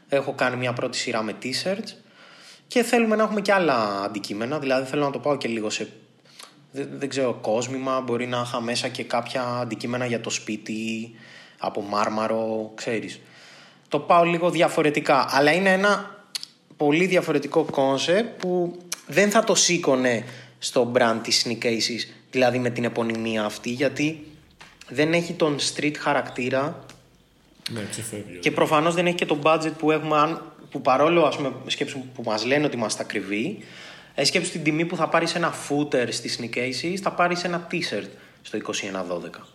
Έχω 0.09 0.33
κάνει 0.33 0.57
μια 0.57 0.72
πρώτη 0.72 0.97
σειρά 0.97 1.22
με 1.22 1.35
t-shirts. 1.43 1.95
Και 2.72 2.82
θέλουμε 2.82 3.16
να 3.16 3.22
έχουμε 3.22 3.40
και 3.40 3.52
άλλα 3.52 4.02
αντικείμενα. 4.02 4.58
Δηλαδή 4.58 4.88
θέλω 4.88 5.04
να 5.04 5.10
το 5.10 5.18
πάω 5.18 5.36
και 5.36 5.48
λίγο 5.48 5.70
σε 5.70 5.88
δεν, 6.72 6.88
δεν 6.92 7.08
ξέρω, 7.08 7.38
κόσμημα, 7.40 8.00
μπορεί 8.00 8.26
να 8.26 8.42
είχα 8.46 8.60
μέσα 8.60 8.88
και 8.88 9.04
κάποια 9.04 9.42
αντικείμενα 9.42 10.06
για 10.06 10.20
το 10.20 10.30
σπίτι, 10.30 11.10
από 11.58 11.80
μάρμαρο, 11.82 12.72
ξέρεις. 12.74 13.20
Το 13.88 13.98
πάω 13.98 14.24
λίγο 14.24 14.50
διαφορετικά, 14.50 15.26
αλλά 15.30 15.52
είναι 15.52 15.72
ένα 15.72 16.24
πολύ 16.76 17.06
διαφορετικό 17.06 17.64
concept 17.64 18.40
που 18.40 18.76
δεν 19.06 19.30
θα 19.30 19.44
το 19.44 19.54
σήκωνε 19.54 20.24
στο 20.58 20.92
brand 20.94 21.18
της 21.22 21.46
Sneakaces, 21.46 22.12
δηλαδή 22.30 22.58
με 22.58 22.70
την 22.70 22.84
επωνυμία 22.84 23.44
αυτή, 23.44 23.70
γιατί 23.70 24.26
δεν 24.88 25.12
έχει 25.12 25.32
τον 25.32 25.56
street 25.58 25.94
χαρακτήρα 25.98 26.84
Ναι, 27.70 27.86
ξεφεύγει. 27.90 28.38
και 28.38 28.50
προφανώς 28.50 28.94
δεν 28.94 29.06
έχει 29.06 29.14
και 29.16 29.26
το 29.26 29.38
budget 29.42 29.72
που 29.78 29.90
έχουμε, 29.90 30.16
αν, 30.16 30.51
που 30.72 30.80
παρόλο 30.80 31.22
ας 31.24 31.36
πούμε, 31.36 31.52
σκέψου 31.66 31.98
που 32.14 32.22
μας 32.22 32.44
λένε 32.44 32.66
ότι 32.66 32.76
είμαστε 32.76 33.02
ακριβοί, 33.02 33.58
ε, 34.14 34.24
σκέψου 34.24 34.50
την 34.50 34.62
τιμή 34.62 34.84
που 34.84 34.96
θα 34.96 35.08
πάρει 35.08 35.26
ένα 35.34 35.52
footer 35.68 36.06
στη 36.10 36.30
Sneak 36.38 36.58
Aces, 36.58 36.96
θα 37.02 37.12
πάρει 37.12 37.36
ένα 37.42 37.66
t-shirt 37.70 38.06
στο 38.42 38.58
2112. 38.58 39.46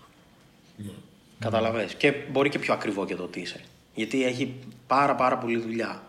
Καταλαβες. 1.39 1.93
Και 1.93 2.13
μπορεί 2.32 2.49
και 2.49 2.59
πιο 2.59 2.74
ακριβό 2.74 3.05
και 3.05 3.15
το 3.15 3.30
t-shirt. 3.36 3.63
Γιατί 3.93 4.24
έχει 4.26 4.53
πάρα 4.88 5.15
πάρα 5.15 5.38
πολλή 5.38 5.57
δουλειά. 5.59 6.01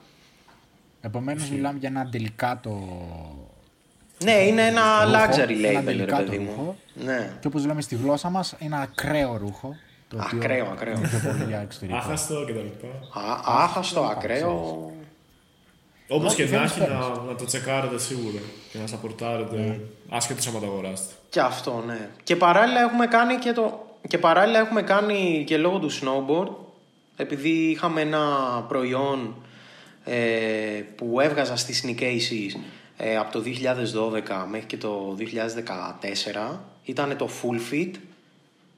Επομένως, 1.01 1.51
μιλάμε 1.51 1.79
για 1.79 1.89
ένα 1.89 2.01
αντιλικάτο. 2.01 2.89
Ναι, 4.25 4.33
είναι 4.33 4.67
ένα 4.67 5.05
ρούχο, 5.05 5.17
luxury 5.17 5.65
ένα 5.65 5.81
label, 5.81 5.85
ρε 5.85 5.93
τελικάτο 5.93 6.23
παιδί 6.23 6.39
μου. 6.39 6.51
ρούχο. 6.57 6.77
Ναι. 6.95 7.33
Και 7.41 7.47
όπως 7.47 7.67
λέμε 7.67 7.81
στη 7.81 7.95
γλώσσα 7.95 8.31
μας, 8.31 8.55
ένα 8.59 8.79
ακραίο 8.79 9.37
ρούχο. 9.37 9.77
Το 10.09 10.17
οποίο 10.25 10.39
Ακραίο, 10.39 10.67
ακραίο. 10.67 10.95
είναι 10.97 11.09
πιο 11.09 11.31
πολύ 11.31 11.45
για 11.45 11.61
εξωτερικό. 11.61 11.99
Άχαστο 11.99 12.45
κτλ. 12.45 12.87
Α, 13.19 13.41
άχαστο, 13.45 14.01
ακραίο. 14.01 14.93
Όπως 16.09 16.35
και 16.35 16.43
να 16.43 16.49
φέρνεις, 16.49 16.71
έχει, 16.71 16.81
φέρνεις. 16.81 16.99
να, 16.99 17.23
να 17.23 17.35
το 17.35 17.45
τσεκάρετε 17.45 17.99
σίγουρα 17.99 18.39
και 18.73 18.79
να 18.79 18.87
σαπορτάρετε 18.87 19.57
Ναι. 19.57 19.79
άσχετος 20.09 20.47
άμα 20.47 20.61
το 20.61 20.67
αγοράσετε. 20.67 21.13
Και 21.31 21.41
αυτό, 21.41 21.83
ναι. 21.87 22.09
Και 22.23 22.37
παράλληλα 22.37 22.81
έχουμε 22.81 23.07
κάνει 23.07 23.37
και 23.37 23.53
το. 23.53 23.87
Και 24.09 24.19
παράλληλα 24.19 24.59
έχουμε 24.59 24.83
κάνει 24.83 25.45
και 25.47 25.57
λόγω 25.57 25.79
του 25.79 25.91
snowboard, 25.93 26.49
επειδή 27.17 27.49
είχαμε 27.49 28.01
ένα 28.01 28.25
προϊόν 28.69 29.35
ε, 30.05 30.17
που 30.97 31.21
έβγαζα 31.21 31.57
στις 31.57 31.85
Sneak 31.87 32.01
Aces 32.03 32.61
ε, 32.97 33.17
από 33.17 33.33
το 33.33 33.43
2012 33.45 34.47
μέχρι 34.51 34.67
και 34.67 34.77
το 34.77 35.17
2014 36.53 36.57
ήταν 36.85 37.17
το 37.17 37.29
Full 37.43 37.75
Fit 37.75 37.91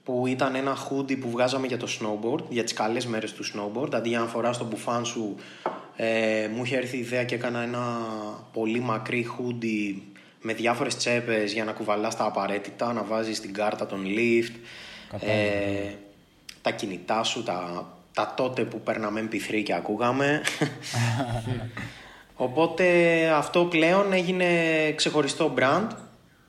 που 0.04 0.26
ήταν 0.26 0.54
ένα 0.54 0.76
hoodie 0.76 1.18
που 1.20 1.30
βγάζαμε 1.30 1.66
για 1.66 1.76
το 1.76 1.86
snowboard, 2.00 2.42
για 2.48 2.62
τις 2.64 2.72
καλές 2.72 3.06
μέρες 3.06 3.32
του 3.32 3.44
snowboard. 3.44 3.94
Αντί 3.94 4.08
για 4.08 4.18
να 4.18 4.26
φοράς 4.26 4.58
το 4.58 4.64
μπουφάν 4.64 5.04
σου, 5.04 5.36
ε, 6.02 6.48
μου 6.54 6.64
είχε 6.64 6.76
έρθει 6.76 6.96
η 6.96 7.00
ιδέα 7.00 7.24
και 7.24 7.34
έκανα 7.34 7.62
ένα 7.62 7.82
πολύ 8.52 8.80
μακρύ 8.80 9.26
hoodie 9.36 10.00
με 10.40 10.52
διάφορες 10.52 10.96
τσέπες 10.96 11.52
για 11.52 11.64
να 11.64 11.72
κουβαλάς 11.72 12.16
τα 12.16 12.24
απαραίτητα, 12.24 12.92
να 12.92 13.02
βάζεις 13.02 13.40
την 13.40 13.52
κάρτα 13.52 13.86
των 13.86 14.04
lift, 14.06 14.54
ε, 15.20 15.92
τα 16.62 16.70
κινητά 16.70 17.22
σου, 17.22 17.42
τα, 17.42 17.88
τα 18.14 18.34
τότε 18.36 18.64
που 18.64 18.80
παίρναμε 18.80 19.28
MP3 19.30 19.62
και 19.64 19.74
ακούγαμε. 19.74 20.42
Οπότε 22.34 22.84
αυτό 23.28 23.64
πλέον 23.64 24.12
έγινε 24.12 24.46
ξεχωριστό 24.92 25.54
brand, 25.58 25.88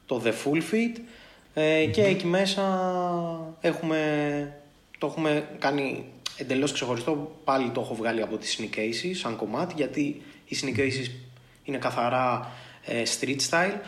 το 0.06 0.22
The 0.26 0.30
Full 0.30 0.62
Fit 0.74 1.02
ε, 1.54 1.86
και 1.86 2.04
εκεί 2.04 2.26
μέσα 2.26 2.64
έχουμε, 3.62 4.02
το 4.98 5.08
έχουμε 5.08 5.48
κάνει 5.60 6.06
εντελώς 6.42 6.72
ξεχωριστό. 6.72 7.40
Πάλι 7.44 7.70
το 7.70 7.82
έχω 7.82 7.96
βγάλει 7.96 8.22
από 8.22 8.38
τις 8.38 8.60
Sneak 8.60 8.78
Aces 8.78 9.12
σαν 9.14 9.36
κομμάτι 9.36 9.74
γιατί 9.78 10.22
οι 10.46 10.58
Sneak 10.62 10.80
Aces 10.80 11.12
είναι 11.64 11.78
καθαρά 11.78 12.52
ε, 12.86 13.04
street 13.20 13.40
style. 13.50 13.80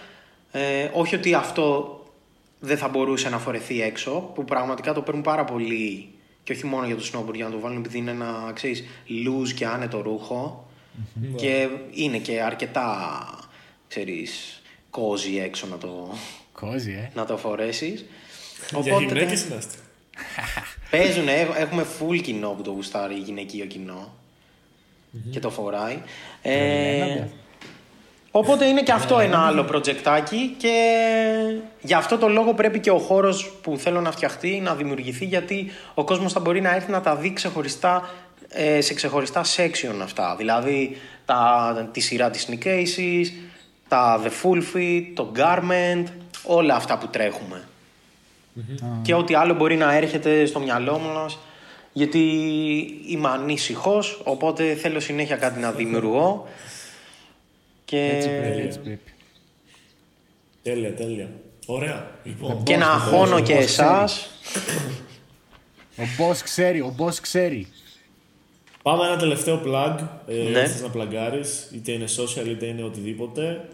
Ε, 0.51 0.89
όχι 0.93 1.15
ότι 1.15 1.33
αυτό 1.33 1.97
δεν 2.59 2.77
θα 2.77 2.87
μπορούσε 2.87 3.29
να 3.29 3.39
φορεθεί 3.39 3.81
έξω, 3.81 4.31
που 4.35 4.43
πραγματικά 4.43 4.93
το 4.93 5.01
παίρνουν 5.01 5.23
πάρα 5.23 5.45
πολύ 5.45 6.09
και 6.43 6.51
όχι 6.51 6.65
μόνο 6.65 6.85
για 6.85 6.95
το 6.95 7.03
snowboard, 7.13 7.33
για 7.33 7.45
να 7.45 7.51
το 7.51 7.59
βάλουν 7.59 7.77
επειδή 7.77 7.97
είναι 7.97 8.11
ένα, 8.11 8.51
ξέρεις, 8.53 8.83
loose 9.07 9.51
και 9.55 9.65
άνετο 9.65 10.01
ρούχο 10.01 10.67
και 11.35 11.67
είναι 11.91 12.17
και 12.17 12.41
αρκετά, 12.41 13.19
ξέρεις, 13.87 14.61
cozy 14.91 15.39
έξω 15.43 15.67
να 15.67 15.77
το, 15.77 16.13
Κόζι, 16.51 16.91
ε. 16.91 17.11
να 17.15 17.25
το 17.25 17.37
φορέσεις. 17.37 18.05
Για 18.81 18.99
γυναίκες 18.99 19.43
είναι 19.43 19.55
άστα. 19.55 19.75
Παίζουν, 20.91 21.27
έχουμε 21.57 21.85
full 21.99 22.21
κοινό 22.21 22.49
που 22.49 22.61
το 22.61 22.71
γουστάρει, 22.71 23.15
γυναικείο 23.15 23.65
κοινό 23.65 24.13
και 25.31 25.39
το 25.39 25.49
φοράει. 25.49 26.01
Ε, 26.41 26.57
Τρελαίνονται. 26.57 27.29
οπότε 28.31 28.65
είναι 28.65 28.81
και 28.81 28.91
αυτό 28.91 29.19
ένα 29.19 29.45
άλλο 29.45 29.63
προτζεκτάκι 29.63 30.55
και 30.57 30.95
γι' 31.81 31.93
αυτό 31.93 32.17
το 32.17 32.27
λόγο 32.27 32.53
πρέπει 32.53 32.79
και 32.79 32.91
ο 32.91 32.97
χώρος 32.97 33.51
που 33.61 33.77
θέλω 33.77 34.01
να 34.01 34.11
φτιαχτεί 34.11 34.59
να 34.59 34.75
δημιουργηθεί 34.75 35.25
γιατί 35.25 35.71
ο 35.93 36.03
κόσμος 36.03 36.33
θα 36.33 36.39
μπορεί 36.39 36.61
να 36.61 36.75
έρθει 36.75 36.91
να 36.91 37.01
τα 37.01 37.15
δει 37.15 37.33
ξεχωριστά 37.33 38.09
ε, 38.49 38.81
σε 38.81 38.93
ξεχωριστά 38.93 39.43
section 39.43 39.99
αυτά. 40.03 40.35
Δηλαδή 40.37 40.97
τα, 41.25 41.89
τη 41.91 41.99
σειρά 41.99 42.29
της 42.29 42.47
Sneak 42.49 42.65
Aces, 42.65 43.25
τα 43.87 44.21
The 44.23 44.29
Full 44.43 44.61
Fit, 44.75 45.03
το 45.13 45.31
Garment, 45.35 46.03
όλα 46.43 46.75
αυτά 46.75 46.97
που 46.97 47.07
τρέχουμε 47.07 47.63
και 49.01 49.13
ό,τι 49.13 49.33
άλλο 49.35 49.53
μπορεί 49.53 49.75
να 49.75 49.93
έρχεται 49.95 50.45
στο 50.45 50.59
μυαλό 50.59 50.99
μας 50.99 51.37
γιατί 51.93 52.19
είμαι 53.07 53.29
ανήσυχος, 53.29 54.21
οπότε 54.23 54.75
θέλω 54.75 54.99
συνέχεια 54.99 55.35
κάτι 55.35 55.59
να 55.59 55.71
δημιουργώ 55.71 56.47
και, 57.85 58.09
Έτσι 58.15 58.27
πρέπει, 58.39 58.61
έτσι 58.61 58.79
πρέπει. 58.79 59.11
Τέλεια, 60.63 60.93
τέλεια. 60.93 61.29
Ωραία. 61.65 62.11
Λοιπόν, 62.23 62.63
και 62.63 62.77
να 62.77 62.91
αγχώνω 62.91 63.39
και 63.41 63.53
πώς 63.55 63.63
εσάς 63.63 64.29
Ο 65.97 66.03
boss 66.19 66.35
ξέρει, 66.43 66.79
ο 66.81 66.95
boss 66.99 67.13
ξέρει. 67.21 67.67
πάμε 68.81 69.05
ένα 69.05 69.17
τελευταίο 69.17 69.61
plug. 69.65 69.95
Ε, 70.27 70.33
Ναι. 70.49 70.59
αν 70.59 70.67
θες 70.69 70.81
να 70.81 70.89
πλαγκάρεις, 70.89 71.69
είτε 71.73 71.91
είναι 71.91 72.05
social 72.17 72.47
είτε 72.47 72.65
είναι 72.65 72.83
οτιδήποτε. 72.83 73.67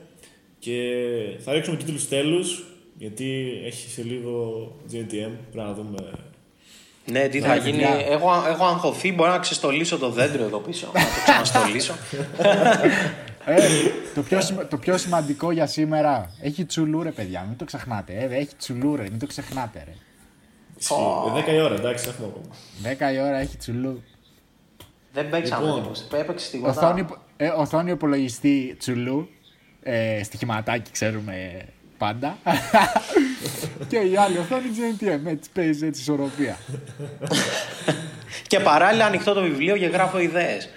Και 0.59 0.93
θα 1.39 1.53
ρίξουμε 1.53 1.77
τίτλους 1.77 2.07
τέλους, 2.07 2.63
γιατί 2.99 3.51
έχει 3.65 3.89
σε 3.89 4.03
λίγο 4.03 4.63
GNTM. 4.91 5.31
Πρέπει 5.51 5.67
να 5.67 5.73
δούμε. 5.73 5.97
Ναι, 7.05 7.27
τι 7.27 7.39
θα 7.39 7.47
Ναι, 7.55 7.61
γίνει. 7.61 7.77
παιδιά. 7.77 8.05
Έχω, 8.09 8.29
έχω 8.47 8.65
αγχωθεί, 8.65 9.13
μπορώ 9.13 9.31
να 9.31 9.39
ξεστολίσω 9.39 9.97
το 9.97 10.09
δέντρο 10.09 10.43
εδώ 10.43 10.57
πίσω. 10.59 10.87
να 10.93 10.99
το 11.01 11.07
ξαναστολίσω. 11.23 11.93
Ε, 13.45 13.55
το, 14.15 14.21
πιο, 14.21 14.41
σημα- 14.41 14.67
το 14.67 14.77
πιο 14.77 14.97
σημαντικό 14.97 15.51
για 15.51 15.67
σήμερα 15.67 16.31
έχει 16.41 16.65
τσουλούρε, 16.65 17.11
παιδιά. 17.11 17.45
Μην 17.47 17.57
το 17.57 17.65
ξεχνάτε. 17.65 18.13
Ε, 18.13 18.35
έχει 18.35 18.55
τσουλούρε, 18.57 19.01
μην 19.01 19.19
το 19.19 19.25
ξεχνάτε. 19.27 19.83
Ρε. 19.85 19.93
Ισχύει. 20.79 20.93
Ε, 21.37 21.51
10 21.51 21.53
η 21.53 21.61
ώρα, 21.61 21.75
εντάξει, 21.75 22.09
έχουμε 22.09 22.27
ακόμα. 22.27 23.11
10 23.11 23.13
η 23.15 23.19
ώρα 23.21 23.37
έχει 23.37 23.57
τσουλού. 23.57 24.03
Δεν 25.13 25.29
παίξαμε 25.29 25.65
Λοιπόν. 25.65 25.81
λοιπόν. 25.81 26.19
Έπαιξε 26.19 26.51
τίποτα. 26.51 26.71
Οθόνη, 26.87 27.05
ε, 27.37 27.47
οθόνη 27.47 27.91
υπολογιστή 27.91 28.75
τσουλού. 28.79 29.29
Ε, 29.83 30.23
στοιχηματάκι 30.23 30.91
ξέρουμε 30.91 31.65
πάντα. 31.99 32.37
και 33.87 33.97
η 33.97 34.15
άλλη 34.17 34.37
οθόνη 34.37 34.63
GNTM. 34.75 35.25
Έτσι 35.25 35.49
παίζει 35.53 35.85
έτσι 35.85 36.01
ισορροπία. 36.01 36.57
Και 38.47 38.59
παράλληλα 38.59 39.05
ανοιχτό 39.05 39.33
το 39.33 39.41
βιβλίο 39.41 39.77
και 39.77 39.85
γράφω 39.85 40.19
ιδέες. 40.19 40.69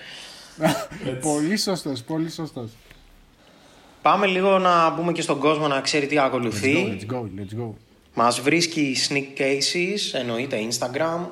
πολύ 1.29 1.57
σωστός, 1.57 2.03
πολύ 2.03 2.31
σωστός. 2.31 2.71
Πάμε 4.03 4.27
λίγο 4.27 4.59
να 4.59 4.93
πούμε 4.93 5.13
και 5.13 5.23
στον 5.23 5.39
κόσμο 5.39 5.69
να 5.69 5.81
ξέρει 5.81 6.07
τι 6.07 6.15
Let's 6.19 6.21
go, 6.21 6.25
ακολουθεί. 6.25 6.99
let's 7.09 7.13
go, 7.15 7.19
let's 7.21 7.61
go. 7.63 7.71
Μας 8.15 8.41
βρίσκει 8.41 8.97
Sneak 9.09 9.41
Cases, 9.41 10.19
εννοείται 10.21 10.57
Instagram. 10.71 11.27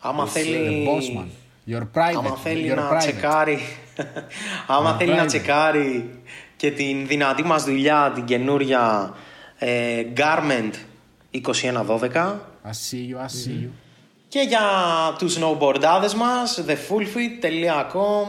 Άμα 0.00 0.24
The 0.24 0.28
θέλει... 0.28 0.86
boss 0.88 1.18
man. 1.18 1.26
Your 1.74 1.82
private. 1.94 2.14
Άμα 2.16 2.36
θέλει 2.36 2.72
your 2.72 2.76
να 2.76 2.90
private. 2.92 2.98
τσεκάρει 2.98 3.58
Άμα 4.66 4.94
Your 4.94 4.98
θέλει 4.98 5.12
να 5.14 5.22
private. 5.22 5.26
τσεκάρει 5.26 6.10
και 6.62 6.70
την 6.70 7.06
δυνατή 7.06 7.42
μας 7.42 7.64
δουλειά 7.64 8.12
την 8.14 8.24
καινούρια 8.24 9.14
ε, 9.58 10.04
Garment 10.16 10.72
2112 11.32 11.40
I 11.40 12.70
see 12.70 13.10
you, 13.10 13.16
I 13.16 13.28
see 13.28 13.64
you. 13.64 13.68
και 14.28 14.40
για 14.40 14.60
τους 15.18 15.38
snowboardάδες 15.38 16.14
μας 16.16 16.64
thefullfit.com 16.66 18.26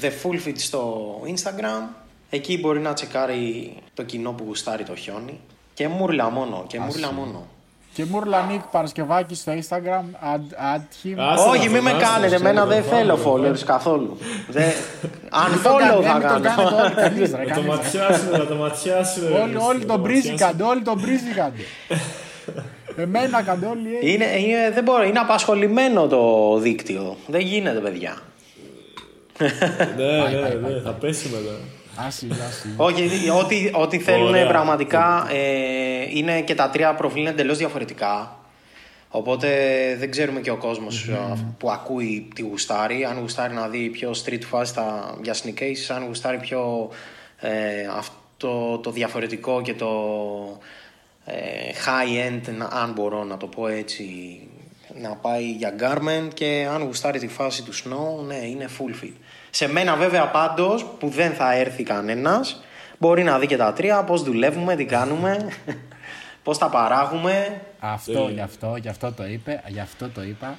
thefullfit 0.00 0.54
στο 0.56 1.12
Instagram. 1.26 1.88
Εκεί 2.30 2.58
μπορεί 2.58 2.80
να 2.80 2.92
τσεκάρει 2.92 3.76
το 3.94 4.02
κοινό 4.02 4.32
που 4.32 4.44
γουστάρει 4.46 4.84
το 4.84 4.94
χιόνι. 4.94 5.40
Και 5.74 5.88
μούρλα 5.88 6.30
μόνο 6.30 6.64
και 6.66 6.80
μούρλα 6.80 7.12
μόνο 7.12 7.46
Και 7.94 8.04
Μούρλα 8.04 8.42
Νίκ 8.50 8.60
Παρασκευάκης 8.70 9.38
στο 9.38 9.52
Instagram. 9.52 10.04
Add, 10.34 10.76
add 10.76 10.80
him. 11.04 11.14
Άσε 11.16 11.48
όχι, 11.48 11.66
να 11.66 11.72
μην 11.72 11.82
με 11.82 11.90
φωνάζεις, 11.90 12.08
κάνετε. 12.08 12.34
άσε 12.34 12.42
να 12.42 12.48
Εμένα 12.48 12.66
δεν 12.66 12.82
φωνάζεις, 12.82 12.98
θέλω 12.98 13.16
να 13.16 13.22
followers 13.22 13.24
φωνάζεις. 13.42 13.64
καθόλου. 13.64 14.18
Δεν- 14.48 14.64
Μην 15.50 15.62
το 15.62 15.70
Unfollow 15.70 15.78
κάνετε, 16.02 16.08
θα 16.08 16.14
μην 16.18 16.22
το 16.22 16.40
κάνετε 16.40 16.74
όλοι, 16.74 16.94
κάνω. 16.94 16.94
κανείς, 17.02 17.30
ρε, 17.30 17.44
Να 17.44 17.54
το 17.54 17.60
κανείς, 17.60 17.64
ρε. 17.64 17.68
ματιάσουμε, 17.76 18.38
να 18.38 18.46
το 18.46 18.54
ματιάσουμε. 18.54 19.38
Όλοι, 19.40 19.56
όλοι 19.56 19.84
τον 19.84 20.02
πρίζικαντε, 20.02 20.62
όλοι 20.62 20.82
τον 20.82 21.00
πρίζικαντε. 21.00 21.62
Εμένα 23.04 23.42
κάντε 23.42 23.66
όλοι 23.66 23.94
έτσι. 23.96 24.12
Είναι, 24.12 24.24
είναι, 24.24 24.70
δεν 24.74 24.82
μπορώ, 24.84 25.02
είναι 25.04 25.18
απασχολημένο 25.18 26.06
το 26.06 26.56
δίκτυο. 26.58 27.16
Δεν 27.26 27.40
γίνεται, 27.40 27.78
παιδιά. 27.78 28.14
Ναι, 29.38 29.48
ναι, 30.06 30.68
ναι, 30.68 30.80
θα 30.84 30.90
πέσει 30.90 31.28
μετά. 31.28 31.54
Άσυ, 31.96 32.28
άσυ. 32.48 32.74
Όχι, 32.76 33.30
ό,τι, 33.30 33.70
ό,τι 33.74 33.98
θέλουν 33.98 34.28
Ωραία. 34.28 34.46
πραγματικά 34.46 35.26
ε, 35.32 36.18
είναι 36.18 36.40
και 36.40 36.54
τα 36.54 36.70
τρία 36.70 36.94
προφίλ 36.94 37.26
εντελώς 37.26 37.58
διαφορετικά. 37.58 38.36
Οπότε 39.14 39.48
δεν 39.98 40.10
ξέρουμε 40.10 40.40
και 40.40 40.50
ο 40.50 40.56
κόσμος 40.56 41.08
α, 41.08 41.36
που 41.58 41.70
ακούει 41.70 42.28
τι 42.34 42.42
γουστάρει. 42.42 43.04
Αν 43.04 43.18
γουστάρει 43.18 43.54
να 43.54 43.68
δει 43.68 43.88
πιο 43.88 44.10
street 44.24 44.40
fast 44.52 44.66
στα- 44.66 45.18
για 45.22 45.34
sneak 45.34 45.60
cases, 45.62 45.94
αν 45.96 46.04
γουστάρει 46.06 46.38
πιο 46.38 46.90
ε, 47.40 47.50
αυτό 47.96 48.78
το 48.82 48.90
διαφορετικό 48.90 49.62
και 49.62 49.74
το 49.74 49.90
ε, 51.24 51.34
high 51.86 52.28
end, 52.30 52.54
να- 52.56 52.64
αν 52.66 52.92
μπορώ 52.92 53.24
να 53.24 53.36
το 53.36 53.46
πω 53.46 53.66
έτσι, 53.66 54.04
να 55.00 55.14
πάει 55.16 55.50
για 55.50 55.74
garment 55.80 56.28
και 56.34 56.68
αν 56.72 56.82
γουστάρει 56.82 57.18
τη 57.18 57.28
φάση 57.28 57.62
του 57.62 57.74
snow, 57.74 58.24
ναι, 58.26 58.34
είναι 58.36 58.68
full 58.78 59.04
fit. 59.04 59.12
Σε 59.50 59.68
μένα 59.68 59.96
βέβαια 59.96 60.30
πάντως, 60.30 60.84
που 60.98 61.08
δεν 61.08 61.32
θα 61.32 61.54
έρθει 61.54 61.82
κανένας, 61.82 62.62
μπορεί 62.98 63.22
να 63.22 63.38
δει 63.38 63.46
και 63.46 63.56
τα 63.56 63.72
τρία, 63.72 64.04
πώς 64.04 64.22
δουλεύουμε, 64.22 64.76
τι 64.76 64.84
κάνουμε, 64.84 65.48
πώς 66.44 66.58
τα 66.58 66.68
παράγουμε. 66.68 67.60
Αυτό, 67.78 68.28
γι' 68.28 68.40
αυτό, 68.40 68.76
γι' 68.80 68.88
αυτό 68.88 69.12
το 69.12 69.26
είπε, 69.26 69.62
γι' 69.66 69.80
αυτό 69.80 70.08
το 70.08 70.22
είπα. 70.22 70.58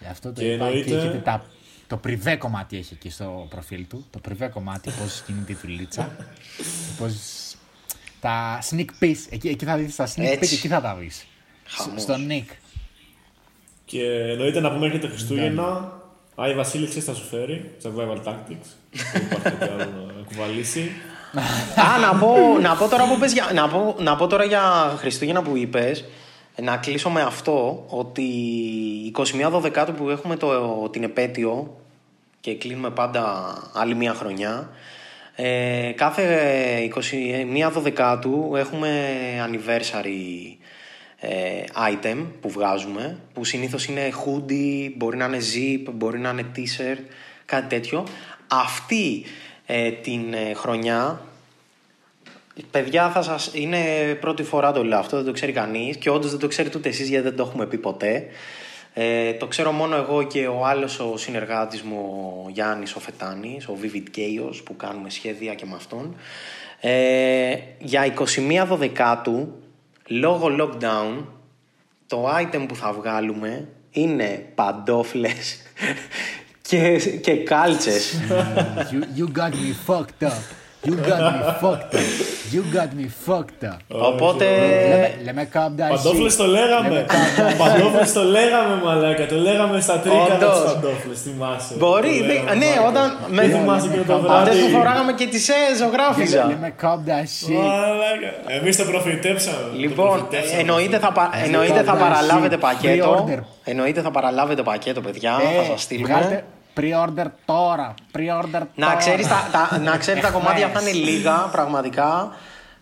Γι' 0.00 0.06
αυτό 0.10 0.32
το 0.32 0.40
Και 0.40 0.52
είπα. 0.52 0.64
εννοείται- 0.64 0.88
Και 0.90 0.96
έχετε 0.96 1.18
τα, 1.18 1.44
το 1.86 1.96
πριβέ 1.96 2.36
κομμάτι 2.36 2.76
έχει 2.76 2.94
εκεί 2.94 3.10
στο 3.10 3.46
προφίλ 3.50 3.86
του. 3.86 4.06
Το 4.10 4.18
πριβέ 4.18 4.46
κομμάτι, 4.48 4.90
πώς 4.90 5.22
κινείται 5.26 5.52
η 5.52 5.56
δουλίτσα. 5.62 6.16
πώς... 6.98 7.14
Τα 8.20 8.58
sneak 8.70 8.86
peek, 9.04 9.14
εκεί, 9.30 9.48
εκεί 9.48 9.64
θα 9.64 9.76
δεις 9.76 9.96
τα 9.96 10.06
sneak 10.06 10.20
peek, 10.20 10.38
Έτσι. 10.40 10.54
εκεί 10.54 10.68
θα 10.68 10.80
τα 10.80 10.94
δεις. 10.94 11.26
Χαμός. 11.66 12.02
Στο 12.02 12.14
Nick. 12.28 12.44
Και 13.86 14.02
εννοείται 14.30 14.60
να 14.60 14.72
πούμε 14.72 14.86
έρχεται 14.86 15.08
Χριστούγεννα. 15.08 15.92
Άι 16.34 16.54
Βασίλης, 16.54 16.88
ξέρεις 16.88 17.08
θα 17.08 17.14
σου 17.14 17.24
φέρει. 17.24 17.74
Survival 17.82 18.28
Tactics. 18.28 18.68
Δεν 19.12 19.22
υπάρχει 19.22 19.42
κάτι 19.42 19.70
άλλο 19.70 20.12
να 20.16 20.22
κουβαλήσει. 20.28 20.90
Α, 21.80 21.98
να 21.98 22.18
πω, 22.18 22.58
να 22.60 22.76
πω 22.76 22.88
τώρα 22.88 23.08
που 23.08 23.18
πες 23.18 23.32
για, 23.32 23.50
να 23.54 23.68
πω, 23.68 23.96
να 23.98 24.16
πω 24.16 24.26
τώρα 24.26 24.44
για 24.44 24.94
Χριστούγεννα 24.98 25.42
που 25.42 25.56
είπες, 25.56 26.04
να 26.62 26.76
κλείσω 26.76 27.10
με 27.10 27.22
αυτό, 27.22 27.84
ότι 27.88 28.24
21 29.16 29.22
Δωδεκάτου 29.50 29.92
που 29.92 30.10
έχουμε 30.10 30.36
το, 30.36 30.88
την 30.88 31.02
επέτειο 31.02 31.76
και 32.40 32.54
κλείνουμε 32.54 32.90
πάντα 32.90 33.54
άλλη 33.74 33.94
μία 33.94 34.14
χρονιά, 34.14 34.70
ε, 35.34 35.92
κάθε 35.96 36.38
21 37.66 37.70
Δωδεκάτου 37.72 38.52
έχουμε 38.56 39.12
anniversary 39.46 40.56
ε, 40.60 40.65
item 41.90 42.24
που 42.40 42.50
βγάζουμε, 42.50 43.18
που 43.32 43.44
συνήθως 43.44 43.86
είναι 43.86 44.12
hoodie, 44.24 44.92
μπορεί 44.96 45.16
να 45.16 45.24
είναι 45.24 45.38
zip, 45.38 45.90
μπορεί 45.92 46.18
να 46.18 46.30
είναι 46.30 46.46
t-shirt, 46.56 47.02
κάτι 47.44 47.66
τέτοιο. 47.66 48.06
Αυτή 48.46 49.24
ε, 49.66 49.90
την 49.90 50.34
ε, 50.34 50.54
χρονιά 50.54 51.20
Παιδιά, 52.70 53.10
θα 53.10 53.22
σας... 53.22 53.50
είναι 53.52 53.78
πρώτη 54.20 54.42
φορά 54.42 54.72
το 54.72 54.84
λέω 54.84 54.98
αυτό, 54.98 55.16
δεν 55.16 55.26
το 55.26 55.32
ξέρει 55.32 55.52
κανείς 55.52 55.96
και 55.96 56.10
όντως 56.10 56.30
δεν 56.30 56.40
το 56.40 56.46
ξέρετε 56.46 56.78
ούτε 56.78 56.88
εσείς 56.88 57.08
γιατί 57.08 57.24
δεν 57.24 57.36
το 57.36 57.42
έχουμε 57.42 57.66
πει 57.66 57.78
ποτέ. 57.78 58.26
Ε, 58.94 59.32
το 59.32 59.46
ξέρω 59.46 59.72
μόνο 59.72 59.96
εγώ 59.96 60.22
και 60.22 60.46
ο 60.46 60.64
άλλος 60.64 61.00
ο 61.00 61.16
συνεργάτης 61.16 61.82
μου, 61.82 62.32
ο 62.46 62.50
Γιάννης 62.50 62.94
ο 62.94 63.00
Φετάνης, 63.00 63.68
ο 63.68 63.76
Vivid 63.82 64.18
Chaos 64.18 64.60
που 64.64 64.76
κάνουμε 64.76 65.10
σχέδια 65.10 65.54
και 65.54 65.66
με 65.66 65.74
αυτόν. 65.74 66.16
Ε, 66.80 67.56
για 67.78 68.14
21 68.62 68.64
Δωδεκάτου, 68.66 69.52
λόγω 70.06 70.48
lockdown, 70.58 71.24
το 72.06 72.36
item 72.36 72.64
που 72.68 72.76
θα 72.76 72.92
βγάλουμε 72.92 73.68
είναι 73.90 74.52
παντόφλες 74.54 75.62
και, 76.68 76.98
και 76.98 77.36
κάλτσες. 77.36 78.20
you, 78.90 79.20
you 79.20 79.38
got 79.38 79.50
me 79.50 79.72
fucked 79.86 80.26
up. 80.28 80.65
You 80.84 80.94
got 81.10 81.20
me 81.34 81.42
fucked 81.62 81.94
up. 81.94 82.06
You 82.54 82.62
got 82.76 82.90
me 82.98 83.06
fucked 83.26 83.62
up. 83.70 83.76
Οπότε... 83.88 84.44
Λέμε, 84.88 85.14
λέμε 85.24 85.48
calm 85.52 85.58
down 85.80 85.90
Παντόφλες 85.96 86.32
shit. 86.34 86.36
το 86.36 86.46
λέγαμε. 86.46 87.06
Παντόφλες 87.58 88.12
το 88.12 88.22
λέγαμε, 88.22 88.74
μαλάκα. 88.84 89.26
Το 89.26 89.36
λέγαμε 89.36 89.80
στα 89.80 89.98
τρίκα 89.98 90.16
Όντως. 90.34 90.62
τις 90.62 90.72
παντόφλες, 90.72 91.20
θυμάσαι. 91.22 91.74
Μπορεί, 91.78 92.08
Το 92.18 92.24
δεν- 92.26 92.26
λέγαμε, 92.26 92.54
ναι, 92.54 92.66
μαλάκα. 92.66 92.88
όταν. 92.88 93.16
Δεν 93.30 93.50
θυμάσαι 93.50 93.88
και 93.88 93.98
το 94.06 94.14
Αυτές 94.14 94.30
βράδυ. 94.30 94.60
που 94.64 94.68
φοράγαμε 94.78 95.12
και 95.12 95.26
τις 95.26 95.48
ε, 95.48 95.54
ζωγράφιζα. 95.80 96.44
Λέμε 96.46 96.74
calm 96.82 97.00
down 97.08 97.26
shit. 97.36 97.52
Μαλάκα. 97.54 98.30
Εμείς 98.60 98.76
το 98.76 98.84
προφητέψαμε. 98.84 99.56
Το 99.72 99.78
Λοιπόν, 99.78 100.06
προφητέψαμε. 100.08 100.60
εννοείται 100.60 100.98
θα, 100.98 101.12
πα- 101.12 101.30
εννοείται 101.44 101.82
θα 101.82 101.92
Calm 101.92 101.96
down 101.96 102.00
παραλάβετε 102.00 102.56
shit. 102.56 102.60
πακέτο. 102.60 103.26
Pre-order. 103.28 103.40
Εννοείται 103.64 104.00
θα 104.00 104.10
παραλάβετε 104.10 104.62
πακέτο, 104.62 105.00
παιδιά. 105.00 105.32
Ε, 105.54 105.56
θα 105.58 105.64
σας 105.70 105.82
στείλουμε. 105.82 106.44
Βγάλτε 106.80 107.22
pre-order 107.22 107.26
τώρα. 107.44 107.94
Pre-order 108.16 108.62
Να 108.74 108.86
τώρα. 108.86 108.96
ξέρεις, 108.98 109.28
τα, 109.28 109.48
τα, 109.52 109.78
να 109.78 109.96
ξέρεις 109.96 110.20
τα 110.22 110.26
Εχθές. 110.28 110.42
κομμάτια 110.42 110.68
θα 110.68 110.80
είναι 110.80 110.92
λίγα, 110.92 111.32
πραγματικά. 111.52 112.30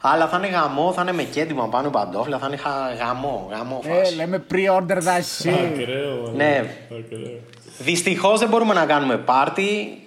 Αλλά 0.01 0.29
θα 0.29 0.37
είναι 0.37 0.47
γαμό, 0.49 0.93
θα 0.93 1.03
είναι 1.03 1.13
με 1.13 1.23
κέντημα 1.23 1.69
πάνω 1.69 1.91
παντόφλα, 1.91 2.39
θα 2.39 2.47
είναι 2.47 2.57
χα- 2.57 2.95
γαμό, 3.07 3.49
γαμό 3.51 3.81
Ε, 3.85 3.99
φάση. 3.99 4.15
λέμε 4.15 4.43
pre-order 4.51 4.97
that 4.97 5.21
shit. 5.43 5.53
Ακραίο, 5.73 6.17
μαλάκα. 6.17 6.37
Ναι. 6.37 6.65
Ακραίο. 6.99 7.39
Δυστυχώς 7.79 8.39
δεν 8.41 8.49
μπορούμε 8.49 8.75
να 8.75 8.85
κάνουμε 8.87 9.17
πάρτι 9.17 9.99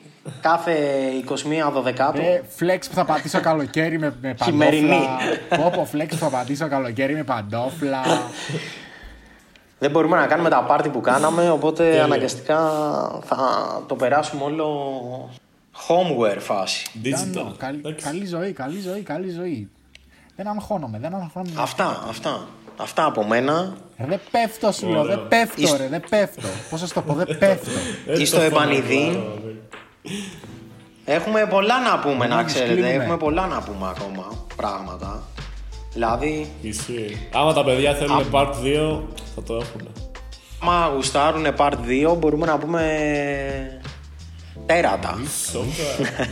κάθε 0.42 0.74
21 1.68 1.72
Δωδεκάτου. 1.74 2.22
Ε, 2.22 2.42
flex 2.60 2.80
που 2.90 2.94
θα 2.96 3.06
πατήσω 3.06 3.40
καλοκαίρι 3.40 4.00
με, 4.00 4.16
με 4.22 4.36
Χειμερινή. 4.44 4.90
παντόφλα. 5.50 5.70
Πόπο 5.70 5.88
flex 5.94 6.08
που 6.10 6.16
θα 6.16 6.28
πατήσω 6.30 6.68
καλοκαίρι 6.68 7.14
με 7.16 7.24
παντόφλα. 7.24 8.02
Δεν 9.80 9.92
μπορούμε 9.92 10.18
να 10.18 10.26
κάνουμε 10.28 10.50
τα 10.50 10.64
πάρτι 10.64 10.90
που 10.90 11.02
κάναμε, 11.02 11.50
οπότε 11.50 12.02
αναγκαστικά 12.02 12.60
θα 13.26 13.38
το 13.88 13.96
περάσουμε 13.96 14.44
όλο 14.44 15.30
homeware 15.88 16.38
φάση. 16.40 16.92
Digital. 17.04 17.34
Κάνω, 17.34 17.54
καλή, 17.58 17.78
Εντάξει. 17.78 18.06
καλή 18.06 18.26
ζωή, 18.26 18.52
καλή 18.52 18.80
ζωή, 18.82 19.02
καλή 19.02 19.30
ζωή. 19.30 19.70
Δεν 20.36 20.48
αγχώνομαι, 20.48 21.00
δεν 21.00 21.14
αγχώνομαι. 21.16 21.62
Αυτά, 21.62 22.04
αυτά. 22.10 22.48
Αυτά 22.78 23.06
από 23.06 23.26
μένα. 23.26 23.74
Ρε, 24.00 24.06
δεν 24.06 24.20
πέφτω 24.32 24.72
σου 24.72 24.88
λέω, 24.90 25.04
δεν 25.06 25.28
πέφτω 25.28 25.62
Είσαι- 25.62 25.78
ρε, 25.78 25.88
δεν 25.88 26.04
πέφτω. 26.10 26.48
Πώς 26.70 26.80
θα 26.80 26.88
σου 26.88 26.94
το 26.94 27.02
πω, 27.02 27.14
δεν 27.14 27.38
πέφτω. 27.38 27.70
Έτσι 28.08 28.22
Είστε 28.22 28.38
το 28.38 28.44
επανειδήν. 28.44 29.12
φωνάζω, 29.12 29.20
μαλάκα. 29.20 29.58
Έχουμε 31.06 31.46
πολλά 31.50 31.80
να 31.82 32.00
πούμε, 32.00 32.28
να 32.28 32.36
Μόλις 32.36 32.54
ξέρετε. 32.54 32.74
κλείνουμε. 32.74 32.94
Έχουμε 33.04 33.18
πολλά 33.18 33.48
να 33.48 33.62
πούμε 33.62 33.88
ακόμα 33.90 34.46
πράγματα. 34.56 35.24
Δηλαδή, 35.98 36.48
Ισχύει. 36.62 37.18
Άμα 37.34 37.54
τα 37.54 37.64
παιδιά 37.64 37.94
θέλουν 37.94 38.26
part 38.32 38.48
2, 38.64 39.02
θα 39.36 39.44
το 39.44 39.56
έχουν. 39.56 39.88
άμα 40.62 40.92
γουστάρουν 40.96 41.46
part 41.58 41.74
2, 42.12 42.18
μπορούμε 42.18 42.46
να 42.46 42.58
πούμε 42.58 42.82
τέρατα. 44.66 45.18
Σόκα. 45.52 46.28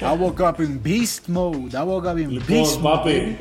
I 0.00 0.16
woke 0.22 0.40
up 0.46 0.60
in 0.60 0.80
beast 0.86 1.34
mode, 1.34 1.74
I 1.74 1.82
woke 1.84 2.06
up 2.06 2.16
in 2.18 2.30
beast 2.30 2.50
Λοιπόν, 2.50 2.64
mode; 2.74 2.82
Πάπη, 2.82 3.38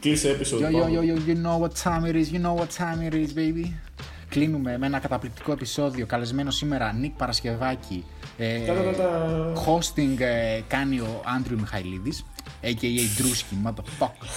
κλείσε 0.00 0.36
episode. 0.40 0.60
Yo, 0.60 0.70
yo, 0.70 0.80
πάμε. 0.80 0.96
yo, 0.96 1.02
yo, 1.02 1.14
you 1.26 1.34
know 1.44 1.58
what 1.62 1.74
time 1.84 2.04
it 2.10 2.16
is, 2.16 2.32
you 2.32 2.40
know 2.46 2.54
what 2.60 2.70
time 2.78 3.10
it 3.10 3.14
is, 3.14 3.34
baby. 3.38 3.74
Κλείνουμε 4.28 4.78
με 4.78 4.86
ένα 4.86 4.98
καταπληκτικό 4.98 5.52
επεισόδιο. 5.52 6.06
Καλεσμένο 6.06 6.50
σήμερα, 6.50 6.92
Νίκ 6.92 7.16
Παρασκευάκη. 7.16 8.04
Ε, 8.36 8.58
Τα-τα-τα-τα. 8.58 9.52
hosting 9.66 10.20
ε, 10.20 10.60
κάνει 10.68 10.98
ο 10.98 11.22
Άντριου 11.36 11.58
Μιχαηλίδης, 11.60 12.24
a.k.a. 12.62 13.02
Drewski, 13.18 13.68
motherfucker. 13.68 14.28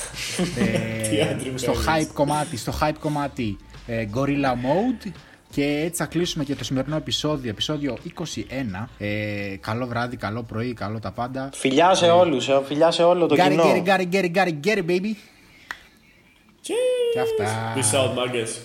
Τι 1.10 1.20
ε, 1.20 1.30
Άντριου 1.30 1.58
στο 1.58 1.72
Μιχαηλίδης. 1.72 2.08
hype 2.10 2.14
κομμάτι, 2.14 2.58
στο 2.58 2.74
hype 2.82 2.96
κομμάτι 3.00 3.58
ε, 3.88 4.08
Gorilla 4.16 4.52
Mode. 4.52 5.12
Και 5.52 5.64
έτσι 5.86 6.02
θα 6.02 6.06
κλείσουμε 6.06 6.44
και 6.44 6.56
το 6.56 6.64
σημερινό 6.64 6.96
επεισόδιο, 6.96 7.50
επεισόδιο 7.50 7.98
21. 8.20 8.88
Ε, 8.98 9.56
καλό 9.60 9.88
βράδυ, 9.88 10.18
καλό 10.18 10.44
πρωί, 10.44 10.74
καλό 10.74 11.00
τα 11.00 11.12
πάντα. 11.12 11.50
Φιλιά 11.54 11.94
σε 11.94 12.06
όλους, 12.06 12.50
ε, 12.50 12.62
φιλιά 12.66 12.92
σε 12.92 13.04
όλο 13.04 13.26
το 13.26 13.36
Got 13.38 13.46
it, 13.46 13.50
κοινό. 13.50 13.64
get 13.64 13.76
it, 13.78 13.90
got 13.90 14.00
it, 14.00 14.10
get 14.16 14.24
it, 14.24 14.32
got 14.36 14.48
it, 14.48 14.68
get 14.68 14.78
it, 14.78 14.86
baby. 14.86 15.16
Και 17.14 17.20
αυτά. 17.20 17.74
Peace 17.76 18.10
out, 18.10 18.14
μάγκες. 18.16 18.62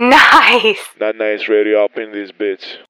Nice. 0.00 0.82
That 1.02 1.14
nice 1.16 1.48
radio 1.48 1.84
up 1.84 1.94
in 1.96 2.08
this 2.12 2.30
bitch. 2.40 2.87